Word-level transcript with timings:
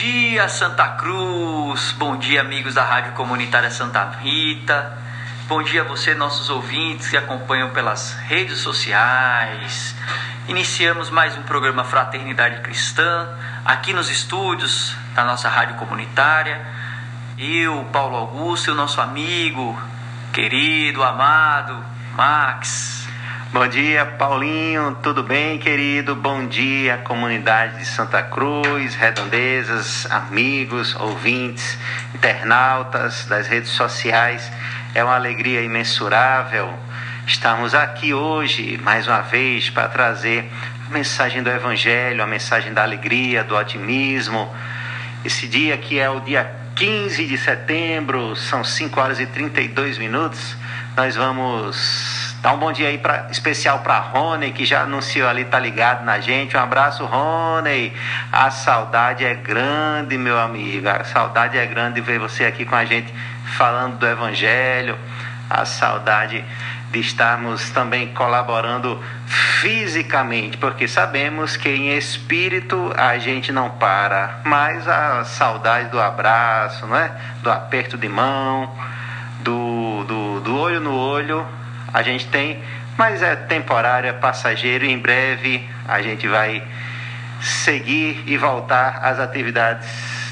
dia, 0.00 0.48
Santa 0.48 0.88
Cruz. 0.96 1.92
Bom 1.98 2.16
dia, 2.16 2.40
amigos 2.40 2.72
da 2.72 2.82
Rádio 2.82 3.12
Comunitária 3.12 3.70
Santa 3.70 4.02
Rita. 4.22 4.96
Bom 5.46 5.62
dia 5.62 5.82
a 5.82 5.84
você, 5.84 6.14
nossos 6.14 6.48
ouvintes 6.48 7.10
que 7.10 7.18
acompanham 7.18 7.68
pelas 7.68 8.14
redes 8.26 8.60
sociais. 8.60 9.94
Iniciamos 10.48 11.10
mais 11.10 11.36
um 11.36 11.42
programa 11.42 11.84
Fraternidade 11.84 12.62
Cristã, 12.62 13.28
aqui 13.62 13.92
nos 13.92 14.08
estúdios 14.08 14.96
da 15.14 15.22
nossa 15.22 15.50
rádio 15.50 15.76
comunitária. 15.76 16.66
Eu, 17.36 17.84
Paulo 17.92 18.16
Augusto 18.16 18.68
e 18.68 18.70
o 18.70 18.74
nosso 18.74 19.02
amigo, 19.02 19.78
querido, 20.32 21.02
amado, 21.02 21.76
Max. 22.16 22.99
Bom 23.52 23.66
dia, 23.66 24.06
Paulinho. 24.06 24.96
Tudo 25.02 25.24
bem, 25.24 25.58
querido? 25.58 26.14
Bom 26.14 26.46
dia, 26.46 26.98
comunidade 26.98 27.78
de 27.78 27.84
Santa 27.84 28.22
Cruz, 28.22 28.94
redondezas, 28.94 30.08
amigos, 30.08 30.94
ouvintes, 30.94 31.76
internautas 32.14 33.26
das 33.26 33.48
redes 33.48 33.70
sociais. 33.70 34.48
É 34.94 35.02
uma 35.02 35.16
alegria 35.16 35.62
imensurável 35.62 36.72
estarmos 37.26 37.74
aqui 37.74 38.14
hoje, 38.14 38.78
mais 38.84 39.08
uma 39.08 39.20
vez, 39.20 39.68
para 39.68 39.88
trazer 39.88 40.48
a 40.88 40.92
mensagem 40.92 41.42
do 41.42 41.50
Evangelho, 41.50 42.22
a 42.22 42.28
mensagem 42.28 42.72
da 42.72 42.84
alegria, 42.84 43.42
do 43.42 43.56
otimismo. 43.56 44.48
Esse 45.24 45.48
dia 45.48 45.76
que 45.76 45.98
é 45.98 46.08
o 46.08 46.20
dia 46.20 46.48
15 46.76 47.26
de 47.26 47.36
setembro, 47.36 48.36
são 48.36 48.62
5 48.62 49.00
horas 49.00 49.18
e 49.18 49.26
32 49.26 49.98
minutos. 49.98 50.56
Nós 50.96 51.16
vamos 51.16 52.19
Dá 52.40 52.52
um 52.54 52.58
bom 52.58 52.72
dia 52.72 52.88
aí 52.88 52.96
pra, 52.96 53.26
especial 53.30 53.80
para 53.80 53.98
Rony, 53.98 54.52
que 54.52 54.64
já 54.64 54.82
anunciou 54.82 55.28
ali, 55.28 55.44
tá 55.44 55.58
ligado 55.58 56.04
na 56.04 56.20
gente. 56.20 56.56
Um 56.56 56.60
abraço, 56.60 57.04
Rony. 57.04 57.92
A 58.32 58.50
saudade 58.50 59.26
é 59.26 59.34
grande, 59.34 60.16
meu 60.16 60.38
amigo. 60.38 60.88
A 60.88 61.04
saudade 61.04 61.58
é 61.58 61.66
grande 61.66 61.96
de 61.96 62.00
ver 62.00 62.18
você 62.18 62.46
aqui 62.46 62.64
com 62.64 62.74
a 62.74 62.84
gente 62.86 63.12
falando 63.58 63.98
do 63.98 64.06
Evangelho. 64.06 64.96
A 65.50 65.66
saudade 65.66 66.42
de 66.90 66.98
estarmos 66.98 67.68
também 67.70 68.08
colaborando 68.14 68.98
fisicamente, 69.26 70.56
porque 70.56 70.88
sabemos 70.88 71.56
que 71.56 71.68
em 71.68 71.96
espírito 71.96 72.92
a 72.96 73.18
gente 73.18 73.52
não 73.52 73.70
para, 73.70 74.40
mas 74.44 74.88
a 74.88 75.24
saudade 75.24 75.90
do 75.90 76.00
abraço, 76.00 76.86
não 76.86 76.96
é? 76.96 77.12
do 77.42 77.50
aperto 77.50 77.96
de 77.96 78.08
mão, 78.08 78.74
do, 79.40 80.04
do, 80.04 80.40
do 80.40 80.56
olho 80.56 80.80
no 80.80 80.94
olho, 80.94 81.46
a 81.92 82.02
gente 82.02 82.26
tem, 82.28 82.62
mas 82.96 83.22
é 83.22 83.34
temporário, 83.36 84.08
é 84.08 84.12
passageiro. 84.12 84.84
Em 84.84 84.98
breve 84.98 85.68
a 85.86 86.00
gente 86.02 86.26
vai 86.28 86.62
seguir 87.40 88.22
e 88.26 88.36
voltar 88.36 89.00
às 89.02 89.18
atividades 89.18 89.88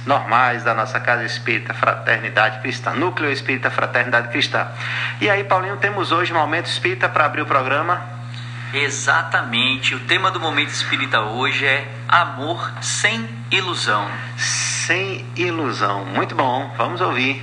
normais 0.07 0.65
da 0.65 0.75
nossa 0.75 0.99
Casa 1.01 1.25
Espírita 1.25 1.75
Fraternidade 1.75 2.61
Cristã, 2.61 2.93
Núcleo 2.93 3.31
Espírita 3.31 3.71
Fraternidade 3.71 4.29
Cristã. 4.29 4.67
E 5.21 5.29
aí, 5.29 5.45
Paulinho, 5.45 5.77
temos 5.77 6.13
hoje 6.13 6.33
Momento 6.33 6.67
Espírita 6.67 7.09
para 7.09 7.27
abrir 7.27 7.43
o 7.43 7.47
programa. 7.47 8.19
Exatamente. 8.73 9.95
O 9.95 10.01
tema 10.01 10.31
do 10.31 10.41
Momento 10.41 10.71
Espírita 10.71 11.21
hoje 11.21 11.65
é 11.65 11.87
Amor 12.09 12.73
sem 12.81 13.29
ilusão. 13.51 14.07
Sem 14.37 15.25
ilusão. 15.37 16.05
Muito 16.05 16.35
bom. 16.35 16.73
Vamos 16.77 17.01
ouvir. 17.01 17.43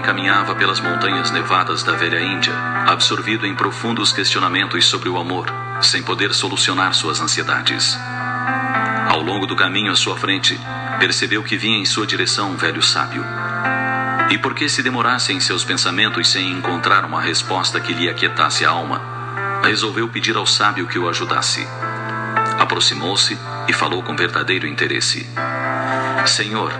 Jovem 0.00 0.02
caminhava 0.02 0.54
pelas 0.54 0.80
montanhas 0.80 1.30
nevadas 1.30 1.82
da 1.82 1.92
velha 1.92 2.20
Índia, 2.20 2.54
absorvido 2.86 3.46
em 3.46 3.54
profundos 3.54 4.12
questionamentos 4.12 4.86
sobre 4.86 5.08
o 5.08 5.18
amor, 5.18 5.46
sem 5.80 6.02
poder 6.02 6.32
solucionar 6.32 6.94
suas 6.94 7.20
ansiedades. 7.20 7.98
Ao 9.08 9.20
longo 9.20 9.46
do 9.46 9.54
caminho 9.54 9.92
à 9.92 9.96
sua 9.96 10.16
frente, 10.16 10.58
percebeu 10.98 11.42
que 11.42 11.56
vinha 11.56 11.78
em 11.78 11.84
sua 11.84 12.06
direção 12.06 12.50
um 12.50 12.56
velho 12.56 12.82
sábio. 12.82 13.24
E 14.30 14.38
porque 14.38 14.68
se 14.68 14.82
demorasse 14.82 15.32
em 15.32 15.40
seus 15.40 15.64
pensamentos 15.64 16.30
sem 16.30 16.50
encontrar 16.50 17.04
uma 17.04 17.20
resposta 17.20 17.80
que 17.80 17.92
lhe 17.92 18.08
aquietasse 18.08 18.64
a 18.64 18.70
alma, 18.70 19.00
resolveu 19.62 20.08
pedir 20.08 20.36
ao 20.36 20.46
sábio 20.46 20.86
que 20.86 20.98
o 20.98 21.08
ajudasse. 21.08 21.66
Aproximou-se 22.58 23.36
e 23.68 23.72
falou 23.72 24.02
com 24.02 24.16
verdadeiro 24.16 24.66
interesse: 24.66 25.26
Senhor, 26.26 26.72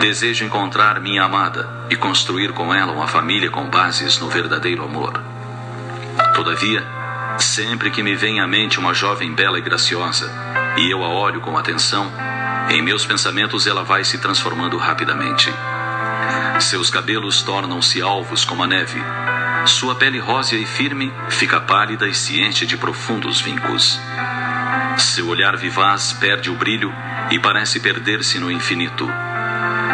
Desejo 0.00 0.44
encontrar 0.44 1.00
minha 1.00 1.24
amada 1.24 1.75
e 1.88 1.96
construir 1.96 2.52
com 2.52 2.74
ela 2.74 2.92
uma 2.92 3.06
família 3.06 3.50
com 3.50 3.68
bases 3.68 4.18
no 4.18 4.28
verdadeiro 4.28 4.84
amor. 4.84 5.22
Todavia, 6.34 6.84
sempre 7.38 7.90
que 7.90 8.02
me 8.02 8.14
vem 8.14 8.40
à 8.40 8.46
mente 8.46 8.78
uma 8.78 8.94
jovem 8.94 9.32
bela 9.32 9.58
e 9.58 9.62
graciosa, 9.62 10.30
e 10.76 10.90
eu 10.90 11.04
a 11.04 11.08
olho 11.08 11.40
com 11.40 11.56
atenção, 11.56 12.10
em 12.68 12.82
meus 12.82 13.06
pensamentos 13.06 13.66
ela 13.66 13.84
vai 13.84 14.04
se 14.04 14.18
transformando 14.18 14.76
rapidamente. 14.76 15.52
Seus 16.60 16.90
cabelos 16.90 17.42
tornam-se 17.42 18.00
alvos 18.02 18.44
como 18.44 18.62
a 18.62 18.66
neve. 18.66 19.00
Sua 19.66 19.94
pele 19.94 20.18
rósea 20.18 20.56
e 20.56 20.66
firme 20.66 21.12
fica 21.28 21.60
pálida 21.60 22.06
e 22.06 22.40
enche 22.40 22.66
de 22.66 22.76
profundos 22.76 23.40
vincos. 23.40 24.00
Seu 24.98 25.28
olhar 25.28 25.56
vivaz 25.56 26.12
perde 26.12 26.50
o 26.50 26.54
brilho 26.54 26.92
e 27.30 27.38
parece 27.38 27.80
perder-se 27.80 28.38
no 28.38 28.50
infinito. 28.50 29.08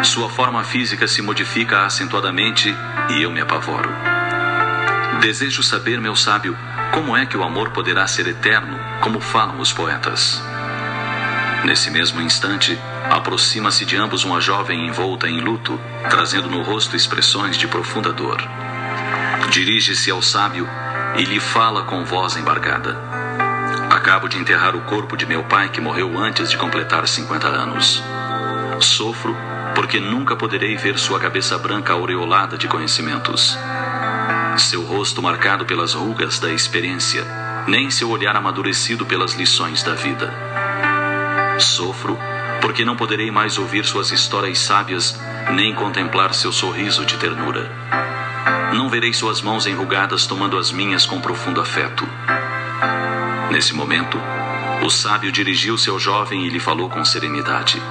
Sua 0.03 0.29
forma 0.29 0.63
física 0.63 1.07
se 1.07 1.21
modifica 1.21 1.85
acentuadamente 1.85 2.75
e 3.09 3.21
eu 3.21 3.31
me 3.31 3.39
apavoro. 3.39 3.89
Desejo 5.21 5.63
saber, 5.63 5.99
meu 5.99 6.15
sábio, 6.15 6.57
como 6.91 7.15
é 7.15 7.25
que 7.25 7.37
o 7.37 7.43
amor 7.43 7.71
poderá 7.71 8.05
ser 8.05 8.27
eterno, 8.27 8.77
como 9.01 9.21
falam 9.21 9.59
os 9.59 9.71
poetas. 9.71 10.43
Nesse 11.63 11.89
mesmo 11.89 12.21
instante, 12.21 12.77
aproxima-se 13.09 13.85
de 13.85 13.95
ambos 13.95 14.25
uma 14.25 14.41
jovem 14.41 14.85
envolta 14.85 15.29
em 15.29 15.39
luto, 15.39 15.79
trazendo 16.09 16.49
no 16.49 16.61
rosto 16.61 16.95
expressões 16.95 17.57
de 17.57 17.67
profunda 17.67 18.11
dor. 18.11 18.43
Dirige-se 19.49 20.11
ao 20.11 20.21
sábio 20.21 20.67
e 21.15 21.23
lhe 21.23 21.39
fala 21.39 21.83
com 21.83 22.03
voz 22.03 22.35
embargada. 22.35 22.99
Acabo 23.89 24.27
de 24.27 24.37
enterrar 24.37 24.75
o 24.75 24.81
corpo 24.81 25.15
de 25.15 25.25
meu 25.25 25.43
pai 25.45 25.69
que 25.69 25.79
morreu 25.79 26.19
antes 26.19 26.49
de 26.49 26.57
completar 26.57 27.07
50 27.07 27.47
anos. 27.47 28.03
Sofro 28.81 29.52
porque 29.75 29.99
nunca 29.99 30.35
poderei 30.35 30.75
ver 30.75 30.97
sua 30.97 31.19
cabeça 31.19 31.57
branca 31.57 31.93
aureolada 31.93 32.57
de 32.57 32.67
conhecimentos, 32.67 33.57
seu 34.57 34.83
rosto 34.83 35.21
marcado 35.21 35.65
pelas 35.65 35.93
rugas 35.93 36.39
da 36.39 36.51
experiência, 36.51 37.25
nem 37.67 37.89
seu 37.89 38.09
olhar 38.09 38.35
amadurecido 38.35 39.05
pelas 39.05 39.33
lições 39.33 39.83
da 39.83 39.93
vida. 39.93 40.33
Sofro 41.59 42.17
porque 42.63 42.85
não 42.85 42.95
poderei 42.95 43.29
mais 43.29 43.57
ouvir 43.57 43.83
suas 43.83 44.09
histórias 44.11 44.57
sábias, 44.59 45.19
nem 45.51 45.75
contemplar 45.75 46.33
seu 46.33 46.49
sorriso 46.49 47.05
de 47.05 47.17
ternura. 47.17 47.69
Não 48.73 48.87
verei 48.87 49.13
suas 49.13 49.41
mãos 49.41 49.67
enrugadas 49.67 50.25
tomando 50.25 50.57
as 50.57 50.71
minhas 50.71 51.05
com 51.05 51.19
profundo 51.19 51.59
afeto. 51.59 52.07
Nesse 53.51 53.73
momento, 53.73 54.17
o 54.81 54.89
sábio 54.89 55.29
dirigiu-se 55.29 55.89
ao 55.89 55.99
jovem 55.99 56.45
e 56.45 56.49
lhe 56.49 56.59
falou 56.59 56.89
com 56.89 57.03
serenidade. 57.03 57.81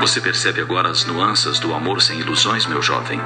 Você 0.00 0.20
percebe 0.20 0.60
agora 0.60 0.90
as 0.90 1.04
nuances 1.04 1.58
do 1.58 1.74
amor 1.74 2.00
sem 2.02 2.20
ilusões, 2.20 2.66
meu 2.66 2.82
jovem? 2.82 3.20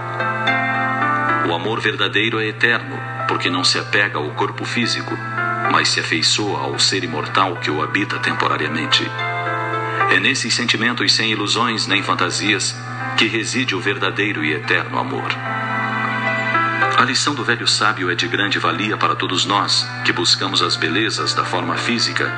O 1.48 1.54
amor 1.54 1.80
verdadeiro 1.80 2.38
é 2.40 2.46
eterno, 2.46 2.96
porque 3.26 3.50
não 3.50 3.64
se 3.64 3.78
apega 3.78 4.18
ao 4.18 4.30
corpo 4.30 4.64
físico, 4.64 5.16
mas 5.72 5.88
se 5.88 6.00
afeiçoa 6.00 6.60
ao 6.60 6.78
ser 6.78 7.02
imortal 7.04 7.56
que 7.56 7.70
o 7.70 7.82
habita 7.82 8.18
temporariamente. 8.18 9.04
É 10.10 10.18
nesses 10.18 10.54
sentimentos 10.54 11.12
sem 11.12 11.30
ilusões 11.30 11.86
nem 11.86 12.02
fantasias 12.02 12.74
que 13.16 13.26
reside 13.26 13.74
o 13.74 13.80
verdadeiro 13.80 14.44
e 14.44 14.52
eterno 14.52 14.98
amor. 14.98 15.30
A 16.96 17.04
lição 17.04 17.34
do 17.34 17.44
velho 17.44 17.66
sábio 17.66 18.10
é 18.10 18.14
de 18.14 18.28
grande 18.28 18.58
valia 18.58 18.96
para 18.96 19.14
todos 19.14 19.44
nós 19.44 19.86
que 20.04 20.12
buscamos 20.12 20.62
as 20.62 20.76
belezas 20.76 21.32
da 21.32 21.44
forma 21.44 21.76
física, 21.76 22.30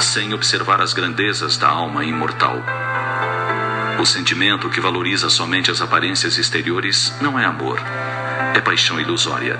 sem 0.00 0.32
observar 0.32 0.80
as 0.80 0.92
grandezas 0.92 1.56
da 1.56 1.68
alma 1.68 2.04
imortal. 2.04 2.62
O 3.98 4.06
sentimento 4.06 4.68
que 4.68 4.80
valoriza 4.80 5.30
somente 5.30 5.70
as 5.70 5.80
aparências 5.80 6.36
exteriores 6.36 7.14
não 7.20 7.38
é 7.38 7.44
amor, 7.44 7.80
é 8.54 8.60
paixão 8.60 9.00
ilusória. 9.00 9.58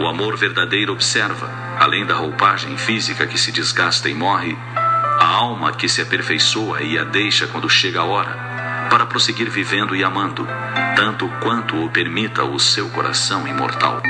O 0.00 0.06
amor 0.06 0.36
verdadeiro 0.36 0.92
observa, 0.92 1.50
além 1.78 2.06
da 2.06 2.14
roupagem 2.14 2.76
física 2.76 3.26
que 3.26 3.38
se 3.38 3.52
desgasta 3.52 4.08
e 4.08 4.14
morre, 4.14 4.56
a 5.20 5.26
alma 5.26 5.72
que 5.72 5.88
se 5.88 6.00
aperfeiçoa 6.00 6.82
e 6.82 6.98
a 6.98 7.04
deixa 7.04 7.46
quando 7.46 7.68
chega 7.68 8.00
a 8.00 8.04
hora, 8.04 8.88
para 8.88 9.04
prosseguir 9.04 9.50
vivendo 9.50 9.94
e 9.94 10.02
amando, 10.02 10.48
tanto 10.96 11.28
quanto 11.40 11.76
o 11.84 11.90
permita 11.90 12.44
o 12.44 12.58
seu 12.58 12.88
coração 12.88 13.46
imortal. 13.46 14.02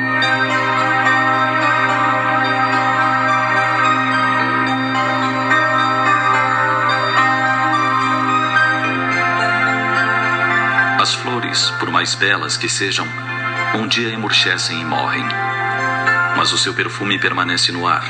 Mais 12.00 12.14
belas 12.14 12.56
que 12.56 12.66
sejam, 12.66 13.06
um 13.74 13.86
dia 13.86 14.08
emurchecem 14.08 14.80
e 14.80 14.84
morrem. 14.86 15.22
Mas 16.34 16.50
o 16.50 16.56
seu 16.56 16.72
perfume 16.72 17.18
permanece 17.18 17.70
no 17.72 17.86
ar 17.86 18.02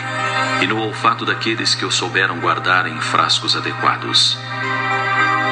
e 0.63 0.67
no 0.69 0.79
olfato 0.79 1.27
daqueles 1.27 1.75
que 1.75 1.85
o 1.85 1.91
souberam 1.91 2.39
guardar 2.39 2.87
em 2.87 3.01
frascos 3.01 3.57
adequados. 3.57 4.39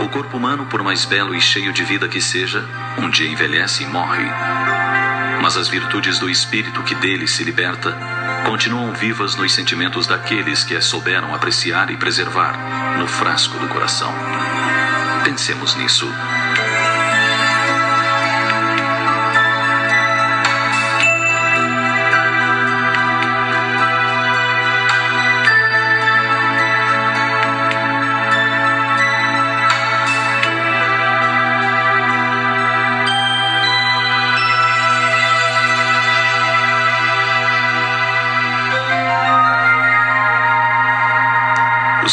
O 0.04 0.08
corpo 0.08 0.36
humano, 0.36 0.66
por 0.66 0.84
mais 0.84 1.04
belo 1.04 1.34
e 1.34 1.40
cheio 1.40 1.72
de 1.72 1.82
vida 1.82 2.06
que 2.06 2.20
seja, 2.20 2.64
um 2.96 3.10
dia 3.10 3.28
envelhece 3.28 3.82
e 3.82 3.88
morre. 3.88 4.30
Mas 5.42 5.56
as 5.56 5.66
virtudes 5.66 6.20
do 6.20 6.30
espírito 6.30 6.84
que 6.84 6.94
dele 6.94 7.26
se 7.26 7.42
liberta 7.42 7.98
continuam 8.46 8.92
vivas 8.92 9.34
nos 9.34 9.52
sentimentos 9.52 10.06
daqueles 10.06 10.62
que 10.62 10.76
as 10.76 10.84
souberam 10.84 11.34
apreciar 11.34 11.90
e 11.90 11.96
preservar 11.96 12.96
no 12.98 13.08
frasco 13.08 13.58
do 13.58 13.66
coração. 13.66 14.14
Pensemos 15.24 15.74
nisso. 15.74 16.08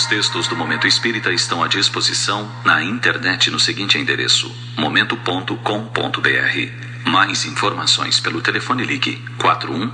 Os 0.05 0.09
textos 0.09 0.47
do 0.47 0.55
Momento 0.55 0.85
Espírita 0.85 1.33
estão 1.33 1.63
à 1.63 1.67
disposição 1.67 2.47
na 2.63 2.83
internet 2.83 3.49
no 3.49 3.59
seguinte 3.59 3.97
endereço: 3.97 4.55
momento.com.br. 4.77 7.09
Mais 7.09 7.43
informações 7.45 8.19
pelo 8.19 8.39
telefone 8.39 8.83
ligue 8.83 9.15
41 9.39 9.91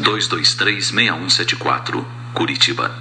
223 0.00 0.86
6174, 0.86 2.04
Curitiba. 2.34 2.92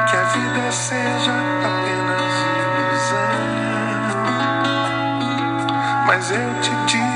que 0.09 0.15
a 0.15 0.23
vida 0.23 0.71
seja 0.71 1.31
apenas 1.63 2.33
ilusão. 2.79 3.37
Mas 6.07 6.31
eu 6.31 6.61
te 6.61 6.71
digo, 6.87 7.08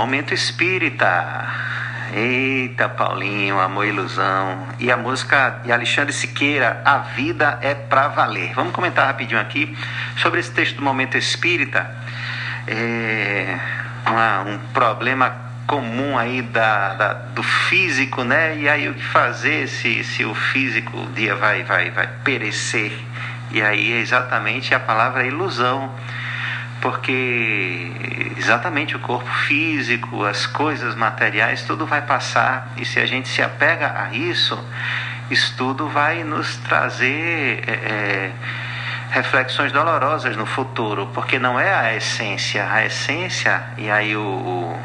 momento 0.00 0.32
espírita. 0.32 1.46
Eita, 2.14 2.88
Paulinho, 2.88 3.60
amor 3.60 3.84
e 3.84 3.90
ilusão. 3.90 4.66
E 4.78 4.90
a 4.90 4.96
música 4.96 5.60
de 5.62 5.70
Alexandre 5.70 6.12
Siqueira, 6.12 6.80
A 6.86 6.98
Vida 6.98 7.58
é 7.60 7.74
Pra 7.74 8.08
Valer. 8.08 8.54
Vamos 8.54 8.72
comentar 8.72 9.06
rapidinho 9.06 9.38
aqui 9.38 9.76
sobre 10.16 10.40
esse 10.40 10.50
texto 10.52 10.76
do 10.76 10.82
momento 10.82 11.18
espírita. 11.18 11.88
É 12.66 13.58
uma- 14.06 14.40
um 14.40 14.58
problema 14.72 15.36
comum 15.66 16.16
aí 16.18 16.40
da, 16.42 16.94
da- 16.94 17.12
do 17.12 17.42
físico, 17.42 18.24
né? 18.24 18.56
E 18.56 18.68
aí 18.68 18.88
o 18.88 18.94
que 18.94 19.04
fazer 19.04 19.68
se, 19.68 20.02
se 20.02 20.24
o 20.24 20.34
físico 20.34 20.96
um 20.96 21.12
dia 21.12 21.36
vai, 21.36 21.62
vai, 21.62 21.90
vai 21.90 22.08
perecer? 22.24 22.90
E 23.52 23.60
aí 23.62 23.92
é 23.92 23.98
exatamente 23.98 24.74
a 24.74 24.80
palavra 24.80 25.24
ilusão 25.26 25.92
porque 26.80 27.92
exatamente 28.36 28.96
o 28.96 28.98
corpo 29.00 29.30
físico, 29.46 30.24
as 30.24 30.46
coisas 30.46 30.94
materiais, 30.94 31.62
tudo 31.62 31.86
vai 31.86 32.02
passar. 32.02 32.72
E 32.76 32.84
se 32.84 32.98
a 32.98 33.06
gente 33.06 33.28
se 33.28 33.42
apega 33.42 34.02
a 34.02 34.14
isso, 34.14 34.58
isso 35.30 35.54
tudo 35.56 35.88
vai 35.88 36.24
nos 36.24 36.56
trazer 36.56 37.62
é, 37.66 37.72
é, 37.72 38.32
reflexões 39.10 39.72
dolorosas 39.72 40.36
no 40.36 40.46
futuro, 40.46 41.08
porque 41.12 41.38
não 41.38 41.58
é 41.58 41.72
a 41.72 41.94
essência, 41.94 42.66
a 42.70 42.84
essência 42.84 43.62
e 43.76 43.90
aí 43.90 44.16
o, 44.16 44.22
o, 44.22 44.80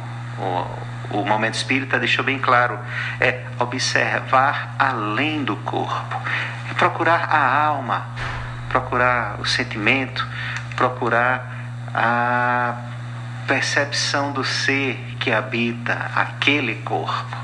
o, 1.12 1.20
o 1.22 1.26
momento 1.26 1.56
espírita 1.56 1.98
deixou 1.98 2.24
bem 2.24 2.40
claro 2.40 2.78
é 3.20 3.42
observar 3.60 4.76
além 4.78 5.44
do 5.44 5.56
corpo, 5.58 6.22
é 6.70 6.74
procurar 6.74 7.30
a 7.32 7.66
alma 7.66 8.06
procurar 8.76 9.40
o 9.40 9.46
sentimento, 9.46 10.28
procurar 10.76 11.55
a 11.96 12.76
percepção 13.48 14.34
do 14.34 14.44
ser 14.44 14.98
que 15.20 15.32
habita 15.32 15.94
aquele 16.14 16.76
corpo. 16.76 17.38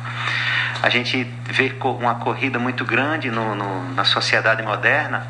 A 0.84 0.90
gente 0.90 1.24
vê 1.46 1.74
uma 1.82 2.16
corrida 2.16 2.60
muito 2.60 2.84
grande 2.84 3.30
no, 3.32 3.56
no, 3.56 3.94
na 3.94 4.04
sociedade 4.04 4.62
moderna 4.64 5.26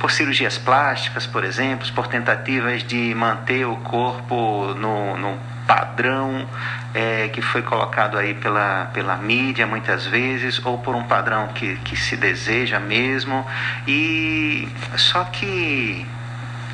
por 0.00 0.10
cirurgias 0.10 0.58
plásticas, 0.58 1.26
por 1.26 1.44
exemplo, 1.44 1.86
por 1.92 2.08
tentativas 2.08 2.82
de 2.82 3.14
manter 3.14 3.66
o 3.66 3.76
corpo 3.76 4.74
no, 4.74 5.16
no 5.16 5.38
padrão 5.66 6.46
é, 6.94 7.28
que 7.28 7.42
foi 7.42 7.62
colocado 7.62 8.16
aí 8.16 8.34
pela, 8.34 8.90
pela 8.94 9.16
mídia 9.16 9.66
muitas 9.66 10.06
vezes, 10.06 10.64
ou 10.64 10.78
por 10.78 10.94
um 10.94 11.04
padrão 11.04 11.48
que, 11.48 11.76
que 11.76 11.96
se 11.96 12.16
deseja 12.16 12.80
mesmo. 12.80 13.46
E 13.86 14.68
só 14.96 15.24
que 15.24 16.06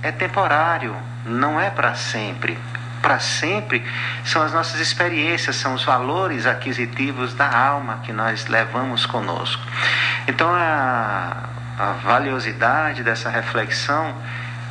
é 0.03 0.13
temporário, 0.13 0.97
não 1.25 1.61
é 1.61 1.71
para 1.71 1.95
sempre. 1.95 2.59
Para 3.01 3.19
sempre 3.19 3.85
são 4.25 4.43
as 4.43 4.53
nossas 4.53 4.81
experiências, 4.81 5.57
são 5.57 5.75
os 5.75 5.85
valores 5.85 6.47
aquisitivos 6.47 7.35
da 7.35 7.51
alma 7.51 8.01
que 8.05 8.13
nós 8.13 8.47
levamos 8.47 9.07
conosco. 9.07 9.63
Então 10.29 10.49
a, 10.55 11.49
a 11.79 11.93
valiosidade 12.05 13.03
dessa 13.03 13.29
reflexão 13.29 14.15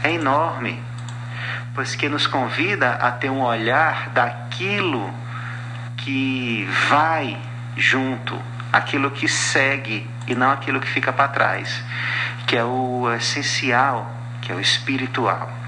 é 0.01 0.13
enorme, 0.13 0.81
pois 1.75 1.93
que 1.93 2.07
nos 2.07 2.25
convida 2.25 2.91
a 2.93 3.11
ter 3.11 3.29
um 3.29 3.41
olhar 3.41 4.09
daquilo 4.09 5.13
que 5.97 6.67
vai 6.89 7.37
junto, 7.75 8.39
aquilo 8.71 9.11
que 9.11 9.27
segue 9.27 10.09
e 10.25 10.33
não 10.33 10.51
aquilo 10.51 10.79
que 10.79 10.87
fica 10.87 11.11
para 11.11 11.27
trás, 11.27 11.83
que 12.47 12.55
é 12.55 12.63
o 12.63 13.11
essencial, 13.13 14.09
que 14.41 14.51
é 14.51 14.55
o 14.55 14.59
espiritual. 14.59 15.60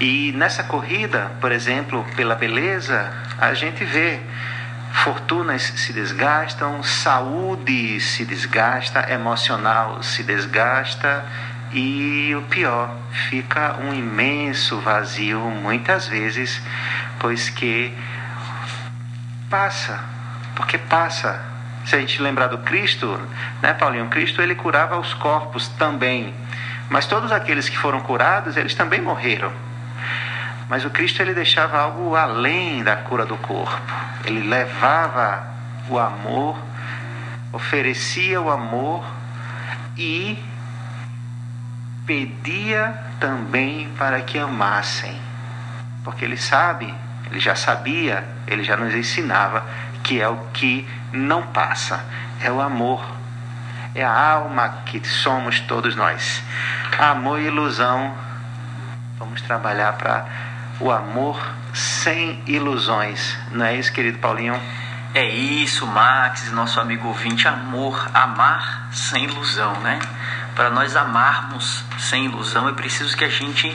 E 0.00 0.32
nessa 0.32 0.64
corrida, 0.64 1.30
por 1.40 1.52
exemplo, 1.52 2.04
pela 2.16 2.34
beleza, 2.34 3.12
a 3.38 3.54
gente 3.54 3.84
vê 3.84 4.20
fortunas 4.92 5.62
se 5.62 5.92
desgastam, 5.92 6.82
saúde 6.82 8.00
se 8.00 8.24
desgasta, 8.24 9.12
emocional 9.12 10.02
se 10.02 10.22
desgasta 10.22 11.24
e 11.72 12.34
o 12.36 12.42
pior, 12.42 12.96
fica 13.28 13.76
um 13.80 13.92
imenso 13.92 14.78
vazio 14.80 15.40
muitas 15.40 16.06
vezes, 16.06 16.62
pois 17.18 17.50
que 17.50 17.92
passa, 19.50 20.00
porque 20.54 20.78
passa. 20.78 21.52
Se 21.84 21.96
a 21.96 21.98
gente 21.98 22.22
lembrar 22.22 22.46
do 22.46 22.58
Cristo, 22.58 23.20
né, 23.60 23.74
Paulinho? 23.74 24.06
Cristo 24.06 24.40
ele 24.40 24.54
curava 24.54 24.98
os 24.98 25.12
corpos 25.14 25.68
também, 25.68 26.32
mas 26.88 27.06
todos 27.06 27.30
aqueles 27.30 27.68
que 27.68 27.76
foram 27.76 28.00
curados, 28.00 28.56
eles 28.56 28.74
também 28.74 29.00
morreram. 29.00 29.52
Mas 30.68 30.84
o 30.84 30.90
Cristo 30.90 31.20
ele 31.20 31.34
deixava 31.34 31.78
algo 31.78 32.16
além 32.16 32.82
da 32.82 32.96
cura 32.96 33.26
do 33.26 33.36
corpo. 33.36 33.80
Ele 34.24 34.40
levava 34.48 35.46
o 35.88 35.98
amor, 35.98 36.58
oferecia 37.52 38.40
o 38.40 38.50
amor 38.50 39.04
e 39.96 40.42
pedia 42.06 42.94
também 43.20 43.88
para 43.98 44.20
que 44.22 44.38
amassem. 44.38 45.18
Porque 46.02 46.24
ele 46.24 46.36
sabe, 46.36 46.92
ele 47.30 47.40
já 47.40 47.54
sabia, 47.54 48.24
ele 48.46 48.64
já 48.64 48.76
nos 48.76 48.94
ensinava 48.94 49.64
que 50.02 50.20
é 50.20 50.28
o 50.28 50.36
que 50.52 50.86
não 51.12 51.42
passa, 51.42 52.04
é 52.40 52.50
o 52.50 52.60
amor. 52.60 53.02
É 53.94 54.04
a 54.04 54.30
alma 54.32 54.68
que 54.86 55.06
somos 55.06 55.60
todos 55.60 55.94
nós. 55.94 56.42
Amor 56.98 57.40
e 57.40 57.46
ilusão. 57.46 58.12
Vamos 59.16 59.40
trabalhar 59.42 59.92
para 59.92 60.26
o 60.80 60.90
amor 60.90 61.40
sem 61.72 62.42
ilusões. 62.46 63.38
Não 63.52 63.64
é 63.64 63.76
isso, 63.76 63.92
querido 63.92 64.18
Paulinho? 64.18 64.60
É 65.14 65.24
isso, 65.24 65.86
Max, 65.86 66.50
nosso 66.50 66.80
amigo 66.80 67.06
ouvinte. 67.06 67.46
Amor, 67.46 68.10
amar 68.12 68.88
sem 68.90 69.24
ilusão, 69.24 69.72
né? 69.80 70.00
Para 70.56 70.68
nós 70.70 70.96
amarmos 70.96 71.84
sem 71.96 72.24
ilusão, 72.24 72.68
é 72.68 72.72
preciso 72.72 73.16
que 73.16 73.24
a 73.24 73.28
gente 73.28 73.72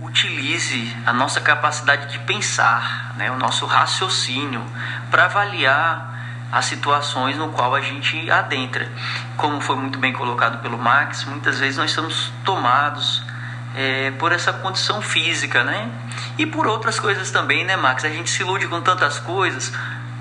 utilize 0.00 0.96
a 1.04 1.12
nossa 1.12 1.40
capacidade 1.40 2.10
de 2.10 2.18
pensar, 2.20 3.12
né? 3.16 3.30
o 3.30 3.36
nosso 3.36 3.66
raciocínio, 3.66 4.62
para 5.10 5.26
avaliar 5.26 6.12
as 6.50 6.66
situações 6.66 7.36
no 7.36 7.50
qual 7.50 7.74
a 7.74 7.80
gente 7.80 8.30
adentra. 8.30 8.90
Como 9.36 9.60
foi 9.60 9.76
muito 9.76 9.98
bem 9.98 10.12
colocado 10.12 10.62
pelo 10.62 10.78
Max, 10.78 11.24
muitas 11.24 11.58
vezes 11.58 11.76
nós 11.76 11.90
estamos 11.90 12.32
tomados 12.44 13.22
é, 13.74 14.10
por 14.12 14.32
essa 14.32 14.52
condição 14.52 15.00
física, 15.00 15.64
né? 15.64 15.90
E 16.38 16.46
por 16.46 16.66
outras 16.66 16.98
coisas 16.98 17.30
também, 17.30 17.64
né, 17.64 17.76
Max? 17.76 18.04
A 18.04 18.08
gente 18.08 18.30
se 18.30 18.42
ilude 18.42 18.66
com 18.68 18.80
tantas 18.80 19.18
coisas, 19.18 19.72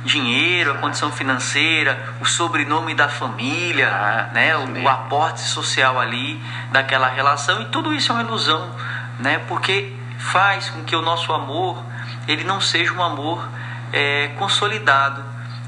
dinheiro, 0.04 0.72
a 0.72 0.78
condição 0.78 1.12
financeira, 1.12 2.16
o 2.20 2.26
sobrenome 2.26 2.94
da 2.94 3.10
família, 3.10 3.90
ah, 3.90 4.34
né? 4.34 4.56
O, 4.58 4.84
o, 4.84 4.90
aporte 4.90 5.42
social 5.42 6.00
ali 6.00 6.42
daquela 6.72 7.08
relação 7.08 7.62
e 7.62 7.66
tudo 7.66 7.94
isso 7.94 8.12
é 8.12 8.16
uma 8.16 8.24
ilusão, 8.24 8.74
né? 9.20 9.40
Porque 9.48 9.94
faz 10.18 10.70
com 10.70 10.84
que 10.84 10.96
o 10.96 11.02
nosso 11.02 11.34
amor 11.34 11.84
ele 12.28 12.44
não 12.44 12.62
seja 12.62 12.94
um 12.94 13.04
amor 13.04 13.48
é, 13.92 14.30
consolidado, 14.38 15.24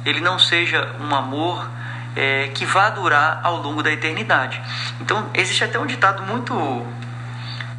ele 0.06 0.22
não 0.22 0.38
seja 0.40 0.96
um 1.00 1.14
amor 1.14 1.68
é, 2.16 2.50
que 2.54 2.66
vá 2.66 2.90
durar 2.90 3.42
ao 3.44 3.58
longo 3.58 3.82
da 3.82 3.92
eternidade. 3.92 4.62
Então 5.02 5.30
existe 5.34 5.64
até 5.64 5.80
um 5.80 5.86
ditado 5.86 6.24
muito 6.24 6.54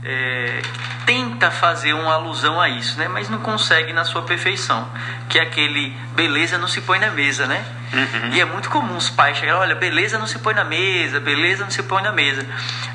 é, 0.04 0.61
tenta 1.06 1.50
fazer 1.50 1.94
uma 1.94 2.12
alusão 2.12 2.61
a 2.61 2.68
isso, 2.68 2.99
né? 2.99 3.08
Mas 3.08 3.30
não 3.30 3.38
consegue 3.38 3.92
na 3.92 4.04
sua 4.04 4.23
perfeição, 4.23 4.87
que 5.28 5.38
é 5.38 5.42
aquele 5.42 5.96
beleza 6.14 6.58
não 6.58 6.68
se 6.68 6.82
põe 6.82 6.99
na 6.99 7.11
mesa, 7.11 7.46
né? 7.46 7.64
Uhum. 7.92 8.30
E 8.32 8.40
é 8.40 8.44
muito 8.44 8.68
comum 8.68 8.96
os 8.96 9.08
pais 9.08 9.38
chegarem, 9.38 9.61
olha, 9.61 9.75
beleza 9.75 10.18
não 10.18 10.26
se 10.26 10.38
põe 10.38 10.54
na 10.54 10.64
mesa, 10.64 11.20
beleza 11.20 11.64
não 11.64 11.70
se 11.70 11.82
põe 11.82 12.02
na 12.02 12.12
mesa. 12.12 12.46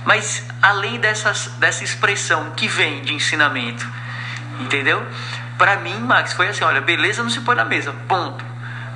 Mas 0.06 0.46
além 0.62 1.00
dessas, 1.00 1.48
dessa 1.58 1.84
expressão 1.84 2.52
que 2.52 2.68
vem 2.68 3.02
de 3.02 3.14
ensinamento, 3.14 3.88
entendeu? 4.60 5.04
Para 5.58 5.78
mim, 5.78 6.00
Max, 6.00 6.34
foi 6.34 6.48
assim, 6.48 6.64
olha, 6.64 6.80
beleza 6.80 7.24
não 7.24 7.30
se 7.30 7.42
põe 7.42 7.56
na 7.56 7.66
mesa, 7.66 7.94
ponto. 8.08 8.46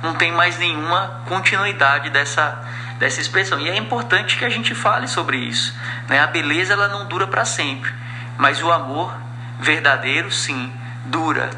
Não 0.02 0.14
tem 0.14 0.30
mais 0.30 0.58
nenhuma 0.58 1.22
continuidade 1.26 2.10
dessa 2.10 2.62
dessa 2.98 3.20
expressão. 3.20 3.58
E 3.58 3.68
é 3.68 3.76
importante 3.76 4.38
que 4.38 4.44
a 4.44 4.48
gente 4.48 4.72
fale 4.72 5.08
sobre 5.08 5.36
isso. 5.36 5.74
Né? 6.08 6.20
A 6.20 6.28
beleza 6.28 6.74
ela 6.74 6.86
não 6.86 7.06
dura 7.06 7.26
para 7.26 7.44
sempre 7.44 7.92
mas 8.38 8.62
o 8.62 8.70
amor 8.70 9.14
verdadeiro, 9.60 10.30
sim, 10.30 10.72
dura 11.06 11.50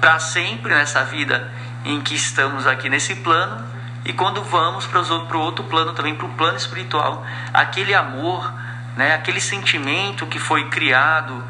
para 0.00 0.18
sempre 0.18 0.74
nessa 0.74 1.04
vida 1.04 1.50
em 1.84 2.00
que 2.00 2.14
estamos 2.14 2.66
aqui 2.66 2.88
nesse 2.88 3.16
plano 3.16 3.64
e 4.04 4.12
quando 4.12 4.42
vamos 4.42 4.86
para 4.86 5.00
o 5.00 5.40
outro 5.40 5.64
plano 5.64 5.92
também, 5.92 6.14
para 6.14 6.26
o 6.26 6.30
plano 6.30 6.56
espiritual, 6.56 7.24
aquele 7.54 7.94
amor, 7.94 8.52
né, 8.96 9.14
aquele 9.14 9.40
sentimento 9.40 10.26
que 10.26 10.38
foi 10.38 10.68
criado 10.68 11.42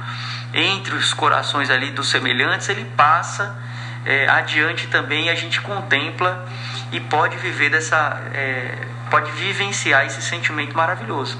entre 0.52 0.94
os 0.94 1.14
corações 1.14 1.70
ali 1.70 1.90
dos 1.90 2.10
semelhantes, 2.10 2.68
ele 2.68 2.84
passa 2.96 3.56
é, 4.04 4.28
adiante 4.28 4.88
também 4.88 5.30
a 5.30 5.34
gente 5.34 5.60
contempla 5.60 6.46
e 6.90 7.00
pode 7.00 7.36
viver 7.38 7.70
dessa, 7.70 8.20
é, 8.34 8.86
pode 9.10 9.30
vivenciar 9.32 10.04
esse 10.04 10.20
sentimento 10.20 10.76
maravilhoso. 10.76 11.38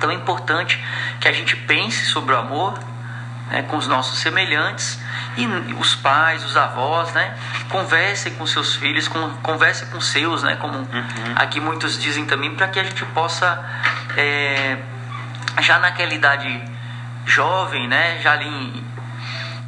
Então 0.00 0.10
é 0.10 0.14
importante 0.14 0.82
que 1.20 1.28
a 1.28 1.32
gente 1.32 1.54
pense 1.54 2.06
sobre 2.06 2.34
o 2.34 2.38
amor 2.38 2.72
né, 3.50 3.60
com 3.64 3.76
os 3.76 3.86
nossos 3.86 4.18
semelhantes 4.18 4.98
e 5.36 5.46
os 5.74 5.94
pais, 5.94 6.42
os 6.42 6.56
avós, 6.56 7.12
né, 7.12 7.36
conversem 7.68 8.32
com 8.32 8.46
seus 8.46 8.74
filhos, 8.76 9.08
com, 9.08 9.28
conversem 9.42 9.88
com 9.88 10.00
seus, 10.00 10.42
né, 10.42 10.56
como 10.56 10.78
uhum. 10.78 10.86
aqui 11.36 11.60
muitos 11.60 12.00
dizem 12.00 12.24
também, 12.24 12.54
para 12.54 12.68
que 12.68 12.80
a 12.80 12.82
gente 12.82 13.04
possa 13.06 13.62
é, 14.16 14.78
já 15.60 15.78
naquela 15.78 16.14
idade 16.14 16.64
jovem, 17.26 17.86
né, 17.86 18.20
já 18.22 18.32
ali 18.32 18.82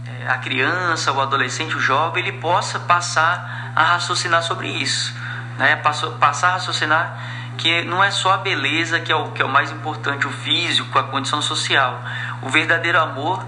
é, 0.07 0.31
a 0.31 0.39
criança, 0.39 1.12
o 1.12 1.21
adolescente, 1.21 1.77
o 1.77 1.81
jovem, 1.81 2.23
ele 2.27 2.39
possa 2.39 2.79
passar 2.79 3.73
a 3.77 3.85
raciocinar 3.85 4.43
sobre 4.43 4.69
isso, 4.69 5.15
né, 5.59 5.77
passar 5.77 6.49
a 6.49 6.53
raciocinar 6.53 7.32
que 7.59 7.82
não 7.85 8.02
é 8.02 8.11
só 8.11 8.35
a 8.35 8.38
beleza 8.38 9.00
que 9.00 9.12
é 9.12 9.16
o, 9.16 9.30
que 9.32 9.42
é 9.42 9.44
o 9.44 9.49
mais 9.49 9.71
importante, 9.71 10.26
o 10.26 10.30
físico, 10.30 10.99
a 10.99 11.04
condição 11.04 11.40
social. 11.40 12.02
O 12.42 12.49
verdadeiro 12.49 13.00
amor, 13.00 13.44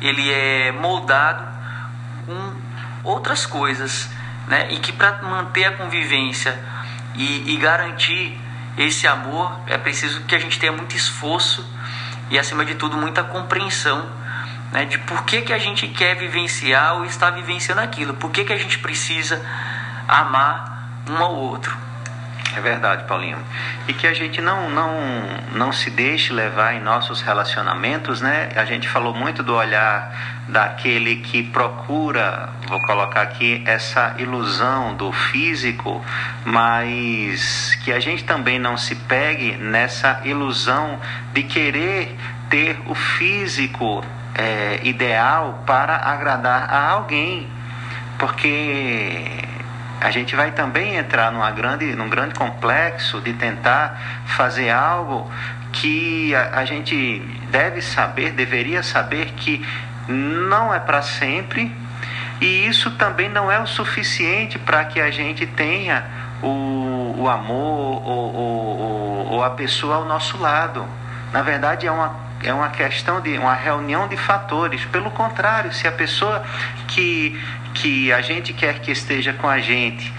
ele 0.00 0.32
é 0.32 0.72
moldado 0.72 1.46
com 2.26 2.54
outras 3.04 3.46
coisas, 3.46 4.08
né? 4.48 4.72
E 4.72 4.78
que 4.78 4.92
para 4.92 5.22
manter 5.22 5.64
a 5.64 5.72
convivência 5.72 6.58
e, 7.14 7.54
e 7.54 7.56
garantir 7.56 8.38
esse 8.76 9.06
amor, 9.06 9.60
é 9.66 9.76
preciso 9.76 10.22
que 10.22 10.34
a 10.34 10.38
gente 10.38 10.58
tenha 10.58 10.72
muito 10.72 10.96
esforço 10.96 11.64
e, 12.30 12.38
acima 12.38 12.64
de 12.64 12.74
tudo, 12.74 12.96
muita 12.96 13.22
compreensão 13.22 14.08
né, 14.72 14.86
de 14.86 14.98
por 14.98 15.24
que, 15.24 15.42
que 15.42 15.52
a 15.52 15.58
gente 15.58 15.86
quer 15.88 16.16
vivenciar 16.16 16.94
ou 16.94 17.04
está 17.04 17.30
vivenciando 17.30 17.82
aquilo, 17.82 18.14
por 18.14 18.30
que, 18.30 18.44
que 18.44 18.52
a 18.52 18.56
gente 18.56 18.78
precisa 18.78 19.44
amar 20.08 21.02
um 21.08 21.22
ao 21.22 21.34
outro. 21.34 21.76
É 22.54 22.60
verdade, 22.60 23.04
Paulinho. 23.04 23.38
E 23.88 23.94
que 23.94 24.06
a 24.06 24.12
gente 24.12 24.40
não, 24.40 24.68
não, 24.68 24.92
não 25.54 25.72
se 25.72 25.88
deixe 25.88 26.32
levar 26.32 26.74
em 26.74 26.80
nossos 26.80 27.22
relacionamentos, 27.22 28.20
né? 28.20 28.50
A 28.54 28.64
gente 28.64 28.88
falou 28.88 29.14
muito 29.14 29.42
do 29.42 29.54
olhar 29.54 30.42
daquele 30.48 31.16
que 31.16 31.42
procura, 31.42 32.50
vou 32.68 32.80
colocar 32.82 33.22
aqui, 33.22 33.62
essa 33.64 34.14
ilusão 34.18 34.94
do 34.94 35.10
físico, 35.12 36.04
mas 36.44 37.74
que 37.84 37.92
a 37.92 38.00
gente 38.00 38.24
também 38.24 38.58
não 38.58 38.76
se 38.76 38.96
pegue 38.96 39.56
nessa 39.56 40.20
ilusão 40.24 41.00
de 41.32 41.44
querer 41.44 42.14
ter 42.50 42.78
o 42.86 42.94
físico 42.94 44.04
é, 44.34 44.80
ideal 44.82 45.62
para 45.66 45.96
agradar 45.96 46.68
a 46.70 46.90
alguém. 46.90 47.48
Porque 48.18 49.42
a 50.02 50.10
gente 50.10 50.34
vai 50.34 50.50
também 50.50 50.96
entrar 50.96 51.30
numa 51.30 51.50
grande, 51.50 51.94
num 51.94 52.08
grande 52.08 52.34
complexo 52.34 53.20
de 53.20 53.32
tentar 53.34 54.22
fazer 54.26 54.70
algo 54.70 55.30
que 55.72 56.34
a, 56.34 56.58
a 56.58 56.64
gente 56.64 57.20
deve 57.50 57.80
saber, 57.80 58.32
deveria 58.32 58.82
saber 58.82 59.32
que 59.36 59.64
não 60.08 60.74
é 60.74 60.80
para 60.80 61.02
sempre 61.02 61.74
e 62.40 62.66
isso 62.66 62.90
também 62.92 63.28
não 63.28 63.50
é 63.50 63.60
o 63.60 63.66
suficiente 63.66 64.58
para 64.58 64.84
que 64.84 65.00
a 65.00 65.10
gente 65.12 65.46
tenha 65.46 66.04
o, 66.42 67.14
o 67.18 67.28
amor 67.28 68.02
ou, 68.04 68.34
ou, 68.34 69.26
ou 69.34 69.44
a 69.44 69.50
pessoa 69.50 69.96
ao 69.96 70.04
nosso 70.04 70.36
lado. 70.38 70.84
Na 71.32 71.42
verdade, 71.42 71.86
é 71.86 71.92
uma 71.92 72.16
é 72.42 72.52
uma 72.52 72.70
questão 72.70 73.20
de 73.20 73.38
uma 73.38 73.54
reunião 73.54 74.08
de 74.08 74.16
fatores. 74.16 74.84
Pelo 74.86 75.10
contrário, 75.10 75.72
se 75.72 75.86
a 75.86 75.92
pessoa 75.92 76.44
que 76.88 77.40
que 77.74 78.12
a 78.12 78.20
gente 78.20 78.52
quer 78.52 78.80
que 78.80 78.90
esteja 78.90 79.32
com 79.32 79.48
a 79.48 79.58
gente, 79.58 80.12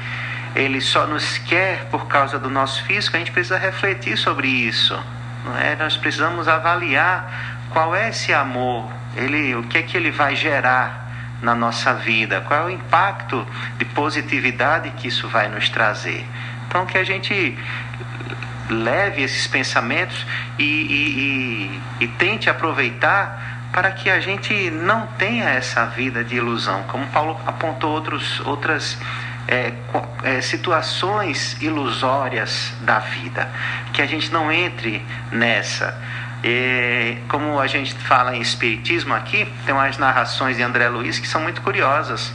ele 0.55 0.81
só 0.81 1.05
nos 1.07 1.37
quer 1.39 1.85
por 1.85 2.07
causa 2.07 2.37
do 2.39 2.49
nosso 2.49 2.83
físico, 2.83 3.15
a 3.15 3.19
gente 3.19 3.31
precisa 3.31 3.57
refletir 3.57 4.17
sobre 4.17 4.47
isso. 4.47 4.99
Não 5.45 5.57
é? 5.57 5.75
Nós 5.75 5.97
precisamos 5.97 6.47
avaliar 6.47 7.65
qual 7.69 7.95
é 7.95 8.09
esse 8.09 8.33
amor, 8.33 8.91
ele, 9.15 9.55
o 9.55 9.63
que 9.63 9.77
é 9.77 9.81
que 9.81 9.97
ele 9.97 10.11
vai 10.11 10.35
gerar 10.35 11.03
na 11.41 11.53
nossa 11.53 11.93
vida, 11.93 12.41
qual 12.41 12.61
é 12.61 12.63
o 12.65 12.69
impacto 12.69 13.45
de 13.77 13.85
positividade 13.85 14.91
que 14.91 15.07
isso 15.07 15.27
vai 15.27 15.49
nos 15.49 15.69
trazer. 15.69 16.25
Então, 16.67 16.85
que 16.85 16.97
a 16.97 17.03
gente 17.03 17.57
leve 18.69 19.21
esses 19.21 19.47
pensamentos 19.47 20.25
e, 20.57 20.63
e, 20.63 21.79
e, 21.99 22.05
e 22.05 22.07
tente 22.07 22.49
aproveitar 22.49 23.69
para 23.71 23.91
que 23.91 24.09
a 24.09 24.19
gente 24.19 24.69
não 24.69 25.07
tenha 25.17 25.49
essa 25.49 25.85
vida 25.87 26.23
de 26.23 26.35
ilusão, 26.35 26.83
como 26.83 27.07
Paulo 27.07 27.39
apontou 27.45 27.91
outros, 27.91 28.39
outras 28.41 28.97
é, 29.47 29.73
é, 30.23 30.41
situações 30.41 31.59
ilusórias 31.61 32.71
da 32.81 32.99
vida, 32.99 33.49
que 33.91 34.01
a 34.01 34.05
gente 34.05 34.31
não 34.31 34.51
entre 34.51 35.03
nessa. 35.31 35.99
E, 36.43 37.17
como 37.29 37.59
a 37.59 37.65
gente 37.65 37.95
fala 37.95 38.35
em 38.35 38.41
Espiritismo 38.41 39.13
aqui, 39.13 39.47
tem 39.65 39.73
umas 39.73 39.97
narrações 39.97 40.57
de 40.57 40.63
André 40.63 40.87
Luiz 40.89 41.17
que 41.17 41.27
são 41.27 41.41
muito 41.41 41.61
curiosas. 41.61 42.31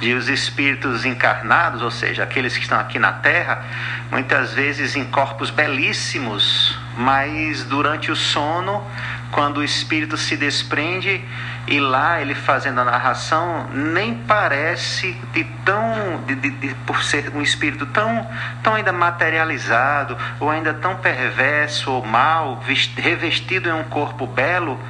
De 0.00 0.14
os 0.14 0.28
espíritos 0.28 1.04
encarnados, 1.04 1.82
ou 1.82 1.90
seja, 1.90 2.22
aqueles 2.22 2.56
que 2.56 2.62
estão 2.62 2.80
aqui 2.80 2.98
na 2.98 3.12
Terra, 3.12 3.64
muitas 4.10 4.54
vezes 4.54 4.96
em 4.96 5.04
corpos 5.04 5.50
belíssimos, 5.50 6.78
mas 6.96 7.64
durante 7.64 8.10
o 8.10 8.16
sono 8.16 8.82
quando 9.30 9.58
o 9.58 9.64
espírito 9.64 10.16
se 10.16 10.36
desprende 10.36 11.24
e 11.66 11.78
lá 11.78 12.20
ele 12.20 12.34
fazendo 12.34 12.80
a 12.80 12.84
narração 12.84 13.68
nem 13.72 14.14
parece 14.14 15.12
de 15.32 15.44
tão 15.64 16.22
de, 16.26 16.34
de, 16.34 16.50
de, 16.50 16.74
por 16.86 17.02
ser 17.02 17.30
um 17.34 17.40
espírito 17.40 17.86
tão 17.86 18.28
tão 18.62 18.74
ainda 18.74 18.92
materializado 18.92 20.16
ou 20.38 20.50
ainda 20.50 20.74
tão 20.74 20.96
perverso 20.96 21.92
ou 21.92 22.04
mal 22.04 22.62
revestido 22.96 23.68
em 23.68 23.72
um 23.72 23.84
corpo 23.84 24.26
belo 24.26 24.80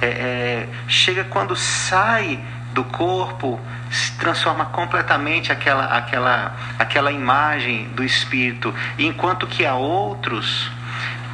é, 0.00 0.06
é, 0.06 0.68
chega 0.86 1.24
quando 1.24 1.56
sai 1.56 2.38
do 2.76 2.84
corpo 2.84 3.58
se 3.90 4.12
transforma 4.18 4.66
completamente 4.66 5.50
aquela 5.50 5.86
aquela 5.86 6.54
aquela 6.78 7.10
imagem 7.10 7.88
do 7.94 8.04
espírito 8.04 8.74
enquanto 8.98 9.46
que 9.46 9.64
há 9.64 9.74
outros 9.74 10.70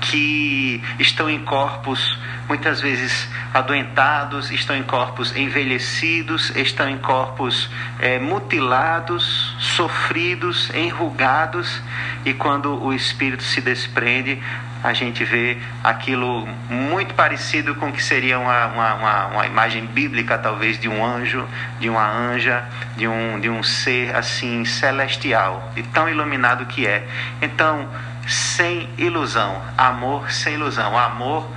que 0.02 0.81
estão 1.00 1.28
em 1.28 1.44
corpos 1.44 2.16
muitas 2.48 2.81
vezes 2.81 3.28
adoentados, 3.55 4.50
estão 4.50 4.76
em 4.76 4.83
corpos 4.83 5.35
envelhecidos, 5.35 6.55
estão 6.57 6.88
em 6.88 6.98
corpos 6.98 7.70
é, 7.98 8.18
mutilados, 8.18 9.57
sofridos, 9.59 10.70
enrugados, 10.74 11.81
e 12.24 12.35
quando 12.35 12.83
o 12.83 12.92
espírito 12.92 13.44
se 13.44 13.61
desprende, 13.61 14.42
a 14.82 14.92
gente 14.92 15.24
vê 15.24 15.58
aquilo 15.82 16.46
muito 16.68 17.14
parecido 17.14 17.74
com 17.76 17.88
o 17.88 17.92
que 17.92 18.02
seria 18.02 18.38
uma, 18.38 18.66
uma, 18.66 19.26
uma, 19.26 19.46
imagem 19.46 19.86
bíblica, 19.86 20.36
talvez, 20.36 20.78
de 20.78 20.88
um 20.88 21.04
anjo, 21.04 21.46
de 21.78 21.88
uma 21.88 22.04
anja, 22.04 22.64
de 22.96 23.06
um, 23.06 23.38
de 23.38 23.48
um 23.48 23.62
ser 23.62 24.14
assim 24.14 24.64
celestial, 24.64 25.70
de 25.74 25.82
tão 25.84 26.08
iluminado 26.08 26.66
que 26.66 26.86
é. 26.86 27.06
Então, 27.40 27.88
sem 28.26 28.88
ilusão, 28.98 29.60
amor 29.76 30.30
sem 30.30 30.54
ilusão, 30.54 30.98
amor 30.98 31.48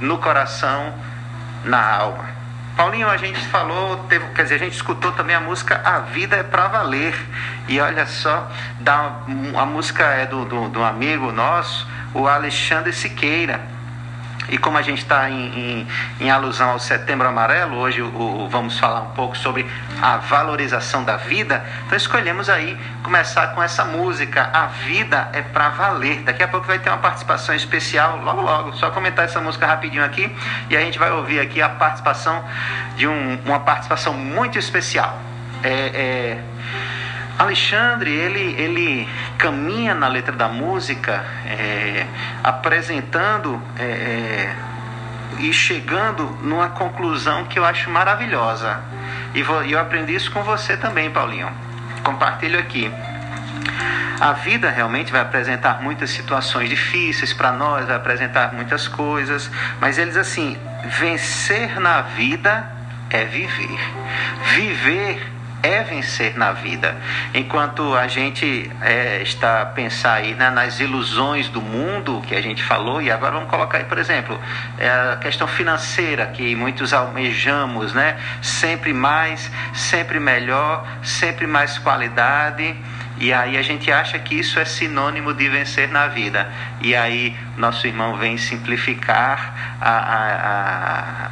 no 0.00 0.18
coração, 0.18 0.94
na 1.64 1.80
alma. 1.80 2.34
Paulinho, 2.76 3.08
a 3.08 3.16
gente 3.16 3.38
falou, 3.46 3.98
teve, 4.08 4.26
quer 4.34 4.42
dizer, 4.42 4.56
a 4.56 4.58
gente 4.58 4.74
escutou 4.74 5.12
também 5.12 5.36
a 5.36 5.40
música 5.40 5.80
A 5.84 6.00
Vida 6.00 6.36
é 6.36 6.42
para 6.42 6.66
Valer. 6.66 7.14
E 7.68 7.80
olha 7.80 8.04
só, 8.04 8.50
da, 8.80 9.12
a 9.56 9.64
música 9.64 10.02
é 10.02 10.26
do, 10.26 10.44
do, 10.44 10.68
do 10.68 10.82
amigo 10.82 11.30
nosso, 11.30 11.86
o 12.14 12.26
Alexandre 12.26 12.92
Siqueira. 12.92 13.60
E 14.48 14.58
como 14.58 14.76
a 14.76 14.82
gente 14.82 14.98
está 14.98 15.30
em, 15.30 15.46
em, 15.58 15.88
em, 16.20 16.30
alusão 16.30 16.70
ao 16.70 16.78
Setembro 16.78 17.26
Amarelo, 17.26 17.76
hoje 17.76 18.02
o, 18.02 18.06
o, 18.06 18.48
vamos 18.48 18.78
falar 18.78 19.00
um 19.00 19.10
pouco 19.12 19.36
sobre 19.36 19.66
a 20.02 20.18
valorização 20.18 21.02
da 21.02 21.16
vida, 21.16 21.64
então 21.86 21.96
escolhemos 21.96 22.50
aí 22.50 22.76
começar 23.02 23.48
com 23.48 23.62
essa 23.62 23.86
música, 23.86 24.50
A 24.52 24.66
Vida 24.66 25.30
é 25.32 25.40
para 25.40 25.70
Valer. 25.70 26.22
Daqui 26.22 26.42
a 26.42 26.48
pouco 26.48 26.66
vai 26.66 26.78
ter 26.78 26.90
uma 26.90 26.98
participação 26.98 27.54
especial, 27.54 28.20
logo 28.22 28.42
logo, 28.42 28.72
só 28.74 28.90
comentar 28.90 29.24
essa 29.24 29.40
música 29.40 29.66
rapidinho 29.66 30.04
aqui 30.04 30.30
e 30.68 30.76
a 30.76 30.80
gente 30.80 30.98
vai 30.98 31.10
ouvir 31.10 31.40
aqui 31.40 31.62
a 31.62 31.68
participação 31.70 32.44
de 32.96 33.08
um, 33.08 33.38
uma 33.46 33.60
participação 33.60 34.12
muito 34.12 34.58
especial. 34.58 35.18
É, 35.62 35.72
é, 35.72 36.42
Alexandre, 37.38 38.10
ele, 38.10 38.54
ele 38.60 39.08
caminha 39.36 39.94
na 39.94 40.06
letra 40.06 40.32
da 40.32 40.48
música 40.48 41.24
é, 41.46 42.06
apresentando 42.42 43.60
é, 43.76 43.82
é, 43.82 44.56
e 45.40 45.52
chegando 45.52 46.24
numa 46.42 46.70
conclusão 46.70 47.44
que 47.44 47.58
eu 47.58 47.64
acho 47.64 47.90
maravilhosa. 47.90 48.80
E 49.34 49.42
vou, 49.42 49.64
eu 49.64 49.80
aprendi 49.80 50.14
isso 50.14 50.30
com 50.30 50.42
você 50.44 50.76
também, 50.76 51.10
Paulinho. 51.10 51.50
Compartilho 52.04 52.58
aqui. 52.58 52.90
A 54.20 54.32
vida 54.32 54.70
realmente 54.70 55.10
vai 55.10 55.20
apresentar 55.20 55.82
muitas 55.82 56.10
situações 56.10 56.68
difíceis 56.68 57.32
para 57.32 57.50
nós, 57.50 57.84
vai 57.84 57.96
apresentar 57.96 58.52
muitas 58.52 58.86
coisas, 58.86 59.50
mas 59.80 59.98
eles 59.98 60.16
assim, 60.16 60.56
vencer 60.84 61.80
na 61.80 62.02
vida 62.02 62.70
é 63.10 63.24
viver. 63.24 63.78
Viver 64.54 65.33
é 65.64 65.82
vencer 65.82 66.36
na 66.36 66.52
vida. 66.52 66.94
Enquanto 67.32 67.94
a 67.94 68.06
gente 68.06 68.70
é, 68.82 69.22
está 69.22 69.62
a 69.62 69.66
pensar 69.66 70.14
aí 70.14 70.34
né, 70.34 70.50
nas 70.50 70.78
ilusões 70.78 71.48
do 71.48 71.62
mundo 71.62 72.22
que 72.26 72.34
a 72.34 72.42
gente 72.42 72.62
falou, 72.62 73.00
e 73.00 73.10
agora 73.10 73.32
vamos 73.32 73.48
colocar 73.48 73.78
aí, 73.78 73.84
por 73.84 73.96
exemplo, 73.96 74.38
é 74.76 74.88
a 74.88 75.16
questão 75.16 75.48
financeira 75.48 76.26
que 76.26 76.54
muitos 76.54 76.92
almejamos, 76.92 77.94
né? 77.94 78.18
Sempre 78.42 78.92
mais, 78.92 79.50
sempre 79.72 80.20
melhor, 80.20 80.86
sempre 81.02 81.46
mais 81.46 81.78
qualidade. 81.78 82.76
E 83.16 83.32
aí 83.32 83.56
a 83.56 83.62
gente 83.62 83.90
acha 83.90 84.18
que 84.18 84.34
isso 84.34 84.58
é 84.58 84.66
sinônimo 84.66 85.32
de 85.32 85.48
vencer 85.48 85.88
na 85.88 86.08
vida. 86.08 86.46
E 86.82 86.94
aí 86.94 87.34
nosso 87.56 87.86
irmão 87.86 88.16
vem 88.16 88.36
simplificar 88.36 89.76
a, 89.80 91.30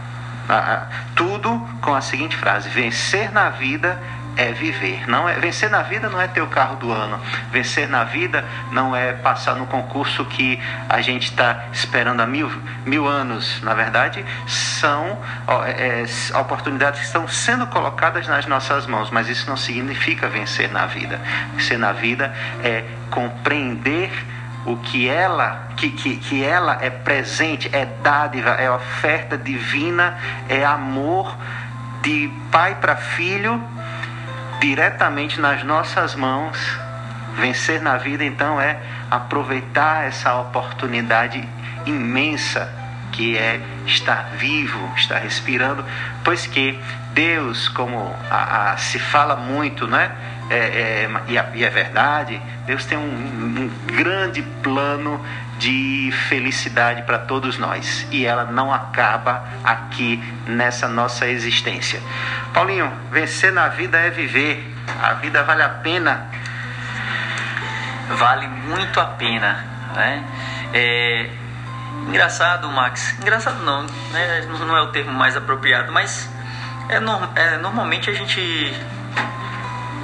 a, 0.49 0.55
a, 0.55 0.87
tudo 1.14 1.68
com 1.83 1.95
a 1.95 2.01
seguinte 2.01 2.37
frase: 2.37 2.71
vencer 2.71 3.31
na 3.31 3.51
vida 3.51 4.01
é 4.37 4.53
viver. 4.53 5.09
Não 5.09 5.29
é 5.29 5.35
vencer 5.35 5.71
na 5.71 5.83
vida 5.83 6.09
não 6.09 6.21
é 6.21 6.27
ter 6.27 6.40
o 6.40 6.47
carro 6.47 6.77
do 6.77 6.90
ano. 6.90 7.21
Vencer 7.51 7.88
na 7.88 8.05
vida 8.05 8.45
não 8.71 8.95
é 8.95 9.12
passar 9.12 9.57
no 9.57 9.66
concurso 9.66 10.25
que 10.25 10.61
a 10.88 11.01
gente 11.01 11.25
está 11.25 11.64
esperando 11.73 12.21
há 12.21 12.27
mil, 12.27 12.51
mil 12.85 13.07
anos. 13.07 13.61
Na 13.62 13.75
verdade, 13.75 14.25
são 14.47 15.18
é, 15.66 16.05
é, 16.05 16.38
oportunidades 16.38 17.01
que 17.01 17.07
estão 17.07 17.29
sendo 17.29 17.66
colocadas 17.66 18.27
nas 18.27 18.47
nossas 18.47 18.87
mãos, 18.87 19.11
mas 19.11 19.29
isso 19.29 19.49
não 19.49 19.57
significa 19.57 20.29
vencer 20.29 20.71
na 20.71 20.87
vida. 20.87 21.21
Vencer 21.55 21.79
na 21.79 21.92
vida 21.92 22.35
é 22.62 22.85
compreender 23.11 24.11
o 24.64 24.77
que 24.77 25.09
ela 25.09 25.68
que, 25.77 25.90
que, 25.90 26.16
que 26.16 26.45
ela 26.45 26.79
é 26.81 26.88
presente, 26.88 27.68
é 27.73 27.85
dádiva, 27.85 28.51
é 28.51 28.71
oferta 28.71 29.37
divina, 29.37 30.16
é 30.49 30.64
amor 30.64 31.37
de 32.03 32.31
pai 32.51 32.77
para 32.77 32.97
filho 32.97 33.61
diretamente 34.62 35.40
nas 35.40 35.62
nossas 35.64 36.14
mãos 36.14 36.57
Vencer 37.35 37.81
na 37.81 37.96
vida, 37.96 38.25
então, 38.25 38.61
é 38.61 38.79
aproveitar 39.11 40.07
essa 40.07 40.35
oportunidade 40.37 41.42
imensa 41.87 42.70
que 43.11 43.37
é 43.37 43.61
estar 43.87 44.31
vivo, 44.37 44.90
estar 44.96 45.18
respirando, 45.18 45.85
pois 46.25 46.46
que 46.46 46.79
Deus, 47.12 47.68
como 47.68 48.14
a, 48.31 48.72
a, 48.72 48.77
se 48.77 48.98
fala 48.98 49.37
muito, 49.37 49.87
né? 49.87 50.12
É, 50.51 50.57
é, 50.57 51.11
e, 51.29 51.59
e, 51.59 51.64
é 51.64 51.70
verdade, 51.70 52.40
Deus 52.66 52.85
tem 52.85 52.98
um, 52.98 53.03
um 53.03 53.70
grande 53.87 54.42
plano 54.62 55.25
de 55.62 56.11
felicidade 56.29 57.03
para 57.03 57.20
todos 57.20 57.57
nós 57.57 58.05
e 58.11 58.27
ela 58.27 58.44
não 58.44 58.75
acaba 58.75 59.44
aqui 59.62 60.20
nessa 60.44 60.88
nossa 60.88 61.29
existência. 61.29 62.03
Paulinho, 62.53 62.92
vencer 63.12 63.53
na 63.53 63.68
vida 63.68 63.96
é 63.96 64.11
viver, 64.11 64.75
a 65.01 65.12
vida 65.14 65.44
vale 65.44 65.62
a 65.62 65.68
pena. 65.68 66.27
Vale 68.09 68.48
muito 68.48 68.98
a 68.98 69.05
pena, 69.05 69.64
né? 69.94 70.25
É, 70.75 71.31
Engraçado, 72.09 72.68
Max. 72.68 73.16
Engraçado 73.20 73.62
não, 73.62 73.85
né? 74.11 74.44
Não 74.66 74.77
é 74.77 74.83
o 74.83 74.88
termo 74.88 75.12
mais 75.12 75.37
apropriado, 75.37 75.92
mas 75.92 76.29
é, 76.88 76.96
é, 76.96 77.57
normalmente 77.59 78.11
a 78.11 78.12
gente, 78.12 78.75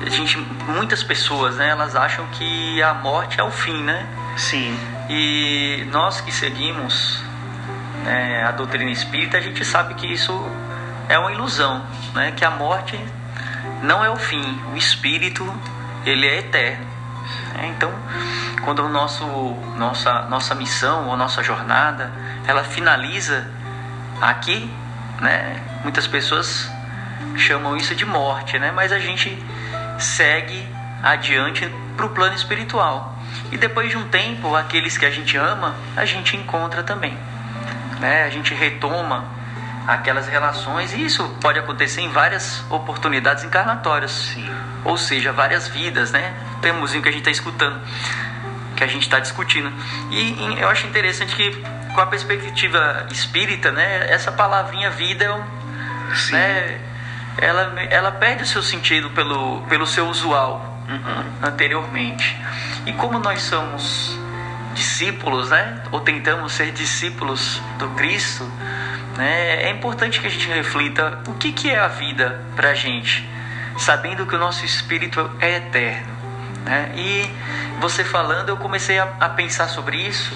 a 0.06 0.08
gente, 0.08 0.38
muitas 0.68 1.02
pessoas, 1.02 1.56
né? 1.56 1.70
Elas 1.70 1.96
acham 1.96 2.24
que 2.28 2.80
a 2.80 2.94
morte 2.94 3.40
é 3.40 3.42
o 3.42 3.50
fim, 3.50 3.82
né? 3.82 4.06
Sim. 4.36 4.78
E 5.08 5.86
nós 5.90 6.20
que 6.20 6.32
seguimos 6.32 7.22
né, 8.04 8.44
a 8.44 8.52
doutrina 8.52 8.90
espírita, 8.90 9.38
a 9.38 9.40
gente 9.40 9.64
sabe 9.64 9.94
que 9.94 10.06
isso 10.06 10.32
é 11.08 11.18
uma 11.18 11.32
ilusão, 11.32 11.84
né? 12.14 12.32
Que 12.32 12.44
a 12.44 12.50
morte 12.50 12.98
não 13.82 14.04
é 14.04 14.10
o 14.10 14.16
fim. 14.16 14.60
O 14.72 14.76
espírito 14.76 15.44
ele 16.04 16.26
é 16.26 16.38
eterno. 16.38 16.86
Então 17.62 17.92
quando 18.68 18.84
o 18.84 18.88
nosso, 18.88 19.24
nossa, 19.76 20.22
nossa 20.22 20.54
missão 20.54 21.08
ou 21.08 21.16
nossa 21.16 21.42
jornada 21.42 22.12
ela 22.46 22.62
finaliza 22.62 23.48
aqui, 24.20 24.70
né? 25.20 25.62
Muitas 25.82 26.06
pessoas 26.06 26.70
chamam 27.36 27.76
isso 27.76 27.94
de 27.94 28.04
morte, 28.04 28.58
né? 28.58 28.70
Mas 28.70 28.92
a 28.92 28.98
gente 28.98 29.42
segue 29.98 30.68
adiante 31.02 31.66
para 31.96 32.06
o 32.06 32.10
plano 32.10 32.34
espiritual. 32.34 33.17
E 33.50 33.56
depois 33.56 33.90
de 33.90 33.96
um 33.96 34.08
tempo, 34.08 34.54
aqueles 34.54 34.98
que 34.98 35.06
a 35.06 35.10
gente 35.10 35.36
ama, 35.36 35.74
a 35.96 36.04
gente 36.04 36.36
encontra 36.36 36.82
também. 36.82 37.16
Né? 38.00 38.24
A 38.24 38.30
gente 38.30 38.54
retoma 38.54 39.24
aquelas 39.86 40.28
relações 40.28 40.92
e 40.92 41.04
isso 41.04 41.26
pode 41.40 41.58
acontecer 41.58 42.02
em 42.02 42.10
várias 42.10 42.64
oportunidades 42.70 43.44
encarnatórias. 43.44 44.10
Sim. 44.10 44.48
Ou 44.84 44.96
seja, 44.96 45.32
várias 45.32 45.66
vidas, 45.66 46.12
né? 46.12 46.34
Temos 46.60 46.94
o 46.94 47.00
que 47.00 47.08
a 47.08 47.12
gente 47.12 47.20
está 47.20 47.30
escutando 47.30 47.80
que 48.78 48.84
a 48.84 48.86
gente 48.86 49.02
está 49.02 49.18
discutindo. 49.18 49.72
E, 50.10 50.34
e, 50.34 50.60
eu 50.60 50.68
acho 50.68 50.86
interessante 50.86 51.34
que, 51.34 51.50
com 51.92 52.00
a 52.00 52.06
perspectiva 52.06 53.08
espírita, 53.10 53.72
né, 53.72 54.06
essa 54.08 54.30
palavrinha 54.30 54.88
vida 54.88 55.24
é 55.24 55.32
um, 55.32 55.42
né, 56.30 56.80
ela, 57.38 57.74
ela 57.90 58.12
perde 58.12 58.44
o 58.44 58.46
seu 58.46 58.62
sentido 58.62 59.10
pelo, 59.10 59.62
pelo 59.62 59.84
seu 59.84 60.06
usual 60.06 60.80
uhum. 60.88 61.24
anteriormente. 61.42 62.36
E 62.88 62.92
como 62.94 63.18
nós 63.18 63.42
somos 63.42 64.18
discípulos, 64.72 65.50
né, 65.50 65.82
ou 65.92 66.00
tentamos 66.00 66.54
ser 66.54 66.72
discípulos 66.72 67.60
do 67.78 67.86
Cristo, 67.90 68.50
né, 69.14 69.64
é 69.64 69.70
importante 69.70 70.18
que 70.18 70.26
a 70.26 70.30
gente 70.30 70.48
reflita 70.48 71.20
o 71.26 71.34
que, 71.34 71.52
que 71.52 71.68
é 71.68 71.78
a 71.78 71.88
vida 71.88 72.40
para 72.56 72.70
a 72.70 72.74
gente, 72.74 73.28
sabendo 73.76 74.24
que 74.24 74.34
o 74.34 74.38
nosso 74.38 74.64
espírito 74.64 75.30
é 75.38 75.56
eterno. 75.56 76.08
Né? 76.64 76.90
E 76.96 77.30
você 77.78 78.02
falando, 78.04 78.48
eu 78.48 78.56
comecei 78.56 78.98
a, 78.98 79.06
a, 79.20 79.28
pensar 79.28 79.68
sobre 79.68 79.98
isso 79.98 80.34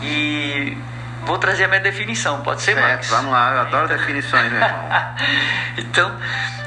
e 0.00 0.78
vou 1.26 1.36
trazer 1.36 1.64
a 1.64 1.68
minha 1.68 1.80
definição, 1.80 2.40
pode 2.40 2.62
ser, 2.62 2.72
certo, 2.72 2.88
Max? 2.88 3.10
Vamos 3.10 3.32
lá, 3.32 3.52
eu 3.52 3.60
adoro 3.60 3.88
definições, 3.88 4.50
meu 4.50 4.62
irmão. 4.62 4.88
então, 5.76 6.16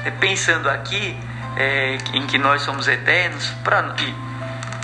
é, 0.06 0.12
pensando 0.12 0.69
aqui 0.69 1.19
é, 1.58 1.98
em 2.13 2.28
que 2.28 2.38
nós 2.38 2.62
somos 2.62 2.88
eternos, 2.88 3.50
pra, 3.63 3.95
e, 3.98 4.29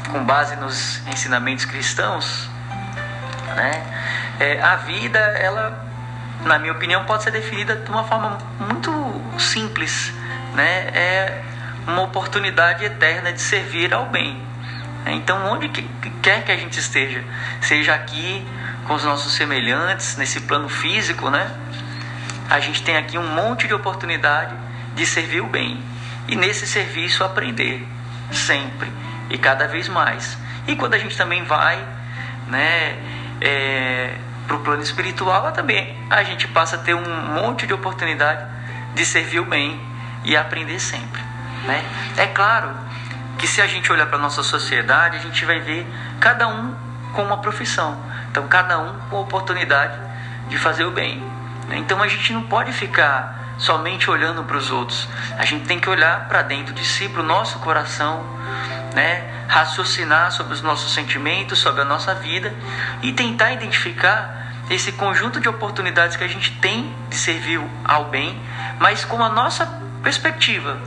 com 0.07 0.23
base 0.23 0.55
nos 0.55 1.05
ensinamentos 1.07 1.65
cristãos, 1.65 2.49
né? 3.55 3.83
É, 4.39 4.61
a 4.61 4.75
vida, 4.77 5.19
ela, 5.19 5.85
na 6.43 6.59
minha 6.59 6.73
opinião, 6.73 7.05
pode 7.05 7.23
ser 7.23 7.31
definida 7.31 7.75
de 7.75 7.89
uma 7.89 8.03
forma 8.03 8.37
muito 8.59 8.91
simples, 9.39 10.13
né? 10.53 10.87
É 10.93 11.41
uma 11.87 12.01
oportunidade 12.01 12.83
eterna 12.83 13.31
de 13.31 13.41
servir 13.41 13.93
ao 13.93 14.07
bem. 14.07 14.41
Então, 15.07 15.51
onde 15.51 15.69
quer 16.21 16.43
que 16.43 16.51
a 16.51 16.57
gente 16.57 16.79
esteja, 16.79 17.23
seja 17.61 17.93
aqui 17.93 18.45
com 18.87 18.95
os 18.95 19.03
nossos 19.03 19.33
semelhantes, 19.33 20.17
nesse 20.17 20.41
plano 20.41 20.67
físico, 20.67 21.29
né? 21.29 21.51
A 22.49 22.59
gente 22.59 22.83
tem 22.83 22.97
aqui 22.97 23.17
um 23.17 23.27
monte 23.27 23.67
de 23.67 23.73
oportunidade 23.73 24.53
de 24.95 25.05
servir 25.05 25.41
o 25.41 25.47
bem 25.47 25.83
e 26.27 26.35
nesse 26.35 26.65
serviço 26.65 27.23
aprender 27.23 27.87
sempre 28.31 29.04
e 29.29 29.37
cada 29.37 29.67
vez 29.67 29.87
mais. 29.87 30.37
E 30.67 30.75
quando 30.75 30.93
a 30.93 30.97
gente 30.97 31.15
também 31.15 31.43
vai, 31.43 31.77
né, 32.47 32.97
é, 33.41 34.15
para 34.47 34.55
o 34.55 34.59
plano 34.59 34.81
espiritual, 34.81 35.51
também 35.51 35.97
a 36.09 36.23
gente 36.23 36.47
passa 36.47 36.75
a 36.75 36.79
ter 36.79 36.93
um 36.93 37.33
monte 37.33 37.67
de 37.67 37.73
oportunidade 37.73 38.45
de 38.93 39.05
servir 39.05 39.39
o 39.39 39.45
bem 39.45 39.79
e 40.23 40.35
aprender 40.35 40.79
sempre. 40.79 41.21
Né? 41.65 41.83
É 42.17 42.27
claro 42.27 42.69
que 43.37 43.47
se 43.47 43.61
a 43.61 43.67
gente 43.67 43.91
olhar 43.91 44.05
para 44.07 44.17
a 44.17 44.21
nossa 44.21 44.43
sociedade, 44.43 45.17
a 45.17 45.19
gente 45.19 45.43
vai 45.45 45.59
ver 45.59 45.85
cada 46.19 46.47
um 46.47 46.75
com 47.13 47.23
uma 47.23 47.37
profissão. 47.37 47.97
Então, 48.31 48.47
cada 48.47 48.79
um 48.79 48.99
com 49.09 49.17
a 49.17 49.19
oportunidade 49.21 49.97
de 50.47 50.57
fazer 50.57 50.85
o 50.85 50.91
bem. 50.91 51.19
Né? 51.67 51.77
Então, 51.77 52.01
a 52.01 52.07
gente 52.07 52.33
não 52.33 52.43
pode 52.43 52.71
ficar 52.71 53.55
somente 53.57 54.09
olhando 54.09 54.43
para 54.43 54.57
os 54.57 54.71
outros. 54.71 55.07
A 55.37 55.45
gente 55.45 55.65
tem 55.65 55.79
que 55.79 55.89
olhar 55.89 56.27
para 56.27 56.41
dentro 56.41 56.73
de 56.73 56.85
si, 56.85 57.07
para 57.07 57.21
o 57.21 57.25
nosso 57.25 57.59
coração, 57.59 58.23
né? 58.95 59.45
raciocinar 59.47 60.31
sobre 60.31 60.53
os 60.53 60.61
nossos 60.61 60.93
sentimentos, 60.93 61.59
sobre 61.59 61.81
a 61.81 61.85
nossa 61.85 62.15
vida 62.15 62.53
e 63.03 63.11
tentar 63.11 63.51
identificar 63.51 64.43
esse 64.69 64.93
conjunto 64.93 65.39
de 65.39 65.47
oportunidades 65.47 66.15
que 66.17 66.23
a 66.23 66.27
gente 66.27 66.51
tem 66.59 66.95
de 67.09 67.15
servir 67.15 67.61
ao 67.83 68.05
bem, 68.05 68.41
mas 68.79 69.05
com 69.05 69.23
a 69.23 69.29
nossa 69.29 69.67
perspectiva 70.01 70.79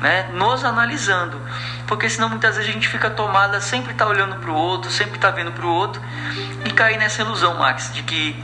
né? 0.00 0.28
nos 0.32 0.64
analisando. 0.64 1.40
Porque 1.86 2.08
senão 2.08 2.28
muitas 2.28 2.56
vezes 2.56 2.70
a 2.70 2.72
gente 2.72 2.88
fica 2.88 3.10
tomada, 3.10 3.60
sempre 3.60 3.92
está 3.92 4.06
olhando 4.06 4.36
para 4.36 4.50
o 4.50 4.54
outro, 4.54 4.90
sempre 4.90 5.16
está 5.16 5.30
vendo 5.30 5.52
para 5.52 5.66
o 5.66 5.72
outro 5.72 6.02
e 6.64 6.70
cair 6.70 6.98
nessa 6.98 7.22
ilusão, 7.22 7.58
Max, 7.58 7.92
de 7.92 8.02
que 8.02 8.42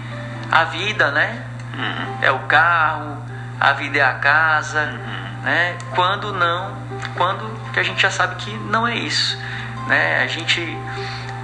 a 0.50 0.64
vida 0.64 1.10
né, 1.10 1.42
uhum. 1.74 2.18
é 2.22 2.30
o 2.30 2.40
carro, 2.40 3.24
a 3.58 3.72
vida 3.72 3.98
é 3.98 4.02
a 4.02 4.14
casa, 4.14 4.82
uhum. 4.82 5.42
né? 5.42 5.76
quando 5.94 6.32
não, 6.32 6.76
quando 7.16 7.72
que 7.72 7.80
a 7.80 7.82
gente 7.82 8.00
já 8.00 8.10
sabe 8.10 8.36
que 8.36 8.50
não 8.70 8.86
é 8.86 8.94
isso. 8.94 9.38
Né? 9.86 10.22
A 10.22 10.26
gente, 10.26 10.76